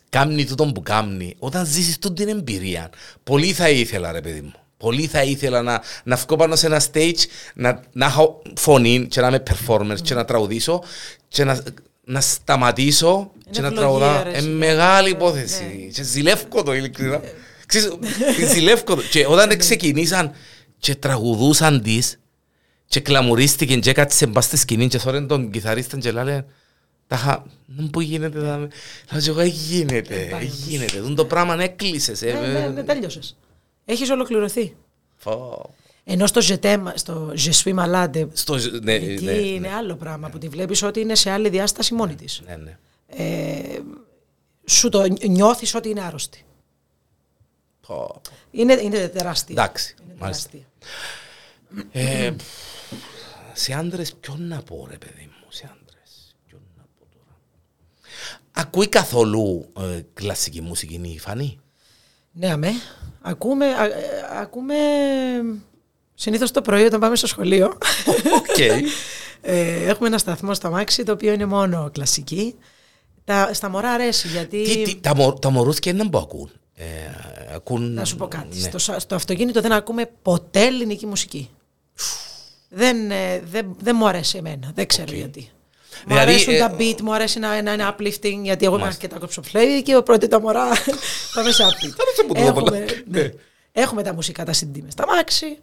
κάνει 0.10 0.46
τούτο 0.46 0.66
που 0.72 0.82
κάνει, 0.82 1.36
όταν 1.40 1.66
ζήσεις 1.66 1.98
τούτη 1.98 2.26
την 2.26 2.38
εμπειρία, 2.38 2.90
πολύ 3.24 3.54
θα 3.54 3.70
ήθελα 3.70 4.12
ρε 4.12 4.22
παιδί 4.22 4.42
μου. 4.42 4.54
Πολύ 4.84 5.08
θα 5.08 5.24
ήθελα 5.24 5.62
να, 5.62 5.82
να 6.04 6.16
βγω 6.16 6.36
πάνω 6.36 6.56
σε 6.56 6.66
ένα 6.66 6.82
stage, 6.92 7.20
να, 7.56 7.82
να 7.94 8.06
έχω 8.06 8.42
φωνή 8.56 9.08
και 9.10 9.22
να 9.22 9.28
είμαι 9.28 9.44
performer 9.50 9.96
και 10.04 10.14
να 10.14 10.26
τραγουδήσω 10.26 10.84
και 11.28 11.44
να, 11.44 11.64
να 12.04 12.22
σταματήσω 12.22 13.32
και 13.52 13.62
να 13.62 13.68
ευλογία, 13.68 13.88
τραγουδάω. 13.88 14.24
ρε, 14.24 14.30
Ε, 14.30 14.38
εσύ. 14.38 14.48
μεγάλη 14.48 15.10
Ναι. 15.10 15.16
υπόθεση. 15.16 15.90
Και 15.94 16.04
ζηλεύω 16.04 16.64
το 16.64 16.74
ειλικρινά. 16.74 17.22
Ξέρεις, 17.66 17.90
ζηλεύω 18.54 18.84
το. 18.84 19.02
Και 19.12 19.26
όταν 19.28 19.58
ξεκινήσαν 19.58 20.32
και 20.78 20.96
τραγουδούσαν 20.96 21.82
τις 21.82 22.20
και 22.88 23.00
κλαμουρίστηκε 23.00 23.76
και 23.76 23.90
έκατσε 23.90 24.26
μπας 24.28 24.46
στη 24.46 24.58
σκηνή 24.58 24.88
και 24.88 24.98
θόρεν 24.98 25.28
τον 25.28 25.52
κιθαρίστα 25.52 25.98
και 25.98 26.12
λάλε 26.12 26.44
Τάχα, 27.08 27.46
δεν 27.66 27.90
που 27.90 28.02
γίνεται, 28.02 28.40
θα 28.40 28.58
με... 28.58 28.68
Λέω 29.12 29.22
και 29.22 29.30
εγώ, 29.30 29.40
«Ε, 29.40 29.46
γίνεται, 29.46 30.16
ε, 30.16 30.44
γίνεται. 30.66 31.00
Δουν 31.00 31.16
το 31.16 31.26
πράγμα 31.26 31.64
έκλεισες. 31.64 32.22
ε, 32.22 32.34
Ναι, 32.34 32.48
ναι, 32.48 32.68
ναι, 32.68 32.84
τέλειωσε. 32.84 33.20
Έχεις 33.86 34.10
ολοκληρωθεί. 34.10 34.76
Φω. 35.16 35.70
Ενώ 36.04 36.26
στο 36.28 36.42
ζετέμα, 36.42 36.94
στο 36.98 37.34
Je 37.36 37.52
suis 37.64 37.76
malade, 37.80 38.28
Στο, 38.34 38.56
ναι, 38.82 38.94
εκεί 38.94 39.24
ναι, 39.26 39.32
είναι 39.32 39.70
άλλο 39.74 39.96
πράγμα 39.96 40.30
που 40.30 40.38
τη 40.38 40.48
βλέπεις 40.50 40.84
ότι 40.84 41.00
είναι 41.00 41.16
σε 41.16 41.30
άλλη 41.30 41.50
διάσταση 41.50 41.94
μόνη 41.94 42.16
της. 42.16 42.42
ναι, 42.46 42.56
ναι. 42.56 42.78
Ε, 43.08 43.80
σου 44.66 44.90
το 44.90 45.04
νιώθεις 45.28 45.76
ότι 45.76 45.90
είναι 45.90 46.02
άρρωστη. 46.02 46.46
Φω. 47.82 48.22
Είναι, 48.52 48.74
είναι 48.74 49.08
τεράστια. 49.08 49.56
Εντάξει, 49.62 49.96
Είναι 50.06 50.14
μάλιστα. 50.20 50.50
τεράστια. 50.50 50.68
Ε, 52.26 52.36
σε 53.54 53.74
άντρες 53.74 54.14
ποιον 54.14 54.48
να 54.48 54.62
πω 54.62 54.88
ρε 54.90 54.98
παιδί 54.98 55.24
μου, 55.40 55.46
σε 55.50 55.64
άντρες. 55.82 56.36
Ποιον 56.48 56.62
να 56.78 56.84
πω 57.00 57.06
τώρα. 57.14 57.38
Ακούει 58.52 58.88
καθόλου 58.88 59.70
ε, 59.80 60.02
κλασική 60.14 60.62
μουσική 60.62 61.02
η 61.04 61.20
Φανή; 61.20 61.60
Ναι, 62.32 62.52
αμέ. 62.52 62.72
Ακούμε, 63.26 63.66
α- 63.66 63.86
ε, 63.86 63.94
ακούμε 64.42 64.76
συνήθως 66.14 66.52
το 66.52 66.62
πρωί 66.62 66.84
όταν 66.84 67.00
πάμε 67.00 67.16
στο 67.16 67.28
σχολείο. 67.28 67.78
Οκ. 68.38 68.58
Ε, 69.46 69.90
έχουμε 69.90 70.08
ένα 70.08 70.18
σταθμό 70.18 70.54
στο 70.54 70.70
αμάξι 70.70 71.04
το 71.04 71.12
οποίο 71.12 71.34
είναι 71.34 71.46
μόνο 71.46 71.90
κλασική. 71.94 72.56
Τα, 73.24 73.54
στα 73.54 73.70
μωρά 73.70 73.92
αρέσει 73.92 74.28
γιατί... 74.28 74.64
Τι- 74.64 74.82
τι- 74.84 74.96
Τα, 74.96 75.16
μο- 75.16 75.34
τα 75.34 75.50
μωρούθια 75.50 75.92
είναι 75.92 76.10
που 76.10 76.18
ακούν. 76.18 76.52
Ε, 76.76 76.86
ακούν 77.56 77.94
Να 77.94 78.06
σου 78.06 78.16
πω 78.16 78.28
κάτι. 78.28 78.60
ναι. 78.60 78.68
Στο, 78.68 78.78
σα- 78.78 79.00
στο 79.00 79.16
αυτοκίνητο 79.16 79.62
δεν 79.62 79.72
ακούμε 79.72 80.10
ποτέ 80.22 80.66
ελληνική 80.66 81.06
μουσική. 81.06 81.50
δεν, 82.70 83.12
ε, 83.12 83.40
δεν, 83.46 83.76
δεν 83.80 83.96
μου 84.00 84.08
αρέσει 84.08 84.38
εμένα. 84.38 84.72
Δεν 84.76 84.88
ξέρω 84.88 85.14
γιατί. 85.14 85.50
Μου 86.08 86.14
Δηλαδή, 86.14 86.32
αρέσουν 86.32 86.54
ε, 86.54 86.58
τα 86.58 86.76
beat, 86.80 87.02
μου 87.02 87.14
αρέσει 87.14 87.40
να, 87.40 87.62
να 87.62 87.74
είναι 87.74 87.96
uplifting, 87.98 88.40
γιατί 88.44 88.66
εγώ 88.66 88.78
είμαι 88.78 88.88
αρκετά 88.88 89.20
κοψοφλέη 89.20 89.82
και 89.84 89.96
ο 89.96 90.04
πρώτη 90.04 90.28
τα 90.28 90.42
μωρά 90.42 90.68
πάμε 91.36 91.52
σε 91.52 91.64
upbeat. 91.64 91.94
αρέσει 92.02 92.26
που 92.28 92.34
το 92.34 92.44
δω 92.44 92.52
πολλά. 92.54 92.78
έχουμε, 92.78 93.04
ναι. 93.10 93.32
έχουμε 93.72 94.04
τα 94.04 94.14
μουσικά 94.14 94.46
τα 94.46 94.52
CD 94.54 94.80
μες 94.84 94.92
στα 94.94 95.06
μάξι. 95.08 95.58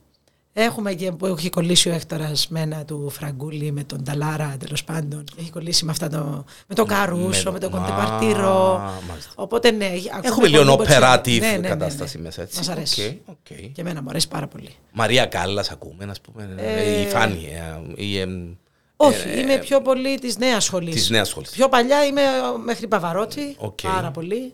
Έχουμε 0.53 0.93
και 0.95 1.13
που 1.13 1.27
έχει 1.27 1.49
κολλήσει 1.49 1.89
ο 1.89 1.93
Έκτορας 1.93 2.49
με 2.49 2.61
ένα 2.61 2.85
του 2.85 3.11
Φραγκούλη, 3.11 3.73
με 3.73 3.85
τον 3.85 4.05
Ταλάρα 4.05 4.57
τέλος 4.59 4.85
πάντων. 4.85 5.25
Και 5.25 5.35
Έχει 5.41 5.51
κολλήσει 5.51 5.85
με, 5.85 5.91
αυτά 5.91 6.09
το, 6.09 6.45
με 6.67 6.75
τον 6.75 6.87
Καρούσο, 6.87 7.43
το- 7.43 7.53
με 7.53 7.59
τον 7.59 7.75
Α, 7.75 7.79
Κοντεπαρτήρο. 7.79 8.79
μάλιστα. 9.09 9.33
Οπότε 9.35 9.71
ναι, 9.71 9.85
έχει- 9.85 10.09
ακούμε 10.13 10.27
Έχουμε 10.29 10.49
πολύ 10.49 10.59
λίγο 10.65 10.77
μποτσιάνο. 10.77 11.07
operative 11.07 11.41
Ναι, 11.41 11.47
ναι, 11.47 11.53
ναι, 11.53 11.59
ναι. 11.59 11.69
κατάσταση 11.69 12.19
μέσα 12.19 12.43
έτσι. 12.43 12.57
Μας 12.57 12.69
αρέσει. 12.69 13.21
OK, 13.27 13.37
OK. 13.51 13.57
Και 13.73 13.81
εμένα 13.81 14.03
μου 14.03 14.09
αρέσει 14.11 14.29
πάρα 14.29 14.47
πολύ. 14.47 14.75
Μαρία 14.93 15.27
Κάλλας 15.27 15.71
ακούμε, 15.71 16.05
ας 16.11 16.21
πούμε. 16.21 16.49
Ε, 16.57 17.01
η 17.01 17.07
Φανή. 17.07 17.49
ε, 17.97 18.03
η, 18.05 18.19
εμ, 18.19 18.55
Όχι, 19.03 19.29
ε, 19.29 19.41
είμαι 19.41 19.57
πιο 19.59 19.81
πολύ 19.81 20.19
της 20.19 20.39
νέας 20.39 20.65
σχολής. 20.65 20.95
της 20.95 21.11
νέας 21.11 21.29
σχολής. 21.29 21.51
Πιο 21.51 21.69
παλιά 21.69 22.05
είμαι 22.05 22.23
μέχρι 22.65 22.87
Παβαρότι. 22.87 23.55
Οκ. 23.59 23.81
Πάρα 23.83 24.11
πολύ. 24.11 24.37
ε, 24.37 24.53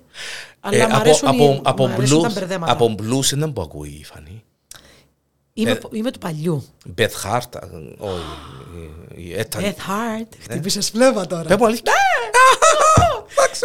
Αλλά 0.61 0.79
μου 0.79 0.85
από, 0.85 0.97
αρέσουν, 0.97 1.29
από, 1.29 1.45
οι, 1.45 1.61
από, 1.65 1.87
μ' 1.87 1.93
αρέσουν 1.93 2.23
τα 2.23 2.29
blues, 2.29 2.33
μπερδέματα. 2.33 2.73
από 2.73 2.95
blues 2.99 3.31
είναι 3.33 3.47
που 3.49 3.61
ακούει 3.61 3.89
η 4.01 4.05
Φανή. 4.05 4.45
Είμαι, 5.53 5.71
ε, 5.71 5.79
είμαι 5.93 6.11
του 6.11 6.19
παλιού. 6.19 6.65
Beth 6.99 7.03
Hart, 7.05 7.41
α, 7.63 7.67
όχι, 7.99 8.23
η- 9.17 9.29
η 9.29 9.35
Έτα. 9.39 9.59
Beth 9.61 9.65
Hart. 9.65 10.29
Χτύπησε 10.43 10.81
φλέβα 10.81 11.27
τώρα. 11.27 11.43
Πες 11.49 11.57
μου 11.57 11.67
αλήθεια. 11.67 11.93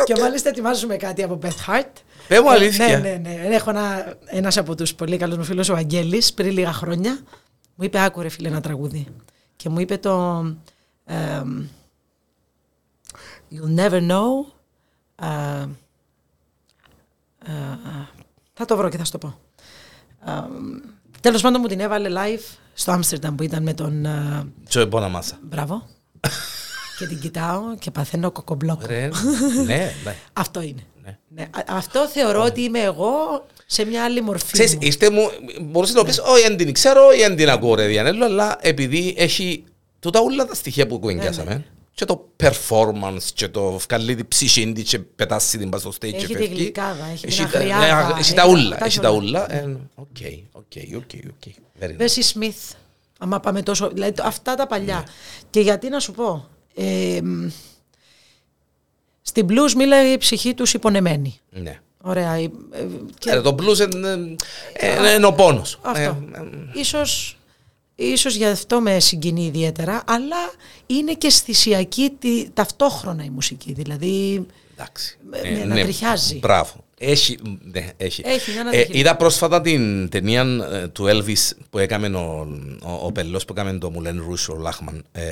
Και 0.06 0.16
μάλιστα 0.20 0.50
ετοιμάζουμε 0.50 0.96
κάτι 0.96 1.24
από 1.24 1.40
Beth 1.42 1.48
Hart. 1.48 1.90
Πες 2.28 2.40
μου 2.40 2.50
Ε, 2.50 2.54
αλήθεια. 2.54 2.88
Ναι, 2.88 3.10
ναι, 3.10 3.16
ναι. 3.48 3.56
Έχω 3.56 3.70
ένα, 3.70 4.14
ένας 4.26 4.58
από 4.58 4.76
τους 4.76 4.94
πολύ 4.96 5.18
καλούς 5.18 5.38
μου 5.38 5.44
φίλους, 5.44 5.70
ο 5.70 5.76
Αγγέλης, 5.76 6.34
πριν 6.34 6.52
λίγα 6.52 6.72
χρόνια, 6.74 7.20
μου 7.76 7.84
είπε 7.86 8.00
άκουρε 8.00 8.30
φίλε 8.30 8.48
ένα 8.48 8.62
τραγούδι. 8.62 9.08
Και 9.62 9.70
μου 9.70 9.80
είπε 9.80 9.98
το 9.98 10.46
εμ, 11.06 11.68
You'll 13.52 13.76
never 13.80 14.10
know 14.12 14.52
ε, 15.16 15.62
ε, 17.46 17.52
ε, 17.52 18.08
θα 18.54 18.66
το 18.66 18.78
βρω 18.78 18.90
και 18.90 18.98
θα 18.98 19.06
σου 19.06 19.12
το 19.12 19.18
πω. 19.18 19.40
Ε, 20.26 20.42
τέλος 21.22 21.42
πάντων 21.42 21.62
μου 21.62 21.68
την 21.68 21.80
έβαλε 21.80 22.10
live 22.14 22.56
στο 22.74 22.92
Άμστερνταμ 22.92 23.36
που 23.36 23.44
ήταν 23.44 23.64
με 23.64 23.74
τον... 23.74 24.06
ε, 24.06 24.48
Joe 24.70 24.86
Bonamassa. 24.86 25.38
μπράβο. 25.42 25.88
και 26.98 27.08
την 27.08 27.20
κοιτάω 27.20 27.76
και 27.80 27.92
παθαίνω 27.92 28.32
κοκομπλόκο. 28.32 28.86
Ρε, 28.86 29.10
ναι, 29.66 29.92
ναι. 30.06 30.16
Αυτό 30.34 30.62
είναι. 30.62 30.84
Ναι. 31.04 31.18
Ναι, 31.28 31.42
α- 31.44 31.64
αυτό 31.68 32.08
θεωρώ 32.08 32.44
ότι 32.44 32.62
είμαι 32.62 32.80
εγώ 32.80 33.46
σε 33.74 33.86
μια 33.86 34.04
άλλη 34.04 34.22
μορφή. 34.22 34.52
Ξέρεις, 34.52 34.74
μου. 34.74 34.80
είστε 34.84 35.10
μου, 35.10 35.30
μπορείς 35.62 35.94
να 35.94 36.04
πεις, 36.04 36.20
όχι, 36.20 36.42
δεν 36.42 36.58
την 36.58 36.74
ξέρω, 36.74 37.12
ή 37.14 37.18
δεν 37.18 37.36
την 37.36 37.50
ακούω 37.50 37.76
ρε 37.76 37.88
Διανέλο, 37.88 38.26
αλλά 38.26 38.58
επειδή 38.62 39.14
έχει 39.18 39.64
τούτα 40.00 40.20
όλα 40.20 40.46
τα 40.46 40.54
στοιχεία 40.54 40.88
που 40.88 41.00
κουβεντιάσαμε, 41.00 41.66
και 41.94 42.06
το 42.06 42.30
performance 42.44 43.24
και 43.34 43.48
το 43.48 43.72
βγάλει 43.88 44.16
την 44.16 44.28
ψυχή 44.28 44.72
της 44.72 44.84
και 44.90 45.00
πετάσει 45.00 45.58
την 45.58 45.70
πάνω 45.70 45.82
στο 45.82 45.90
stage 46.00 46.04
Έχει 46.14 46.16
και 46.18 46.26
τη 46.28 46.34
φεύγει. 46.34 46.54
γλυκάδα, 46.56 47.06
έχει 47.14 47.28
την 47.28 47.50
τα- 47.52 47.60
αγριάδα, 47.60 48.08
ναι, 48.08 48.12
Έχει 48.12 48.20
έχει 48.20 48.34
τα 48.34 48.42
τα- 48.42 48.48
ούλα, 48.50 48.78
τα 48.78 48.86
έχει 48.86 49.00
τα 49.00 49.10
όλα. 49.10 49.18
ούλα. 49.20 49.54
Ε, 49.54 49.78
Οκ, 49.96 50.06
OK, 50.52 50.64
OK, 50.96 51.12
OK. 51.28 51.54
Very 51.82 51.90
nice. 51.90 51.96
Bessie 51.98 52.22
Smith, 52.22 52.58
άμα 53.20 53.40
πάμε 53.40 53.62
τόσο. 53.62 53.90
Δηλαδή 53.90 54.12
το- 54.12 54.24
αυτά 54.26 54.56
τα 54.56 54.68
παλιά. 54.68 55.06
Και 55.50 55.60
γιατί 55.60 55.90
να 55.90 56.00
σου 56.00 56.12
πω. 56.12 56.48
Ε, 56.76 57.20
μ, 57.24 57.48
στην 59.22 59.48
blues 59.50 59.72
μίλαγε 59.76 60.12
η 60.12 60.18
ψυχή 60.18 60.54
τους 60.54 60.66
η 60.74 60.80
πονεμένη. 60.80 61.40
Ναι. 61.50 61.80
Ωραία. 62.02 62.34
ε, 62.34 62.44
ε, 62.44 62.50
και 63.20 63.30
Ε, 63.30 63.42
Το 63.42 63.56
blues 63.60 63.94
είναι- 63.94 64.36
ε, 64.74 65.14
είναι 65.16 65.26
ο 65.26 65.34
πόνος. 65.34 65.80
αυτό. 65.82 66.00
Ε, 66.02 66.06
ε, 66.06 66.80
ίσως, 66.80 67.38
ίσως 67.96 68.36
γι' 68.36 68.46
αυτό 68.46 68.80
με 68.82 69.00
συγκινεί 69.00 69.46
ιδιαίτερα, 69.46 70.04
αλλά 70.08 70.38
είναι 70.86 71.14
και 71.14 71.28
αισθησιακή 71.28 72.16
τη, 72.20 72.50
ταυτόχρονα 72.50 73.24
η 73.24 73.30
μουσική. 73.30 73.74
Δηλαδή, 73.74 74.46
Εντάξει. 74.78 75.18
ναι, 75.30 75.64
ανατριχιάζει. 75.66 76.36
Μπράβο. 76.38 76.72
Έχει, 77.04 77.38
ναι, 77.72 77.90
έχει. 77.98 78.22
Έχει 78.26 78.52
μια 78.52 78.60
Ε, 78.60 78.62
αναδοχή. 78.62 79.00
είδα 79.00 79.16
πρόσφατα 79.16 79.62
την 79.62 80.10
ταινία 80.10 80.42
ε, 80.72 80.88
του 80.88 81.06
Elvis 81.10 81.50
που 81.70 81.78
έκανε 81.78 82.18
ο, 82.18 82.48
ο, 82.84 82.92
ο 83.06 83.12
πελός 83.12 83.46
που 83.46 83.54
έκανε 83.58 83.78
το 83.78 83.92
Moulin 83.96 84.08
Rouge, 84.08 84.56
ο 84.56 84.60
Λάχμαν, 84.60 85.04
ε, 85.12 85.24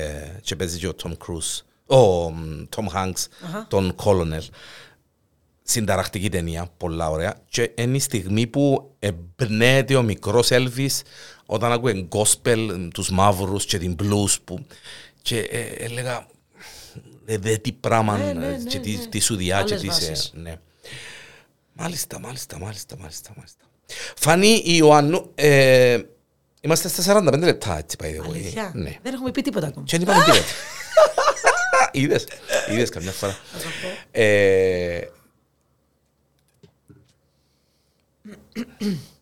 και 0.42 0.56
παίζει 0.56 0.78
και 0.78 0.86
ο 0.88 0.94
Tom 1.02 1.10
Cruise, 1.10 1.60
ο 1.96 2.30
μ, 2.30 2.62
Tom 2.76 2.84
Hanks, 2.96 3.24
Αχα. 3.44 3.66
τον 3.68 3.94
Colonel. 4.04 4.46
Συνταρακτική 5.70 6.28
ταινία, 6.28 6.70
πολλά 6.76 7.10
ωραία. 7.10 7.34
Και 7.48 7.70
είναι 7.74 7.96
η 7.96 8.00
στιγμή 8.00 8.46
που 8.46 8.94
εμπνέεται 8.98 9.94
ο 9.96 10.02
μικρός 10.02 10.48
Elvis 10.50 11.00
όταν 11.46 11.72
ακούει 11.72 12.08
gospel, 12.12 12.88
τους 12.94 13.10
μαύρους 13.10 13.64
και 13.64 13.78
την 13.78 13.96
blues 14.02 14.36
που... 14.44 14.66
Και 15.22 15.38
ε, 15.38 15.84
έλεγα, 15.84 16.26
ε, 17.26 17.38
δε 17.38 17.56
τι 17.56 17.72
πράγμα 17.72 18.16
Ναι, 18.16 18.32
ναι, 18.32 18.46
ε, 18.46 18.50
ναι, 18.50 18.56
και 18.56 18.78
τι, 18.78 18.96
ναι. 18.96 19.06
τι 19.06 19.18
σου 19.20 19.36
διάτσε, 19.36 19.74
Άλλες 19.74 19.88
τι 19.88 20.02
σε... 20.02 20.10
βάσεις. 20.10 20.32
Ναι. 20.34 20.56
Μάλιστα, 21.72 22.18
μάλιστα, 22.18 22.58
μάλιστα, 22.58 22.96
μάλιστα, 22.98 23.30
μάλιστα. 23.36 23.64
Φανή 24.16 24.62
Ιωάννου, 24.64 25.30
ε, 25.34 25.98
είμαστε 26.60 26.88
στα 26.88 27.22
45 27.22 27.38
λεπτά, 27.38 27.78
έτσι 27.78 27.96
πάει 27.96 28.20
the 28.20 28.26
way. 28.26 28.28
αλήθεια. 28.28 28.72
Ναι. 28.74 28.96
Δεν 29.02 29.14
έχουμε 29.14 29.30
πει 29.30 29.42
τίποτα 29.42 29.66
ακόμα. 29.66 29.86
Και 29.86 29.98
δεν 29.98 30.08
είπαμε 30.08 30.24
τίποτα. 30.24 30.44
Είδες, 31.92 32.26
είδες 32.70 32.88
καμιά 32.88 33.12
φορά. 33.12 33.36
Ε, 34.10 35.00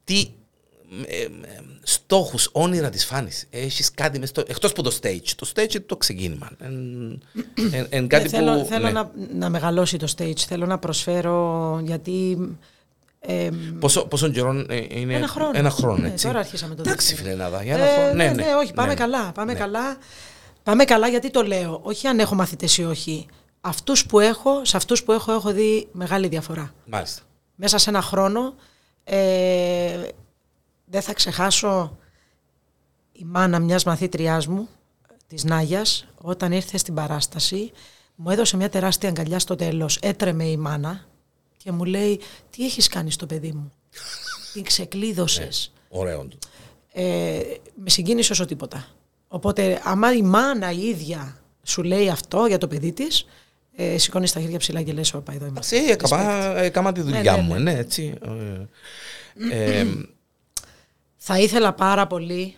τι 0.04 0.28
ε, 1.06 1.22
ε, 1.22 1.28
στόχους, 1.82 2.48
όνειρα 2.52 2.90
της 2.90 3.04
φάνης. 3.04 3.46
Έχεις 3.50 3.90
κάτι 3.94 4.18
μες 4.18 4.28
στο... 4.28 4.42
Εκτός 4.46 4.70
από 4.70 4.82
το 4.82 4.98
stage. 5.02 5.28
Το 5.36 5.50
stage 5.54 5.74
είναι 5.74 5.84
το 5.86 5.96
ξεκίνημα. 5.96 6.50
Εν, 6.58 7.22
εν, 7.72 7.86
εν 7.90 8.08
κάτι 8.08 8.24
Ε, 8.24 8.28
θέλω 8.28 8.58
που... 8.60 8.64
θέλω 8.66 8.84
ναι. 8.86 8.90
να, 8.92 9.10
να 9.34 9.48
μεγαλώσει 9.48 9.96
το 9.96 10.12
stage, 10.18 10.38
θέλω 10.38 10.66
να 10.66 10.78
προσφέρω 10.78 11.80
γιατί 11.84 12.38
Ε, 13.20 13.48
Πόσο, 13.80 14.06
πόσο 14.06 14.28
καιρό 14.28 14.64
ε, 14.68 14.84
είναι. 14.88 15.14
ένα 15.14 15.28
χρόνο. 15.28 15.50
Ένα 15.54 15.70
χρόνο, 15.70 15.96
Ναι, 16.02 16.08
έτσι. 16.08 16.26
τώρα 16.26 16.38
αρχίσαμε 16.38 16.74
το 16.74 16.82
Εντάξει, 16.86 17.14
δεύτερο. 17.14 17.30
φίλε 17.34 17.42
Νάδα, 17.44 17.62
για 17.62 17.74
ένα 17.74 17.84
Ε, 17.84 17.94
χρόνο. 17.94 18.12
ναι, 18.12 18.30
ναι, 18.30 18.44
όχι, 18.62 18.72
πάμε 18.72 18.88
ναι. 18.88 18.94
καλά. 18.94 19.32
Πάμε 19.32 19.52
Ναι. 19.52 19.58
καλά. 19.58 19.96
Πάμε 20.62 20.84
καλά 20.84 21.08
γιατί 21.08 21.30
το 21.30 21.42
λέω. 21.42 21.80
Όχι 21.82 22.06
αν 22.06 22.18
έχω 22.18 22.34
μαθητές 22.34 22.78
ή 22.78 22.84
όχι. 22.84 23.26
Αυτούς 23.60 24.06
που 24.06 24.20
έχω, 24.20 24.64
σε 24.64 24.76
αυτούς 24.76 25.02
που 25.04 25.12
έχω, 25.12 25.32
έχω 25.32 25.52
δει 25.52 25.88
μεγάλη 25.92 26.28
διαφορά. 26.28 26.74
Μάλιστα. 26.86 27.22
Μέσα 27.54 27.78
σε 27.78 27.90
ένα 27.90 28.00
χρόνο 28.02 28.54
ε, 29.11 30.09
δεν 30.84 31.02
θα 31.02 31.12
ξεχάσω 31.12 31.98
η 33.12 33.24
μάνα 33.24 33.59
μιας 33.59 33.84
μαθήτριάς 33.84 34.46
μου, 34.46 34.68
της 35.26 35.44
Νάγιας, 35.44 36.06
όταν 36.20 36.52
ήρθε 36.52 36.78
στην 36.78 36.94
παράσταση, 36.94 37.72
μου 38.14 38.30
έδωσε 38.30 38.56
μια 38.56 38.68
τεράστια 38.68 39.09
αγκαλιά 39.09 39.38
στο 39.38 39.54
τέλος. 39.56 39.96
Έτρεμε 39.96 40.44
η 40.44 40.56
μάνα 40.56 41.06
και 41.56 41.72
μου 41.72 41.84
λέει 41.84 42.20
«Τι 42.50 42.64
έχεις 42.64 42.88
κάνει 42.88 43.11
στο 43.11 43.26
παιδί 43.26 43.52
μου, 43.52 43.72
την 44.52 44.62
ξεκλείδωσες». 44.62 45.72
Ωραίο. 45.88 46.24
του. 46.24 46.38
Ε, 46.92 47.40
με 47.74 47.90
συγκίνησες 47.90 48.30
όσο 48.30 48.44
τίποτα. 48.44 48.88
Οπότε, 49.28 49.80
άμα 49.84 50.12
η 50.12 50.22
μάνα 50.22 50.70
η 50.72 50.88
ίδια 50.88 51.40
σου 51.62 51.82
λέει 51.82 52.09
αυτό 52.09 52.46
για 52.46 52.59
το 52.59 52.68
παιδί 52.68 52.92
της, 52.92 53.26
ε, 53.80 53.98
σηκώνεις 53.98 54.32
τα 54.32 54.40
χέρια 54.40 54.58
ψηλά 54.58 54.82
και 54.82 54.92
λες 54.92 55.14
«Όπα, 55.14 55.32
εδώ 55.32 55.46
είμαστε». 55.46 55.76
Εντάξει, 55.76 55.92
έκαμα, 55.92 56.58
έκαμα 56.58 56.92
τη 56.92 57.00
δουλειά 57.00 57.36
ναι, 57.36 57.42
μου, 57.42 57.52
ναι. 57.52 57.58
ναι, 57.58 57.78
έτσι. 57.78 58.14
Ε, 59.50 59.78
ε, 59.80 59.86
Θα 61.16 61.38
ήθελα 61.38 61.72
πάρα 61.72 62.06
πολύ 62.06 62.54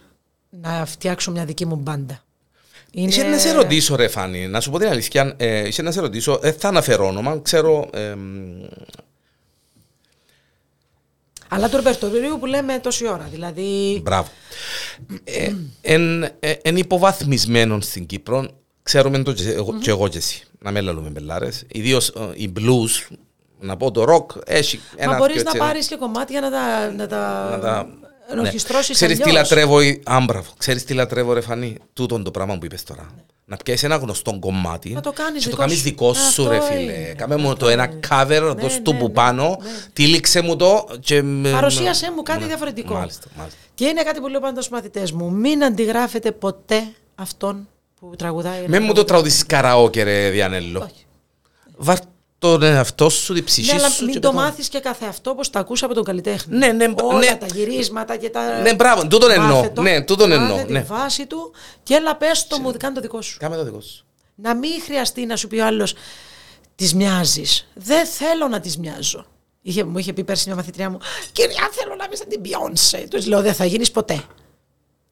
να 0.50 0.84
φτιάξω 0.86 1.30
μια 1.30 1.44
δική 1.44 1.66
μου 1.66 1.76
μπάντα. 1.76 2.24
Είναι... 2.90 3.08
Είχε 3.08 3.22
να 3.22 3.38
σε 3.38 3.52
ρωτήσω, 3.52 3.96
ρε 3.96 4.08
Φάνη, 4.08 4.46
να 4.46 4.60
σου 4.60 4.70
πω 4.70 4.78
την 4.78 4.88
αλήθεια. 4.88 5.34
Ε, 5.36 5.66
είχε 5.66 5.82
να 5.82 5.90
σε 5.90 6.00
ρωτήσω, 6.00 6.38
δεν 6.38 6.52
θα 6.52 6.68
αναφέρω 6.68 7.06
όνομα, 7.06 7.40
ξέρω. 7.42 7.90
Ε, 7.92 8.14
Αλλά 11.48 11.68
του 11.68 11.76
ρεπερτορίου 11.76 12.38
που 12.38 12.46
λέμε 12.46 12.78
τόση 12.78 13.08
ώρα. 13.08 13.28
Δηλαδή. 13.30 14.00
μπράβο. 14.02 14.28
Ε, 15.24 15.52
εν, 15.80 16.22
ε, 16.22 16.52
εν 16.62 16.76
υποβαθμισμένων 16.76 17.82
στην 17.82 18.06
Κύπρο, 18.06 18.48
ξέρουμε 18.82 19.22
το 19.22 19.32
και, 19.32 19.50
εγώ, 19.50 19.78
και 19.78 19.90
εγώ 19.90 20.08
και 20.08 20.18
εσύ. 20.18 20.44
Να 20.62 20.70
μην 20.70 20.82
λέμε 20.84 21.08
μπελάρες. 21.08 21.64
Ιδίως 21.72 22.12
η 22.34 22.52
blues, 22.56 23.14
να 23.60 23.76
πω 23.76 23.90
το 23.90 24.04
rock, 24.08 24.42
έχει 24.46 24.80
ένα 24.96 25.10
Μα 25.12 25.16
μπορείς 25.18 25.34
δυο 25.34 25.42
να 25.44 25.50
έτσι, 25.50 25.62
πάρεις 25.66 25.86
και 25.86 25.96
κομμάτια 25.96 26.40
να 26.40 26.50
τα, 26.50 26.90
να 26.96 27.06
τα, 27.06 27.48
να 27.50 27.58
τα- 27.58 27.88
ενορχιστρώσεις 28.30 28.94
Ξέρεις 28.96 29.16
τι 29.16 29.22
αλλιώς. 29.22 29.36
λατρεύω, 29.50 29.80
η- 29.80 30.02
α, 30.04 30.20
μπράβο. 30.24 30.50
Ξέρεις 30.58 30.84
τι 30.84 30.94
λατρεύω 30.94 31.32
ρε 31.32 31.40
Φανή, 31.40 31.76
τούτον 31.92 32.22
το 32.24 32.30
πράγμα 32.30 32.58
που 32.58 32.64
είπες 32.64 32.82
τώρα. 32.82 33.10
Να 33.44 33.56
πιάσεις 33.56 33.82
ένα 33.82 33.96
γνωστό 33.96 34.38
κομμάτι 34.38 34.90
Να 34.92 35.00
το 35.00 35.12
κάνεις 35.12 35.38
και 35.44 35.44
το 35.44 35.50
δικό 35.50 35.60
κάνεις 35.60 35.76
σου. 35.76 35.82
δικό 35.82 36.14
σου 36.14 36.48
ρε 36.48 36.56
Αυτό 36.56 36.72
φίλε. 36.72 36.80
είναι. 36.92 37.14
Κάμε 37.16 37.36
μου 37.36 37.50
Αυτό 37.50 37.64
το 37.64 37.68
ένα 37.70 37.84
είναι. 37.84 37.98
cover, 38.08 38.26
Ναι, 38.54 38.62
δώσ' 38.62 38.74
ναι, 38.74 38.80
του 38.80 38.96
που 38.96 39.06
ναι, 39.06 39.12
πάνω, 39.12 39.48
ναι. 39.62 39.68
τύλιξε 39.92 40.40
μου 40.40 40.56
το 40.56 40.88
και... 41.00 41.22
με- 41.22 41.50
Παρουσίασέ 41.50 42.10
μου 42.16 42.22
κάτι 42.22 42.40
Ναι, 42.40 42.46
διαφορετικό. 42.46 42.94
Μάλιστα, 42.94 43.26
μάλιστα. 43.36 43.58
Και 43.74 43.84
είναι 43.86 44.02
κάτι 44.02 44.20
που 44.20 44.28
λέω 44.28 44.40
πάντα 44.40 44.60
στους 44.60 44.72
μαθητές 44.72 45.12
μου. 45.12 45.30
Μην 45.30 45.64
αντιγράφετε 45.64 46.32
ποτέ 46.32 46.82
αυτόν 47.14 47.68
που 48.00 48.16
τραγουδάει. 48.16 48.58
ένα 48.58 48.68
Με 48.68 48.78
μου 48.78 48.86
το 48.86 48.92
τραγούδι. 48.92 49.04
τραγουδίσεις 49.06 49.46
καραόκε 49.46 50.02
ρε 50.02 50.30
Διανέλο. 50.30 50.80
Όχι. 50.80 51.06
Βάρ 51.76 51.98
τον 52.38 52.62
εαυτό 52.62 53.08
σου, 53.08 53.34
τη 53.34 53.42
ψυχή 53.42 53.72
Ναι, 53.72 53.78
αλλά 53.78 53.88
σου. 53.90 54.04
μην 54.04 54.12
και 54.14 54.20
το 54.20 54.28
το- 54.28 54.34
μάθεις 54.34 54.68
και 54.68 54.78
καθε 54.80 55.06
αυτό 55.06 55.30
όπω 55.30 55.48
τα 55.50 55.58
ακούσα 55.58 55.84
από 55.84 55.94
τον 55.94 56.04
καλλιτέχνη. 56.04 56.56
Ναι, 56.56 56.66
ναι, 56.72 56.84
Όλα 57.02 57.18
ναι. 57.18 57.36
τα 57.36 57.46
γυρίσματα 57.54 58.16
και 58.16 58.30
τα. 58.30 58.60
Ναι, 58.60 58.74
μπράβο, 58.74 59.06
τούτον 59.06 59.30
εννοώ. 59.30 59.56
Μάθε 59.56 59.68
το, 59.68 59.82
Ναι, 59.82 60.00
τούτον 60.02 60.28
μάθε 60.28 60.42
εννοώ, 60.42 60.64
τη 60.66 60.72
ναι. 60.72 60.82
βάση 60.82 61.26
του 61.26 61.52
και 61.82 61.94
έλα 61.94 62.16
πες 62.16 62.46
το 62.46 62.58
μου, 62.58 62.72
κάνε 62.78 62.94
το 62.94 63.00
δικό 63.00 63.22
σου. 63.22 63.36
Κάμε 63.38 63.56
το 63.56 63.64
δικό 63.64 63.80
σου. 63.80 64.04
Να 64.34 64.54
μην 64.54 64.70
χρειαστεί 64.84 65.26
να 65.26 65.36
σου 65.36 65.48
πει 65.48 65.58
ο 65.58 65.66
άλλος 65.66 65.94
τη 66.74 66.94
μοιάζεις. 66.96 67.68
Δεν 67.74 68.06
θέλω 68.06 68.48
να 68.48 68.60
τη 68.60 68.78
μοιάζω. 68.78 69.26
Είχε, 69.62 69.84
μου 69.84 69.98
είχε 69.98 70.12
πει 70.12 70.24
πέρσι 70.24 70.44
μια 70.46 70.56
μαθητριά 70.56 70.90
μου, 70.90 70.98
Κυρία, 71.32 71.68
θέλω 71.72 71.94
να 71.94 72.04
είμαι 72.04 72.16
σαν 72.16 72.28
την 72.28 72.40
Beyoncé. 72.44 73.04
Του 73.10 73.28
λέω, 73.28 73.42
Δεν 73.42 73.54
θα 73.54 73.64
γίνεις 73.64 73.90
ποτέ. 73.90 74.22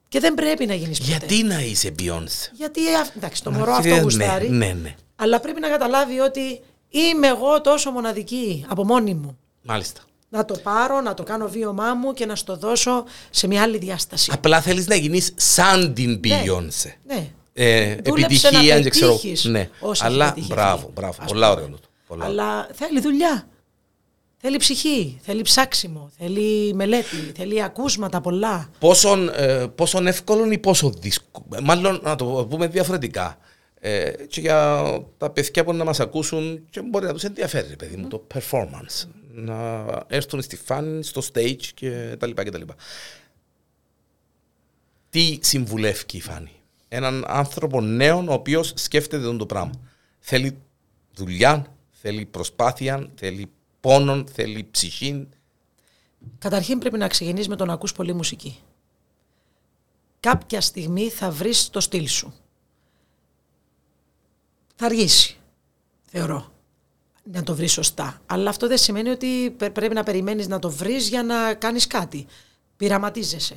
Και 0.08 0.20
δεν 0.20 0.34
πρέπει 0.34 0.66
να 0.66 0.74
γίνεις 0.74 0.98
ποτέ. 0.98 1.10
Γιατί 1.10 1.42
να 1.42 1.60
είσαι 1.60 1.94
Beyoncé; 1.98 2.50
Γιατί, 2.52 2.80
α, 2.80 3.06
εντάξει, 3.16 3.42
το 3.42 3.50
μωρό 3.50 3.70
Ναι, 3.70 3.76
αυτό 3.92 4.02
γουστάρει. 4.02 4.48
Ναι, 4.50 4.76
ναι. 4.82 4.94
Αλλά 5.16 5.40
πρέπει 5.40 5.60
να 5.60 5.68
καταλάβει 5.68 6.18
ότι 6.20 6.60
είμαι 6.88 7.26
εγώ 7.26 7.60
τόσο 7.60 7.90
μοναδική 7.90 8.64
από 8.68 8.84
μόνη 8.84 9.14
μου. 9.14 9.38
Μάλιστα. 9.62 10.00
Να 10.28 10.44
το 10.44 10.54
πάρω, 10.62 11.00
να 11.00 11.14
το 11.14 11.22
κάνω 11.22 11.48
βίωμά 11.48 11.94
μου 11.94 12.12
και 12.12 12.26
να 12.26 12.36
στο 12.36 12.56
δώσω 12.56 13.04
σε 13.30 13.46
μια 13.46 13.62
άλλη 13.62 13.78
διάσταση. 13.78 14.30
Απλά 14.34 14.60
θέλεις 14.60 14.86
να 14.86 14.94
γίνεις 14.94 15.32
σαν 15.36 15.94
την 15.94 16.20
Beyoncé. 16.24 16.92
Ναι. 17.06 17.26
Ε, 17.52 17.96
Δούλεψε 18.04 18.46
επιτυχία, 18.48 18.74
να 18.74 18.80
και 18.80 18.90
ξέρω. 18.90 19.12
πετύχεις 19.12 19.44
Ναι. 19.44 19.68
όσα 19.80 20.04
Αλλά 20.04 20.24
έχει 20.24 20.34
πετύχεις 20.34 20.54
μπράβο, 20.54 20.74
αυτή. 20.74 20.90
μπράβο. 20.94 21.16
Ας 21.22 21.26
Πολλά 21.32 21.48
πούμε. 21.48 21.60
ωραία. 21.62 21.74
τούτο, 21.74 21.88
πολλά 22.06 22.26
ωραία. 22.26 22.44
Αλλά 22.44 22.68
θέλει 22.74 23.00
δουλειά. 23.00 23.48
Θέλει 24.40 24.56
ψυχή, 24.56 25.18
θέλει 25.22 25.42
ψάξιμο, 25.42 26.10
θέλει 26.18 26.74
μελέτη, 26.74 27.16
θέλει 27.36 27.62
ακούσματα 27.62 28.20
πολλά. 28.20 28.70
Πόσον, 28.78 29.28
ε, 29.28 29.66
πόσον 29.66 30.06
εύκολο 30.06 30.50
ή 30.50 30.58
πόσο 30.58 30.90
δύσκολο. 30.90 31.46
Μάλλον 31.62 32.00
να 32.02 32.14
το 32.14 32.46
πούμε 32.50 32.66
διαφορετικά. 32.66 33.38
Ε, 33.80 34.10
και 34.10 34.40
για 34.40 34.82
τα 35.16 35.30
παιδιά 35.30 35.64
που 35.64 35.72
να 35.72 35.84
μας 35.84 36.00
ακούσουν 36.00 36.66
και 36.70 36.82
μπορεί 36.82 37.06
να 37.06 37.12
τους 37.12 37.24
ενδιαφέρει, 37.24 37.68
ρε 37.68 37.76
παιδί 37.76 37.96
μου, 37.96 38.08
το 38.08 38.26
performance. 38.34 39.08
Να 39.32 39.84
έρθουν 40.06 40.42
στη 40.42 40.56
φάνη, 40.56 41.04
στο 41.04 41.22
stage 41.32 41.64
και 41.74 42.16
τα 42.18 42.26
λοιπά 42.26 42.44
και 42.44 42.50
τα 42.50 42.58
λοιπά. 42.58 42.74
Τι 45.10 45.38
συμβουλεύει 45.40 46.04
η 46.12 46.20
φάνη; 46.20 46.52
Έναν 46.88 47.24
άνθρωπο 47.28 47.80
νέο 47.80 48.24
ο 48.28 48.32
οποίος 48.32 48.72
σκέφτεται 48.76 49.24
τον 49.24 49.38
το 49.38 49.46
πράγμα. 49.46 49.72
Θέλει 50.18 50.58
δουλειά, 51.14 51.66
θέλει 51.90 52.24
προσπάθεια, 52.24 53.10
θέλει 53.14 53.50
πόνο, 53.80 54.24
θέλει 54.32 54.68
ψυχή. 54.70 55.28
Καταρχήν 56.38 56.78
πρέπει 56.78 56.98
να 56.98 57.08
ξεκινήσεις 57.08 57.48
με 57.48 57.56
το 57.56 57.64
να 57.64 57.72
ακούς 57.72 57.92
πολύ 57.92 58.12
μουσική. 58.12 58.58
Κάποια 60.20 60.60
στιγμή 60.60 61.08
θα 61.08 61.30
βρεις 61.30 61.70
το 61.70 61.80
στυλ 61.80 62.08
σου. 62.08 62.34
Θα 64.76 64.86
αργήσει, 64.86 65.36
θεωρώ, 66.02 66.52
να 67.32 67.42
το 67.42 67.54
βρεις 67.54 67.72
σωστά. 67.72 68.20
Αλλά 68.26 68.50
αυτό 68.50 68.66
δεν 68.66 68.78
σημαίνει 68.78 69.08
ότι 69.08 69.50
πε- 69.56 69.72
πρέπει 69.72 69.94
να 69.94 70.02
περιμένεις 70.02 70.48
να 70.48 70.58
το 70.58 70.70
βρεις 70.70 71.08
για 71.08 71.22
να 71.22 71.54
κάνεις 71.54 71.86
κάτι. 71.86 72.26
Πειραματίζεσαι. 72.76 73.56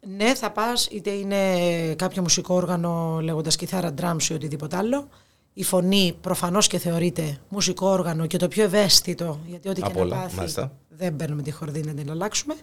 ναι, 0.00 0.34
θα 0.34 0.50
πας, 0.50 0.86
είτε 0.90 1.10
είναι 1.10 1.94
κάποιο 1.94 2.22
μουσικό 2.22 2.54
όργανο 2.54 3.20
λέγοντας 3.22 3.56
κιθάρα, 3.56 3.94
drums 4.00 4.22
ή 4.30 4.32
οτιδήποτε 4.32 4.76
άλλο. 4.76 5.08
Η 5.56 5.62
φωνή 5.62 6.16
προφανώς 6.20 6.66
και 6.66 6.78
θεωρείται 6.78 7.38
μουσικό 7.48 7.88
όργανο 7.88 8.26
και 8.26 8.36
το 8.36 8.48
πιο 8.48 8.64
ευαίσθητο, 8.64 9.40
γιατί 9.46 9.68
ό,τι 9.68 9.80
και 9.80 9.86
Από 9.86 9.98
να 9.98 10.04
όλα, 10.04 10.16
πάθει 10.22 10.36
μάλιστα. 10.36 10.72
δεν 10.88 11.16
παίρνουμε 11.16 11.42
τη 11.42 11.50
χορδή 11.50 11.82
να 11.82 11.94
την 11.94 12.10
αλλάξουμε. 12.10 12.54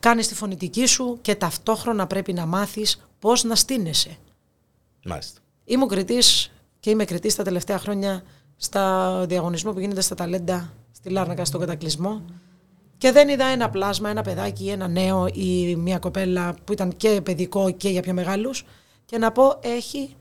Κάνεις 0.00 0.28
τη 0.28 0.34
φωνητική 0.34 0.86
σου 0.86 1.18
και 1.20 1.34
ταυτόχρονα 1.34 2.06
πρέπει 2.06 2.32
να 2.32 2.46
μάθεις 2.46 3.06
πώς 3.18 3.44
να 3.44 3.54
στείνεσαι. 3.54 4.16
Μάλιστα. 5.04 5.40
Ήμουν 5.64 5.88
κριτής 5.88 6.52
και 6.80 6.90
είμαι 6.90 7.04
κριτής 7.04 7.34
τα 7.34 7.42
τελευταία 7.42 7.78
χρόνια 7.78 8.22
στα 8.56 9.24
διαγωνισμό 9.28 9.72
που 9.72 9.80
γίνεται 9.80 10.00
στα 10.00 10.14
ταλέντα 10.14 10.72
στη 10.92 11.08
Λάρνακα 11.10 11.44
στον 11.44 11.60
κατακλυσμό 11.60 12.22
και 12.98 13.12
δεν 13.12 13.28
είδα 13.28 13.44
ένα 13.44 13.70
πλάσμα, 13.70 14.10
ένα 14.10 14.22
παιδάκι, 14.22 14.68
ένα 14.68 14.88
νέο 14.88 15.26
ή 15.32 15.76
μια 15.76 15.98
κοπέλα 15.98 16.54
που 16.64 16.72
ήταν 16.72 16.96
και 16.96 17.20
παιδικό 17.20 17.70
και 17.70 17.88
για 17.88 18.02
πιο 18.02 18.12
μεγάλους 18.12 18.64
και 19.04 19.18
να 19.18 19.32
πω 19.32 19.58
έχει 19.60 20.16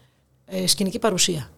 ε, 0.51 0.67
σκηνική 0.67 0.99
παρουσία. 0.99 1.51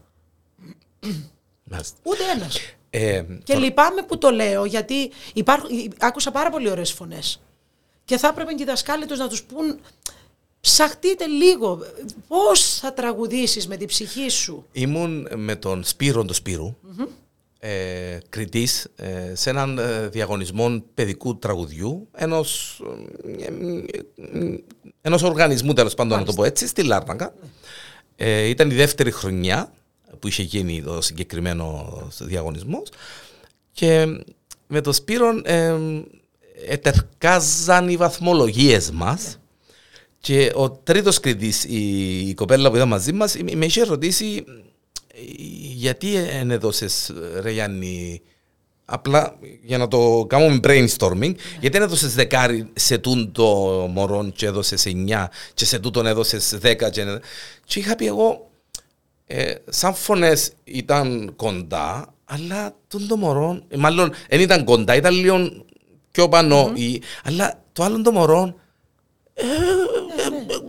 Μάλιστα. 1.64 1.98
Ούτε 2.04 2.24
ένας. 2.36 2.58
Ε, 2.90 3.24
Και 3.44 3.56
λυπάμαι 3.56 4.02
που 4.02 4.18
το 4.18 4.30
λέω, 4.30 4.66
γιατί 4.66 5.12
υπάρχουν, 5.34 5.70
άκουσα 6.00 6.32
πάρα 6.32 6.50
πολύ 6.50 6.70
ωραίες 6.70 6.92
φωνές. 6.92 7.42
Και 8.06 8.18
θα 8.18 8.28
έπρεπε 8.28 8.54
και 8.54 8.64
οι 8.64 8.66
δασκάλοι 8.66 9.06
τους 9.06 9.18
να 9.18 9.28
τους 9.28 9.44
πούν 9.44 9.80
ψαχτείτε 10.62 11.26
λίγο, 11.26 11.80
πώς 12.28 12.78
θα 12.80 12.94
τραγουδήσεις 12.94 13.68
με 13.68 13.78
την 13.78 13.88
ψυχή 13.88 14.30
σου; 14.30 14.66
Ήμουν 14.72 15.28
με 15.36 15.56
τον 15.56 15.84
Σπύρο 15.84 16.26
τον 16.26 16.36
σπυρου 16.36 16.76
ε, 17.66 18.18
κριτής 18.30 18.88
ε, 18.96 19.36
σε 19.36 19.50
έναν 19.50 19.78
ε, 19.78 20.08
διαγωνισμό 20.08 20.84
παιδικού 20.94 21.38
τραγουδιού 21.38 22.08
ενός, 22.12 22.82
ε, 23.40 23.44
ε, 23.44 24.58
ενός 25.02 25.24
οργανισμού 25.24 25.74
τέλος 25.74 25.94
πάντων 25.94 26.20
να 26.20 26.26
το 26.26 26.34
πω 26.34 26.44
έτσι 26.44 26.68
στη 26.68 26.84
Λάρνακα. 26.84 27.34
Ε, 28.26 28.48
ήταν 28.48 28.70
η 28.70 28.74
δεύτερη 28.74 29.12
χρονιά 29.12 29.74
που 30.20 30.28
είχε 30.28 30.44
γίνει 30.44 30.82
το 30.84 31.02
συγκεκριμένο 31.02 31.92
διαγωνισμός 32.20 32.90
και 33.72 34.06
με 34.68 34.82
τον 34.82 34.94
Σπύρο 34.94 35.42
ε, 35.44 35.76
ετερκάζαν 36.68 37.90
οι 37.90 37.96
βαθμολογίες 37.98 38.92
μας 38.92 39.40
και 40.20 40.52
ο 40.56 40.72
τρίτος 40.72 41.20
κριτής, 41.20 41.64
η, 41.64 42.20
η 42.30 42.34
κοπέλα 42.34 42.70
που 42.70 42.76
ήταν 42.76 42.88
μαζί 42.88 43.14
μας, 43.14 43.36
με 43.36 43.56
με 43.56 43.66
είχε 43.66 43.84
ρωτήσει 43.84 44.44
«Ε, 45.08 45.20
γιατί 45.74 46.16
εν 46.16 46.52
έδωσες 46.52 47.12
ρε 47.40 47.52
Γιάννη 47.52 48.22
απλά 48.86 49.36
για 49.64 49.78
να 49.78 49.88
το 49.88 50.26
κάνουμε 50.30 50.60
brainstorming 50.64 51.36
γιατί 51.60 51.70
δεν 51.70 51.82
έδωσες 51.82 52.14
δεκάρι 52.16 52.70
σε 52.74 52.98
τούν 52.98 53.32
το 53.32 53.46
μωρό 53.94 54.30
και 54.36 54.46
έδωσες 54.46 54.86
εννιά 54.86 55.32
και 55.54 55.66
σε 55.66 55.80
τούτον 55.80 56.06
έδωσες 56.06 56.58
δέκα 56.58 56.90
και, 56.90 57.04
και 57.66 57.80
είχα 57.80 57.96
πει 57.96 58.06
εγώ 58.06 58.50
ε, 59.26 59.54
σαν 59.70 59.94
φωνές 59.96 60.52
ήταν 60.64 61.34
κοντά 61.36 62.14
Αλλά 62.26 62.76
τον 62.88 63.08
το 63.08 63.16
μωρό, 63.18 63.62
ε, 63.68 63.78
μάλλον 63.78 64.12
δεν 64.30 64.40
ήταν 64.40 64.64
κοντά, 64.64 64.96
ήταν 64.96 65.14
λίγο 65.14 65.66
πιο 66.12 66.30
πάνω. 66.30 66.72
η- 66.76 67.02
αλλά 67.24 67.64
το 67.74 67.84
άλλο 67.84 68.02
το 68.02 68.12
μωρό. 68.12 68.56
Ε, 69.34 69.44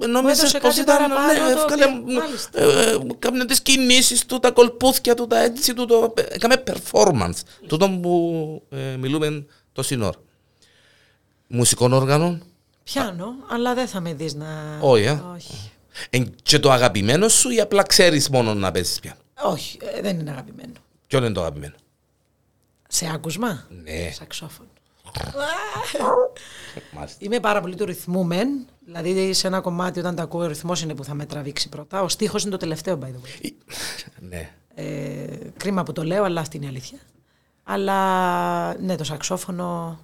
ε, 0.05 0.09
ε, 0.09 0.13
νόμιζες 0.13 0.39
έδωσε 0.39 0.59
πως 0.59 0.69
κάτι 0.77 0.81
ήταν, 0.81 0.97
παραπάνω, 0.97 1.33
ναι, 1.33 1.55
το 1.55 1.61
έβγαλε, 1.61 1.85
οποίο- 1.85 2.13
μάλιστα. 2.21 2.61
ε, 2.61 2.91
ε, 2.91 2.99
Κάμνε 3.19 3.45
τις 3.45 3.61
κινήσεις 3.61 4.27
του, 4.27 4.39
τα 4.39 4.51
κολπούθια 4.51 5.15
του, 5.15 5.27
τα 5.27 5.39
έτσι 5.39 5.75
του, 5.75 5.87
το, 5.87 6.15
έκαμε 6.29 6.63
performance. 6.67 7.39
Τούτο 7.67 7.91
που 7.91 8.63
ε, 8.71 8.97
μιλούμε 8.97 9.47
τόση 9.73 9.99
ώρα. 10.03 10.19
Μουσικών 11.47 11.93
όργανων, 11.93 12.43
Πιάνω, 12.85 13.35
αλλά 13.51 13.75
δεν 13.75 13.87
θα 13.89 14.01
με 14.01 14.15
δεις 14.15 14.35
να... 14.35 14.79
Όχι, 14.81 15.03
ε. 15.05 15.23
Όχι. 15.35 15.71
Εν 16.11 16.35
και 16.43 16.59
το 16.59 16.71
αγαπημένο 16.73 17.29
σου 17.29 17.51
ή 17.51 17.61
απλά 17.61 17.83
ξέρεις 17.83 18.29
μόνο 18.29 18.55
να 18.55 18.71
παίζεις 18.71 19.01
πιάνο. 19.01 19.19
Όχι, 19.43 19.79
ε, 19.97 20.01
δεν 20.01 20.19
είναι 20.19 20.31
αγαπημένο. 20.31 20.73
Ποιο 21.07 21.19
είναι 21.19 21.33
το 21.33 21.41
αγαπημένο; 21.41 21.75
Σε 22.89 23.11
άκουσμα; 23.15 23.67
Ναι. 23.83 24.11
Σαξόφωνο. 24.13 24.69
Μάλιστα. 26.93 27.17
Είμαι 27.19 27.41
πάρα 27.41 27.61
πολύ 27.61 27.75
του 27.75 27.85
ρυθμού 27.85 28.25
μεν. 28.25 28.67
Δηλαδή 28.87 29.32
σε 29.32 29.47
ένα 29.47 29.61
κομμάτι 29.61 29.99
όταν 29.99 30.14
το 30.14 30.22
ακούω 30.22 30.41
ο 30.41 30.47
ρυθμός 30.47 30.82
είναι 30.82 30.95
που 30.95 31.05
θα 31.05 31.14
με 31.14 31.26
τραβήξει 31.26 31.68
πρώτα. 31.68 32.03
Ο 32.03 32.09
στίχος 32.09 32.43
είναι 32.43 32.51
το 32.51 32.57
τελευταίο 32.57 32.99
by 33.03 33.07
the 33.07 33.47
way. 33.47 33.51
Ναι. 34.18 34.51
Ε, 34.74 35.37
κρίμα 35.57 35.82
που 35.82 35.93
το 35.93 36.05
λέω, 36.05 36.24
αλλά 36.24 36.41
αυτή 36.41 36.57
είναι 36.57 36.66
η 36.66 36.68
αλήθεια. 36.68 36.99
Αλλά 37.62 38.78
ναι, 38.80 38.97
το 38.97 39.05
σαξόφωνο 39.05 39.99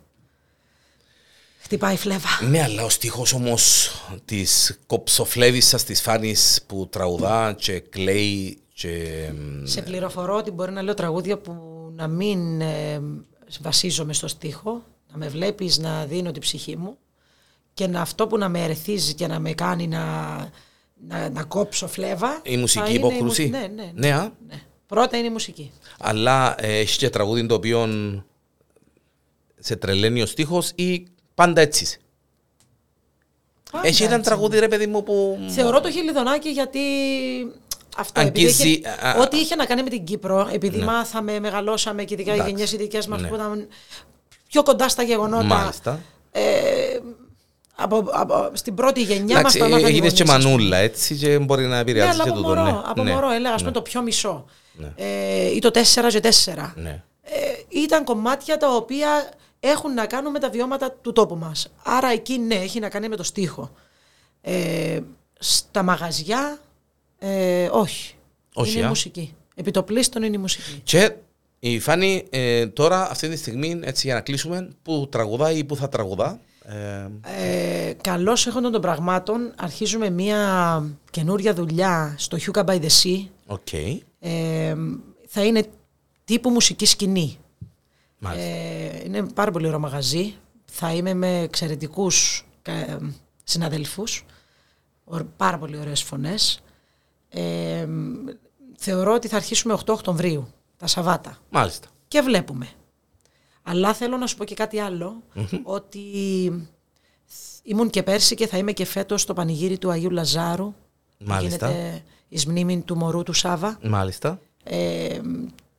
χτυπάει 1.61 1.97
φλέβα. 1.97 2.29
Ναι, 2.49 2.63
αλλά 2.63 2.85
ο 2.85 2.89
στίχος 2.89 3.33
όμως 3.33 3.91
της 4.25 4.79
κοψοφλέβισσας 4.87 5.85
της 5.85 6.01
Φάνης 6.01 6.63
που 6.67 6.89
τραγουδά 6.89 7.53
και 7.53 7.81
κλαίει 7.81 8.59
και... 8.75 9.29
μ, 9.35 9.65
Σε 9.67 9.83
πληροφορώ 9.83 10.37
ότι 10.37 10.51
μπορεί 10.51 10.73
να 10.73 10.83
λέω 10.83 10.95
τραγούδια 10.95 11.39
που 11.39 11.55
να 11.95 12.07
μην 12.07 12.61
ε, 12.61 13.01
βασίζομαι 13.61 14.13
στο 14.13 14.29
στίχο, 14.29 14.83
να 15.13 15.17
με 15.19 15.29
βλέπεις 15.29 15.79
να 15.79 16.05
δίνω 16.05 16.31
την 16.31 16.41
ψυχή 16.41 16.77
μου 16.77 16.99
και 17.75 17.87
να 17.87 18.01
αυτό 18.01 18.27
που 18.27 18.39
να 18.39 18.49
με 18.49 18.65
ερεθίζει 18.65 19.15
και 19.15 19.27
να 19.27 19.39
με 19.39 19.53
κάνει 19.53 19.87
να, 19.89 20.05
να, 21.09 21.31
να 21.31 21.45
κόψω 21.45 21.89
φλέβα. 21.89 22.41
Η 22.43 22.57
μουσική 22.57 22.85
θα 22.85 22.91
είναι 22.91 23.07
η 23.07 23.09
υπόκρουση. 23.09 23.43
μου- 23.45 23.51
Ναι, 23.51 23.59
ναι, 23.59 23.67
ναι, 23.83 23.93
Ναι, 23.95 24.13
α. 24.15 24.33
ναι. 24.49 24.61
Πρώτα 24.87 25.17
είναι 25.17 25.27
η 25.27 25.31
μουσική. 25.31 25.73
Αλλά 25.99 26.55
ε, 26.59 26.79
έχεις 26.79 26.97
και 26.97 27.11
τραγούδι 27.11 27.47
το 27.47 27.55
οποίο 27.55 27.89
σε 29.59 29.77
τρελαίνει 29.77 30.23
ο 30.23 30.27
στίχος 30.27 30.73
ή 30.75 31.07
πάντα 31.35 31.61
έτσι 31.61 31.83
είσαι; 31.85 31.99
Πάντα 33.71 33.87
Έχει 33.87 34.03
ένα 34.03 34.15
έτσι. 34.15 34.25
τραγούδι 34.29 34.59
ρε 34.59 34.69
παιδί 34.69 34.87
μου 34.87 35.03
που... 35.03 35.39
Θεωρώ 35.49 35.81
το 35.81 35.91
χιλιδονάκι 35.91 36.49
γιατί 36.49 36.81
αυτό 37.97 38.21
Αγγίζει, 38.21 38.63
επειδή 38.63 38.69
είχε, 38.79 38.89
α, 39.07 39.11
α, 39.11 39.21
ό,τι 39.21 39.37
είχε 39.37 39.55
να 39.55 39.65
κάνει 39.67 39.83
με 39.83 39.91
την 39.91 40.05
Κύπρο, 40.05 40.49
επειδή 40.53 40.79
μάθαμε, 40.79 41.41
μεγαλώσαμε 41.41 42.05
και 42.05 42.15
ειδικά 42.15 42.31
οι 42.31 42.35
Εντάξει. 42.35 42.51
γενιές 42.51 42.73
οι 42.73 42.77
δικές 42.77 43.07
μας 43.07 43.21
Ναι. 43.21 43.29
που 43.29 43.35
ήταν 43.35 43.69
πιο 44.49 44.63
κοντά 44.63 44.89
στα 44.89 45.03
γεγονότα. 45.03 45.45
Μάλιστα. 45.45 46.01
Ε, 46.31 46.43
από, 47.81 48.05
από, 48.13 48.51
στην 48.53 48.75
πρώτη 48.75 49.03
γενιά 49.03 49.25
μας 49.27 49.39
Εντάξει, 49.55 49.59
τα 49.59 49.65
μάθανε 49.65 49.83
οι 49.83 49.91
έγινες 49.91 50.13
και 50.13 50.23
γονείς, 50.23 50.35
ας 50.35 50.43
πούμε. 50.43 50.55
μανούλα 50.55 50.77
έτσι 50.77 51.15
και 51.17 51.39
μπορεί 51.39 51.63
να 51.63 51.69
Ναι, 51.75 51.81
επηρεάζει 51.81 52.11
αλλά 52.11 52.23
και 52.23 52.29
από 52.29 52.39
τούτο. 52.39 52.49
μωρό, 52.49 52.63
ναι. 52.63 52.81
από 52.85 53.03
Ναι. 53.03 53.13
μωρό 53.13 53.31
έλεγα, 53.31 53.55
ας 53.55 53.61
πούμε 53.61 53.73
το 53.73 53.83
πιο 53.83 54.03
μισό. 54.03 54.45
Ε, 54.97 55.51
ή 55.55 55.59
το 55.59 55.71
4 55.71 55.81
και 56.09 56.21
4. 56.21 56.73
Ναι. 56.77 57.03
Ε, 57.23 57.39
ήταν 57.69 58.05
κομμάτια 58.05 58.57
τα 58.57 58.75
οποία 58.75 59.31
έχουν 59.61 59.95
να 59.95 60.07
κάνουν 60.07 60.31
με 60.33 60.39
τα 60.39 60.51
βιώματα 60.51 60.91
του 61.03 61.13
τόπου 61.13 61.37
μας. 61.37 61.73
Άρα 61.83 62.09
εκεί 62.13 62.39
ναι, 62.39 62.55
έχει 62.55 62.81
να 62.81 62.89
κάνει 62.89 63.09
με 63.09 63.17
το 63.17 63.23
στίχο. 63.23 63.71
Ε, 64.41 65.01
στα 65.39 65.83
μαγαζιά, 65.83 66.59
ε, 67.19 67.69
όχι. 67.73 68.15
Όχι, 68.55 68.73
είναι 68.73 68.81
η 68.81 68.85
α. 68.85 68.89
μουσική. 68.89 69.35
Επιτοπλίστων 69.55 70.23
είναι 70.23 70.37
η 70.37 70.39
μουσική. 70.39 70.81
Και 70.83 71.13
η 71.59 71.79
Φανή 71.81 72.27
ε, 72.31 72.67
τώρα 72.67 73.11
αυτή 73.11 73.29
τη 73.29 73.37
στιγμή 73.37 73.81
έτσι 73.83 74.07
για 74.07 74.15
να 74.15 74.21
κλείσουμε 74.21 74.69
που 74.83 75.09
τραγουδάει 75.11 75.59
ή 75.59 75.65
που 75.65 75.77
θα 75.77 75.89
τραγουδά; 75.89 76.41
Ε, 76.73 77.09
Ε, 77.89 77.93
καλώς 77.93 78.47
εχόντων 78.47 78.73
των 78.73 78.81
πραγμάτων, 78.81 79.53
αρχίζουμε 79.57 80.11
μια 80.11 80.85
καινούρια 81.11 81.55
δουλειά 81.55 82.15
στο 82.19 82.37
Huka 82.41 82.65
by 82.65 82.81
the 82.81 82.89
Sea. 83.03 83.27
OK. 83.47 83.73
Ε, 84.19 84.75
θα 85.27 85.45
είναι 85.45 85.65
τύπου 86.25 86.51
μουσική 86.51 86.87
σκηνή. 86.87 87.39
Μάλιστα. 88.19 88.49
Ε, 88.49 89.03
είναι 89.05 89.23
πάρα 89.23 89.51
πολύ 89.51 89.67
ωραίο 89.67 89.79
μαγαζί. 89.79 90.35
Θα 90.65 90.93
είμαι 90.93 91.15
με 91.15 91.39
εξαιρετικούς 91.39 92.47
ε, 92.63 92.97
συναδέλφους. 93.45 94.25
Ω- 95.05 95.25
Πάρα 95.37 95.59
πολύ 95.59 95.79
ωραίες 95.79 96.03
φωνές. 96.03 96.61
Ε, 97.29 97.87
θεωρώ 98.77 99.15
ότι 99.15 99.29
θα 99.29 99.37
αρχίσουμε 99.37 99.73
8 99.75 99.93
Οκτωβρίου, 99.95 100.49
τα 100.77 100.87
Σαββάτα. 100.87 101.37
Μάλιστα. 101.51 101.89
Και 102.09 102.21
βλέπουμε. 102.21 102.69
Αλλά 103.71 103.95
θέλω 103.95 104.17
να 104.17 104.27
σου 104.27 104.37
πω 104.37 104.45
και 104.45 104.55
κάτι 104.55 104.79
άλλο, 104.79 105.23
ότι 105.63 106.01
ήμουν 107.63 107.91
και 107.91 108.03
πέρσι 108.03 108.35
και 108.35 108.47
θα 108.47 108.59
είμαι 108.59 108.73
και 108.73 108.85
φέτος 108.85 109.21
στο 109.23 109.35
πανηγύρι 109.35 109.79
του 109.79 109.91
Αγίου 109.91 110.11
Λαζάρου. 110.11 110.65
που 111.19 111.25
Μάλιστα. 111.25 111.71
Γίνεται 111.71 112.03
εις 112.29 112.47
μνήμη 112.47 112.81
του 112.81 112.97
μωρού 112.97 113.23
του 113.23 113.33
Σάβα. 113.33 113.79
Μάλιστα. 113.83 114.41
Ε, 114.65 115.19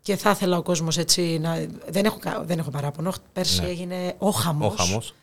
και 0.01 0.15
θα 0.15 0.29
ήθελα 0.29 0.57
ο 0.57 0.61
κόσμος 0.61 0.97
έτσι 0.97 1.37
να... 1.41 1.65
Δεν 1.89 2.05
έχω, 2.05 2.17
κα- 2.19 2.43
δεν 2.45 2.59
έχω 2.59 2.69
παράπονο. 2.69 3.11
Πέρσι 3.33 3.63
έγινε 3.63 4.15
ο 4.17 4.29
χαμός. 4.29 4.75
Ναι. 4.77 4.83
Ο 4.83 4.85
χαμός. 4.85 5.13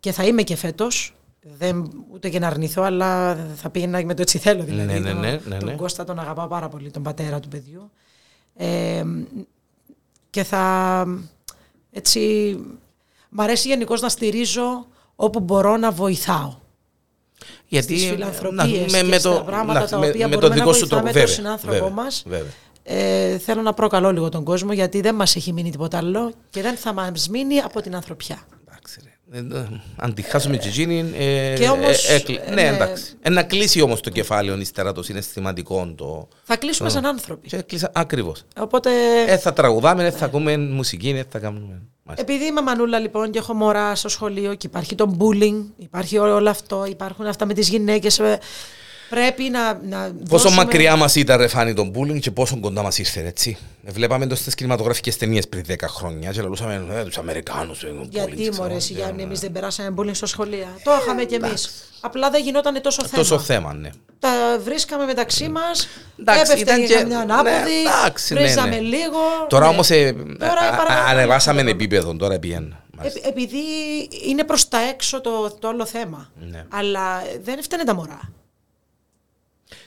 Και 0.00 0.12
θα 0.12 0.24
είμαι 0.24 0.42
και 0.42 0.56
φέτος. 0.56 1.14
Δεν, 1.58 1.90
ούτε 2.12 2.28
και 2.28 2.38
να 2.38 2.46
αρνηθώ, 2.46 2.82
αλλά 2.82 3.36
θα 3.56 3.70
πήγαινα 3.70 4.04
με 4.04 4.14
το 4.14 4.22
έτσι 4.22 4.38
θέλω. 4.38 4.62
Δηλαδή, 4.62 4.92
Ναι, 4.92 4.98
ναι, 4.98 5.10
τον, 5.10 5.20
ναι, 5.20 5.40
ναι, 5.44 5.58
τον 5.58 5.68
ναι. 5.68 5.74
Κώστα 5.74 6.04
τον 6.04 6.18
αγαπάω 6.18 6.46
πάρα 6.46 6.68
πολύ, 6.68 6.90
τον 6.90 7.02
πατέρα 7.02 7.40
του 7.40 7.48
παιδιού. 7.48 7.90
Ε, 8.56 9.04
και 10.30 10.42
θα 10.44 11.04
έτσι... 11.92 12.56
Μ' 13.28 13.40
αρέσει 13.40 13.68
γενικώς 13.68 14.00
να 14.00 14.08
στηρίζω 14.08 14.86
όπου 15.16 15.40
μπορώ 15.40 15.76
να 15.76 15.90
βοηθάω. 15.90 16.54
Γιατί 17.68 17.94
Στις 17.96 18.08
ε, 18.08 18.12
φιλανθρωπίες 18.12 18.92
να- 18.92 19.00
και 19.02 19.18
στα 19.18 19.42
πράγματα 19.44 19.80
να- 19.80 19.86
τα 19.88 19.98
με- 19.98 20.08
οποία 20.08 20.28
με 20.28 20.34
μπορούμε 20.34 20.54
να 20.54 20.62
δικό 20.62 20.72
σου 20.72 20.78
βοηθάμε 20.78 21.00
τρόπο, 21.00 21.04
τον 21.04 21.12
βέβαια, 21.12 21.34
συνάνθρωπο 21.34 21.72
βέβαια, 21.72 21.90
μας. 21.90 22.22
βέβαια. 22.26 22.50
Ε, 22.84 23.38
θέλω 23.38 23.62
να 23.62 23.72
προκαλώ 23.74 24.12
λίγο 24.12 24.28
τον 24.28 24.44
κόσμο 24.44 24.72
γιατί 24.72 25.00
δεν 25.00 25.14
μας 25.14 25.36
έχει 25.36 25.52
μείνει 25.52 25.70
τίποτα 25.70 25.98
άλλο 25.98 26.32
και 26.50 26.62
δεν 26.62 26.76
θα 26.76 26.92
μας 26.92 27.28
μείνει 27.28 27.58
από 27.58 27.80
την 27.80 27.94
ανθρωπιά. 27.94 28.46
Εντάξει, 28.68 29.00
ρε. 29.04 29.08
Ε, 29.08 29.12
ε, 29.12 29.16
Αν 29.96 30.14
τη 30.14 30.22
χάσουμε 30.22 30.56
και 30.56 30.68
εκείνη. 30.68 31.12
ε, 31.18 31.54
Και 31.58 31.68
όμως, 31.68 32.08
ε, 32.08 32.14
έκλει- 32.14 32.40
ε, 32.46 32.48
ναι, 32.54 32.62
ναι. 32.62 32.74
εντάξει. 32.76 33.14
Ε, 33.22 33.30
να 33.30 33.42
κλείσει 33.42 33.80
όμως 33.80 34.00
το 34.00 34.10
κεφάλαιο 34.10 34.58
ύστερα 34.58 34.92
το 34.92 35.02
συναισθηματικό. 35.02 35.92
Το... 35.96 36.28
Θα 36.44 36.56
κλείσουμε 36.56 36.88
σαν 36.88 37.06
άνθρωποι. 37.06 37.48
Και 37.48 37.56
κλείσα 37.56 37.90
ακριβώς. 37.94 38.42
Οπότε, 38.58 38.90
Ε, 39.26 39.38
θα 39.38 39.52
τραγουδάμε, 39.52 40.04
ε, 40.06 40.10
θα 40.10 40.24
ακούμε 40.24 40.56
μουσική, 40.56 41.08
ε, 41.08 41.22
θα 41.30 41.38
κάνουμε. 41.38 41.80
Μάλιστα. 42.04 42.32
επειδή 42.32 42.46
είμαι 42.46 42.60
μανούλα 42.62 42.98
λοιπόν 42.98 43.30
και 43.30 43.38
έχω 43.38 43.54
μωρά 43.54 43.94
στο 43.94 44.08
σχολείο 44.08 44.54
και 44.54 44.66
υπάρχει 44.66 44.94
το 44.94 45.16
bullying, 45.18 45.64
υπάρχει 45.76 46.18
ό- 46.18 46.34
όλο 46.34 46.50
αυτό, 46.50 46.84
υπάρχουν 46.88 47.26
αυτά 47.26 47.46
με 47.46 47.54
τις 47.54 47.68
γυναίκες, 47.68 48.18
ε, 48.18 48.38
πρέπει 49.16 49.42
να, 49.50 49.80
να 49.82 49.98
Πόσο 50.28 50.42
δώσουμε- 50.42 50.54
μακριά 50.64 50.96
μας 50.96 51.14
ήταν 51.14 51.36
ρε 51.38 51.46
φάνη 51.46 51.74
τον 51.74 51.92
bullying 51.94 52.18
και 52.20 52.30
πόσο 52.30 52.60
κοντά 52.60 52.82
μας 52.82 52.98
ήρθε, 52.98 53.26
έτσι. 53.26 53.56
Ε, 53.84 53.90
Βλέπαμε 53.90 54.26
το 54.26 54.34
στις 54.34 54.54
κινηματογραφικέ 54.54 55.12
ταινίες 55.14 55.48
πριν 55.48 55.64
10 55.68 55.74
χρόνια 55.88 56.30
και 56.30 56.42
λαλούσαμε 56.42 56.86
ε, 56.92 57.02
τους 57.04 57.18
Αμερικάνους. 57.18 57.84
Γιατί 58.10 58.50
μωρέ, 58.58 58.74
ε, 58.74 58.76
Γιάννη, 58.78 59.22
εμείς 59.22 59.40
δεν 59.40 59.52
περάσαμε 59.52 59.94
bullying 59.98 60.10
στο 60.14 60.26
σχολείο. 60.26 60.66
Το 60.84 60.90
είχαμε 61.02 61.24
κι 61.24 61.34
εμείς. 61.34 61.70
Απλά 62.00 62.30
δεν 62.30 62.42
γινόταν 62.42 62.80
τόσο 62.82 63.02
θέμα. 63.04 63.22
Τόσο 63.22 63.38
θέμα, 63.38 63.74
ναι. 63.74 63.90
Τα 64.18 64.30
βρίσκαμε 64.64 65.04
μεταξύ 65.04 65.48
μας. 65.48 65.88
Εντάξει, 66.20 66.40
Έπεφτε 66.40 66.60
ήταν 66.60 66.80
και 66.80 66.86
και- 66.86 66.94
καμιά 66.94 67.18
ανάποδη. 67.18 67.50
ναι, 67.50 67.90
εντάξει, 68.02 68.34
ναι, 68.34 68.40
βρίζαμε 68.40 68.68
ναι. 68.74 68.80
λίγο. 68.80 69.18
Τώρα 69.48 69.64
ναι. 69.66 69.72
όμως 69.72 69.90
ε, 69.90 70.12
Τώρα 70.38 70.60
α- 70.60 70.74
α- 70.74 70.76
παρα- 70.76 71.04
ανεβάσαμε 71.04 71.58
παρα- 71.60 71.70
επίπεδο, 71.70 72.14
τώρα 72.16 72.38
πήγαινε. 72.38 72.76
Ε, 73.02 73.28
επειδή 73.28 73.58
είναι 74.28 74.44
προς 74.44 74.68
τα 74.68 74.78
έξω 74.88 75.20
το, 75.20 75.56
το 75.58 75.68
όλο 75.68 75.86
θέμα. 75.86 76.30
Ναι. 76.50 76.64
Αλλά 76.68 77.22
δεν 77.42 77.62
φταίνε 77.62 77.84
τα 77.84 77.94
μωρά. 77.94 78.20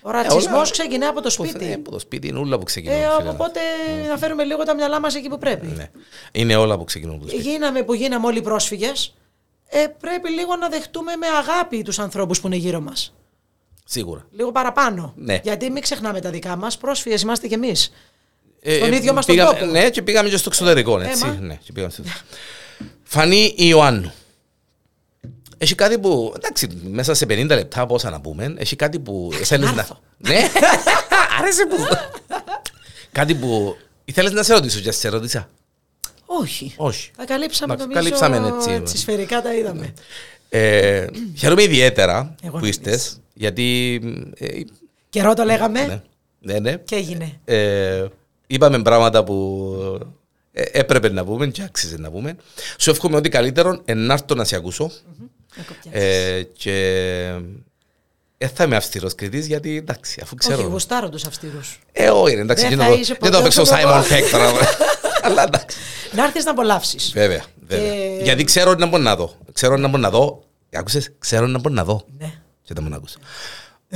Ο 0.01 0.09
όλα- 0.09 0.21
ρατσισμός 0.21 0.71
ξεκινάει 0.71 1.09
από 1.09 1.21
το 1.21 1.27
Ε, 1.27 1.31
σπίτι. 1.31 1.73
Από 1.73 1.91
το 1.91 1.99
σπίτι 1.99 2.27
είναι 2.27 2.39
όλα 2.39 2.57
που 2.57 2.63
ξεκινούν. 2.63 2.97
Ε, 2.97 3.07
φίλε. 3.17 3.29
οπότε 3.29 3.59
να 4.09 4.17
φέρουμε 4.17 4.43
λίγο 4.43 4.63
τα 4.63 4.75
μυαλά 4.75 4.99
μας 4.99 5.15
εκεί 5.15 5.29
που 5.29 5.37
πρέπει. 5.37 5.65
Ναι. 5.67 5.89
Είναι 6.31 6.55
όλα 6.55 6.77
που 6.77 6.83
ξεκινούν 6.83 7.15
από 7.15 7.23
το 7.25 7.29
σπίτι. 7.29 7.49
Γίναμε 7.49 7.83
που 7.83 7.93
γίναμε 7.93 8.25
όλοι 8.27 8.41
πρόσφυγες. 8.41 9.13
Ε, 9.67 9.85
πρέπει 9.99 10.29
λίγο 10.29 10.55
να 10.55 10.69
δεχτούμε 10.69 11.15
με 11.15 11.27
αγάπη 11.27 11.81
τους 11.81 11.99
ανθρώπους 11.99 12.41
που 12.41 12.47
είναι 12.47 12.55
γύρω 12.55 12.79
μας. 12.79 13.13
Σίγουρα. 13.85 14.25
Λίγο 14.31 14.51
παραπάνω. 14.51 15.13
Ναι. 15.15 15.39
Γιατί 15.43 15.69
μην 15.69 15.81
ξεχνάμε 15.81 16.21
τα 16.21 16.29
δικά 16.29 16.55
μας. 16.55 16.77
Πρόσφυγες 16.77 17.21
είμαστε 17.21 17.47
κι 17.47 17.53
εμείς. 17.53 17.91
Ε, 18.61 18.75
Στον 18.75 18.93
ε, 18.93 18.95
ίδιο 18.95 19.13
μας 19.13 19.25
τον 19.25 19.35
πήγαμε- 19.35 19.59
τόπο. 19.59 19.71
Ναι, 19.71 19.89
και 19.89 20.01
πήγαμε 20.01 20.29
και 20.29 20.37
στο 20.37 20.49
εξωτερικό, 20.49 20.99
έτσι. 20.99 21.25
μα. 21.25 21.31
Ναι, 21.31 21.55
και 21.63 21.71
πήγαμε 21.71 21.91
στο... 21.91 22.03
Φανή 23.03 23.53
Ιωάννου. 23.57 24.13
Έχει 25.57 25.75
κάτι 25.75 25.99
που, 25.99 26.33
εντάξει, 26.35 26.67
μέσα 26.83 27.13
σε 27.13 27.25
50 27.29 27.47
λεπτά 27.47 27.85
πόσα 27.85 28.09
να 28.09 28.21
πούμε, 28.21 28.53
έχει 28.57 28.75
κάτι 28.75 28.99
που 28.99 29.29
θέλεις 29.43 29.71
να... 29.71 29.79
έρθω. 29.79 29.99
Ναι, 30.17 30.35
άρεσε 31.39 31.65
που... 31.65 31.75
κάτι 33.11 33.35
που 33.35 33.75
ήθελες 34.05 34.31
να 34.31 34.43
σε 34.43 34.53
ρωτήσω 34.53 34.79
και 34.79 34.91
σε 34.91 35.09
ρώτησα. 35.09 35.49
Όχι. 36.25 36.73
Όχι. 36.77 37.11
Τα 37.17 37.25
καλύψαμε 37.25 37.73
Εντάξει, 37.73 37.97
νομίζω 37.97 38.17
καλύψαμε 38.17 38.55
έτσι. 38.55 38.71
έτσι, 38.71 38.97
σφαιρικά 38.97 39.41
τα 39.41 39.53
είδαμε. 39.53 39.93
Ε, 40.49 41.05
χαίρομαι 41.37 41.63
ιδιαίτερα 41.63 42.35
Εγώ 42.43 42.57
που 42.57 42.63
να 42.63 42.67
είστε, 42.67 42.99
γιατί... 43.33 43.99
ε, 44.37 44.61
Καιρό 45.09 45.33
το 45.33 45.43
λέγαμε 45.43 45.85
ναι, 45.85 46.01
ναι, 46.53 46.59
ναι. 46.59 46.77
και 46.77 46.95
έγινε. 46.95 47.39
Ε, 47.45 48.05
είπαμε 48.47 48.81
πράγματα 48.81 49.23
που 49.23 49.75
ε, 50.51 50.63
έπρεπε 50.71 51.09
να 51.09 51.25
πούμε 51.25 51.47
και 51.47 51.63
άξιζε 51.63 51.97
να 51.97 52.11
πούμε. 52.11 52.35
Σου 52.77 52.89
εύχομαι 52.89 53.15
ότι 53.15 53.29
καλύτερο 53.29 53.81
ενάρτω 53.85 54.35
να 54.35 54.43
σε 54.43 54.55
ακούσω. 54.55 54.83
Να 54.83 54.91
κοπιάσεις. 54.91 55.34
Ε, 55.91 56.41
και 56.57 56.75
ε, 58.37 58.47
θα 58.47 58.63
είμαι 58.63 58.75
αυστηρός 58.75 59.15
κριτής 59.15 59.47
γιατί 59.47 59.77
εντάξει, 59.77 60.19
αφού 60.23 60.35
ξέρω. 60.35 60.57
Όχι, 60.57 60.65
γουστάρω 60.67 61.09
τους 61.09 61.25
αυστηρούς. 61.25 61.79
Ε, 61.91 62.09
όχι, 62.09 62.33
εντάξει, 62.35 62.67
Δεν 62.67 62.77
δεν 62.77 62.85
θα 62.87 62.93
το- 62.93 62.99
είσαι 62.99 63.17
δεν 63.19 63.31
το 63.31 63.37
ποτέ 63.37 63.43
παίξω 63.43 63.61
όσο 63.61 63.73
Simon 63.75 63.79
εγώ. 63.79 63.99
Peck 64.09 64.29
τώρα. 64.31 64.51
Αλλά 65.25 65.43
εντάξει. 65.43 65.77
Να 66.11 66.23
έρθεις 66.23 66.45
να 66.45 66.51
απολαύσεις. 66.51 67.11
Βέβαια, 67.13 67.43
βέβαια. 67.67 67.91
Και- 68.17 68.23
Γιατί 68.23 68.43
ξέρω 68.43 68.73
να 68.73 68.85
μπορώ 68.85 69.03
να 69.03 69.15
δω. 69.15 69.35
Ξέρω 69.53 69.77
να 69.77 69.87
μπορώ 69.87 70.01
να 70.01 70.09
δω. 70.09 70.43
Άκουσες, 70.73 71.11
ξέρω 71.19 71.47
να 71.47 71.59
μπορώ 71.59 71.73
να 71.75 71.83
δω. 71.83 72.05
Ναι. 72.17 72.31
Και 72.63 72.73
δεν 72.73 72.85
μου 72.89 72.95
άκουσα. 72.95 73.17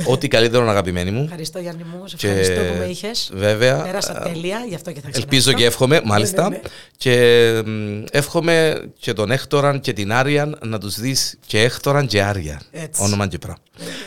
Ό,τι 0.06 0.28
καλύτερο 0.28 0.68
αγαπημένη 0.68 1.10
μου. 1.10 1.22
Ευχαριστώ 1.22 1.58
Γιάννη 1.58 1.82
μου, 1.84 2.06
σε 2.06 2.16
Και 2.16 2.28
ευχαριστώ 2.28 2.72
που 2.72 2.78
με 2.78 2.84
είχες. 2.84 3.30
βέβαια, 3.34 3.82
Πέρασα 3.82 4.14
τέλεια, 4.14 4.64
γι' 4.68 4.74
αυτό 4.74 4.92
και 4.92 5.00
θα 5.00 5.08
ξανάρθω. 5.08 5.20
Ελπίζω 5.20 5.52
και 5.52 5.64
εύχομαι, 5.64 6.00
μάλιστα. 6.04 6.42
Ναι, 6.42 6.48
ναι, 6.48 6.56
ναι. 6.56 6.68
Και 6.96 7.62
μ, 7.66 8.04
εύχομαι 8.10 8.84
και 8.98 9.12
τον 9.12 9.30
Έκτοραν 9.30 9.80
και 9.80 9.92
την 9.92 10.12
Άριαν 10.12 10.58
να 10.64 10.78
τους 10.78 11.00
δεις 11.00 11.38
και 11.46 11.60
Έκτοραν 11.62 12.06
και 12.06 12.22
Άρια. 12.22 12.60
Έτσι. 12.70 13.02
Όνομα 13.02 13.26
και 13.26 13.38
πράγμα. 13.38 13.62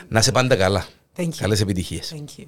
Να 0.08 0.22
σε 0.22 0.32
πάντα 0.32 0.56
καλά. 0.56 0.86
Thank 1.18 1.24
you. 1.24 1.30
Καλές 1.38 1.62
επιτυχίες. 1.62 2.14
Thank 2.16 2.42
you. 2.42 2.46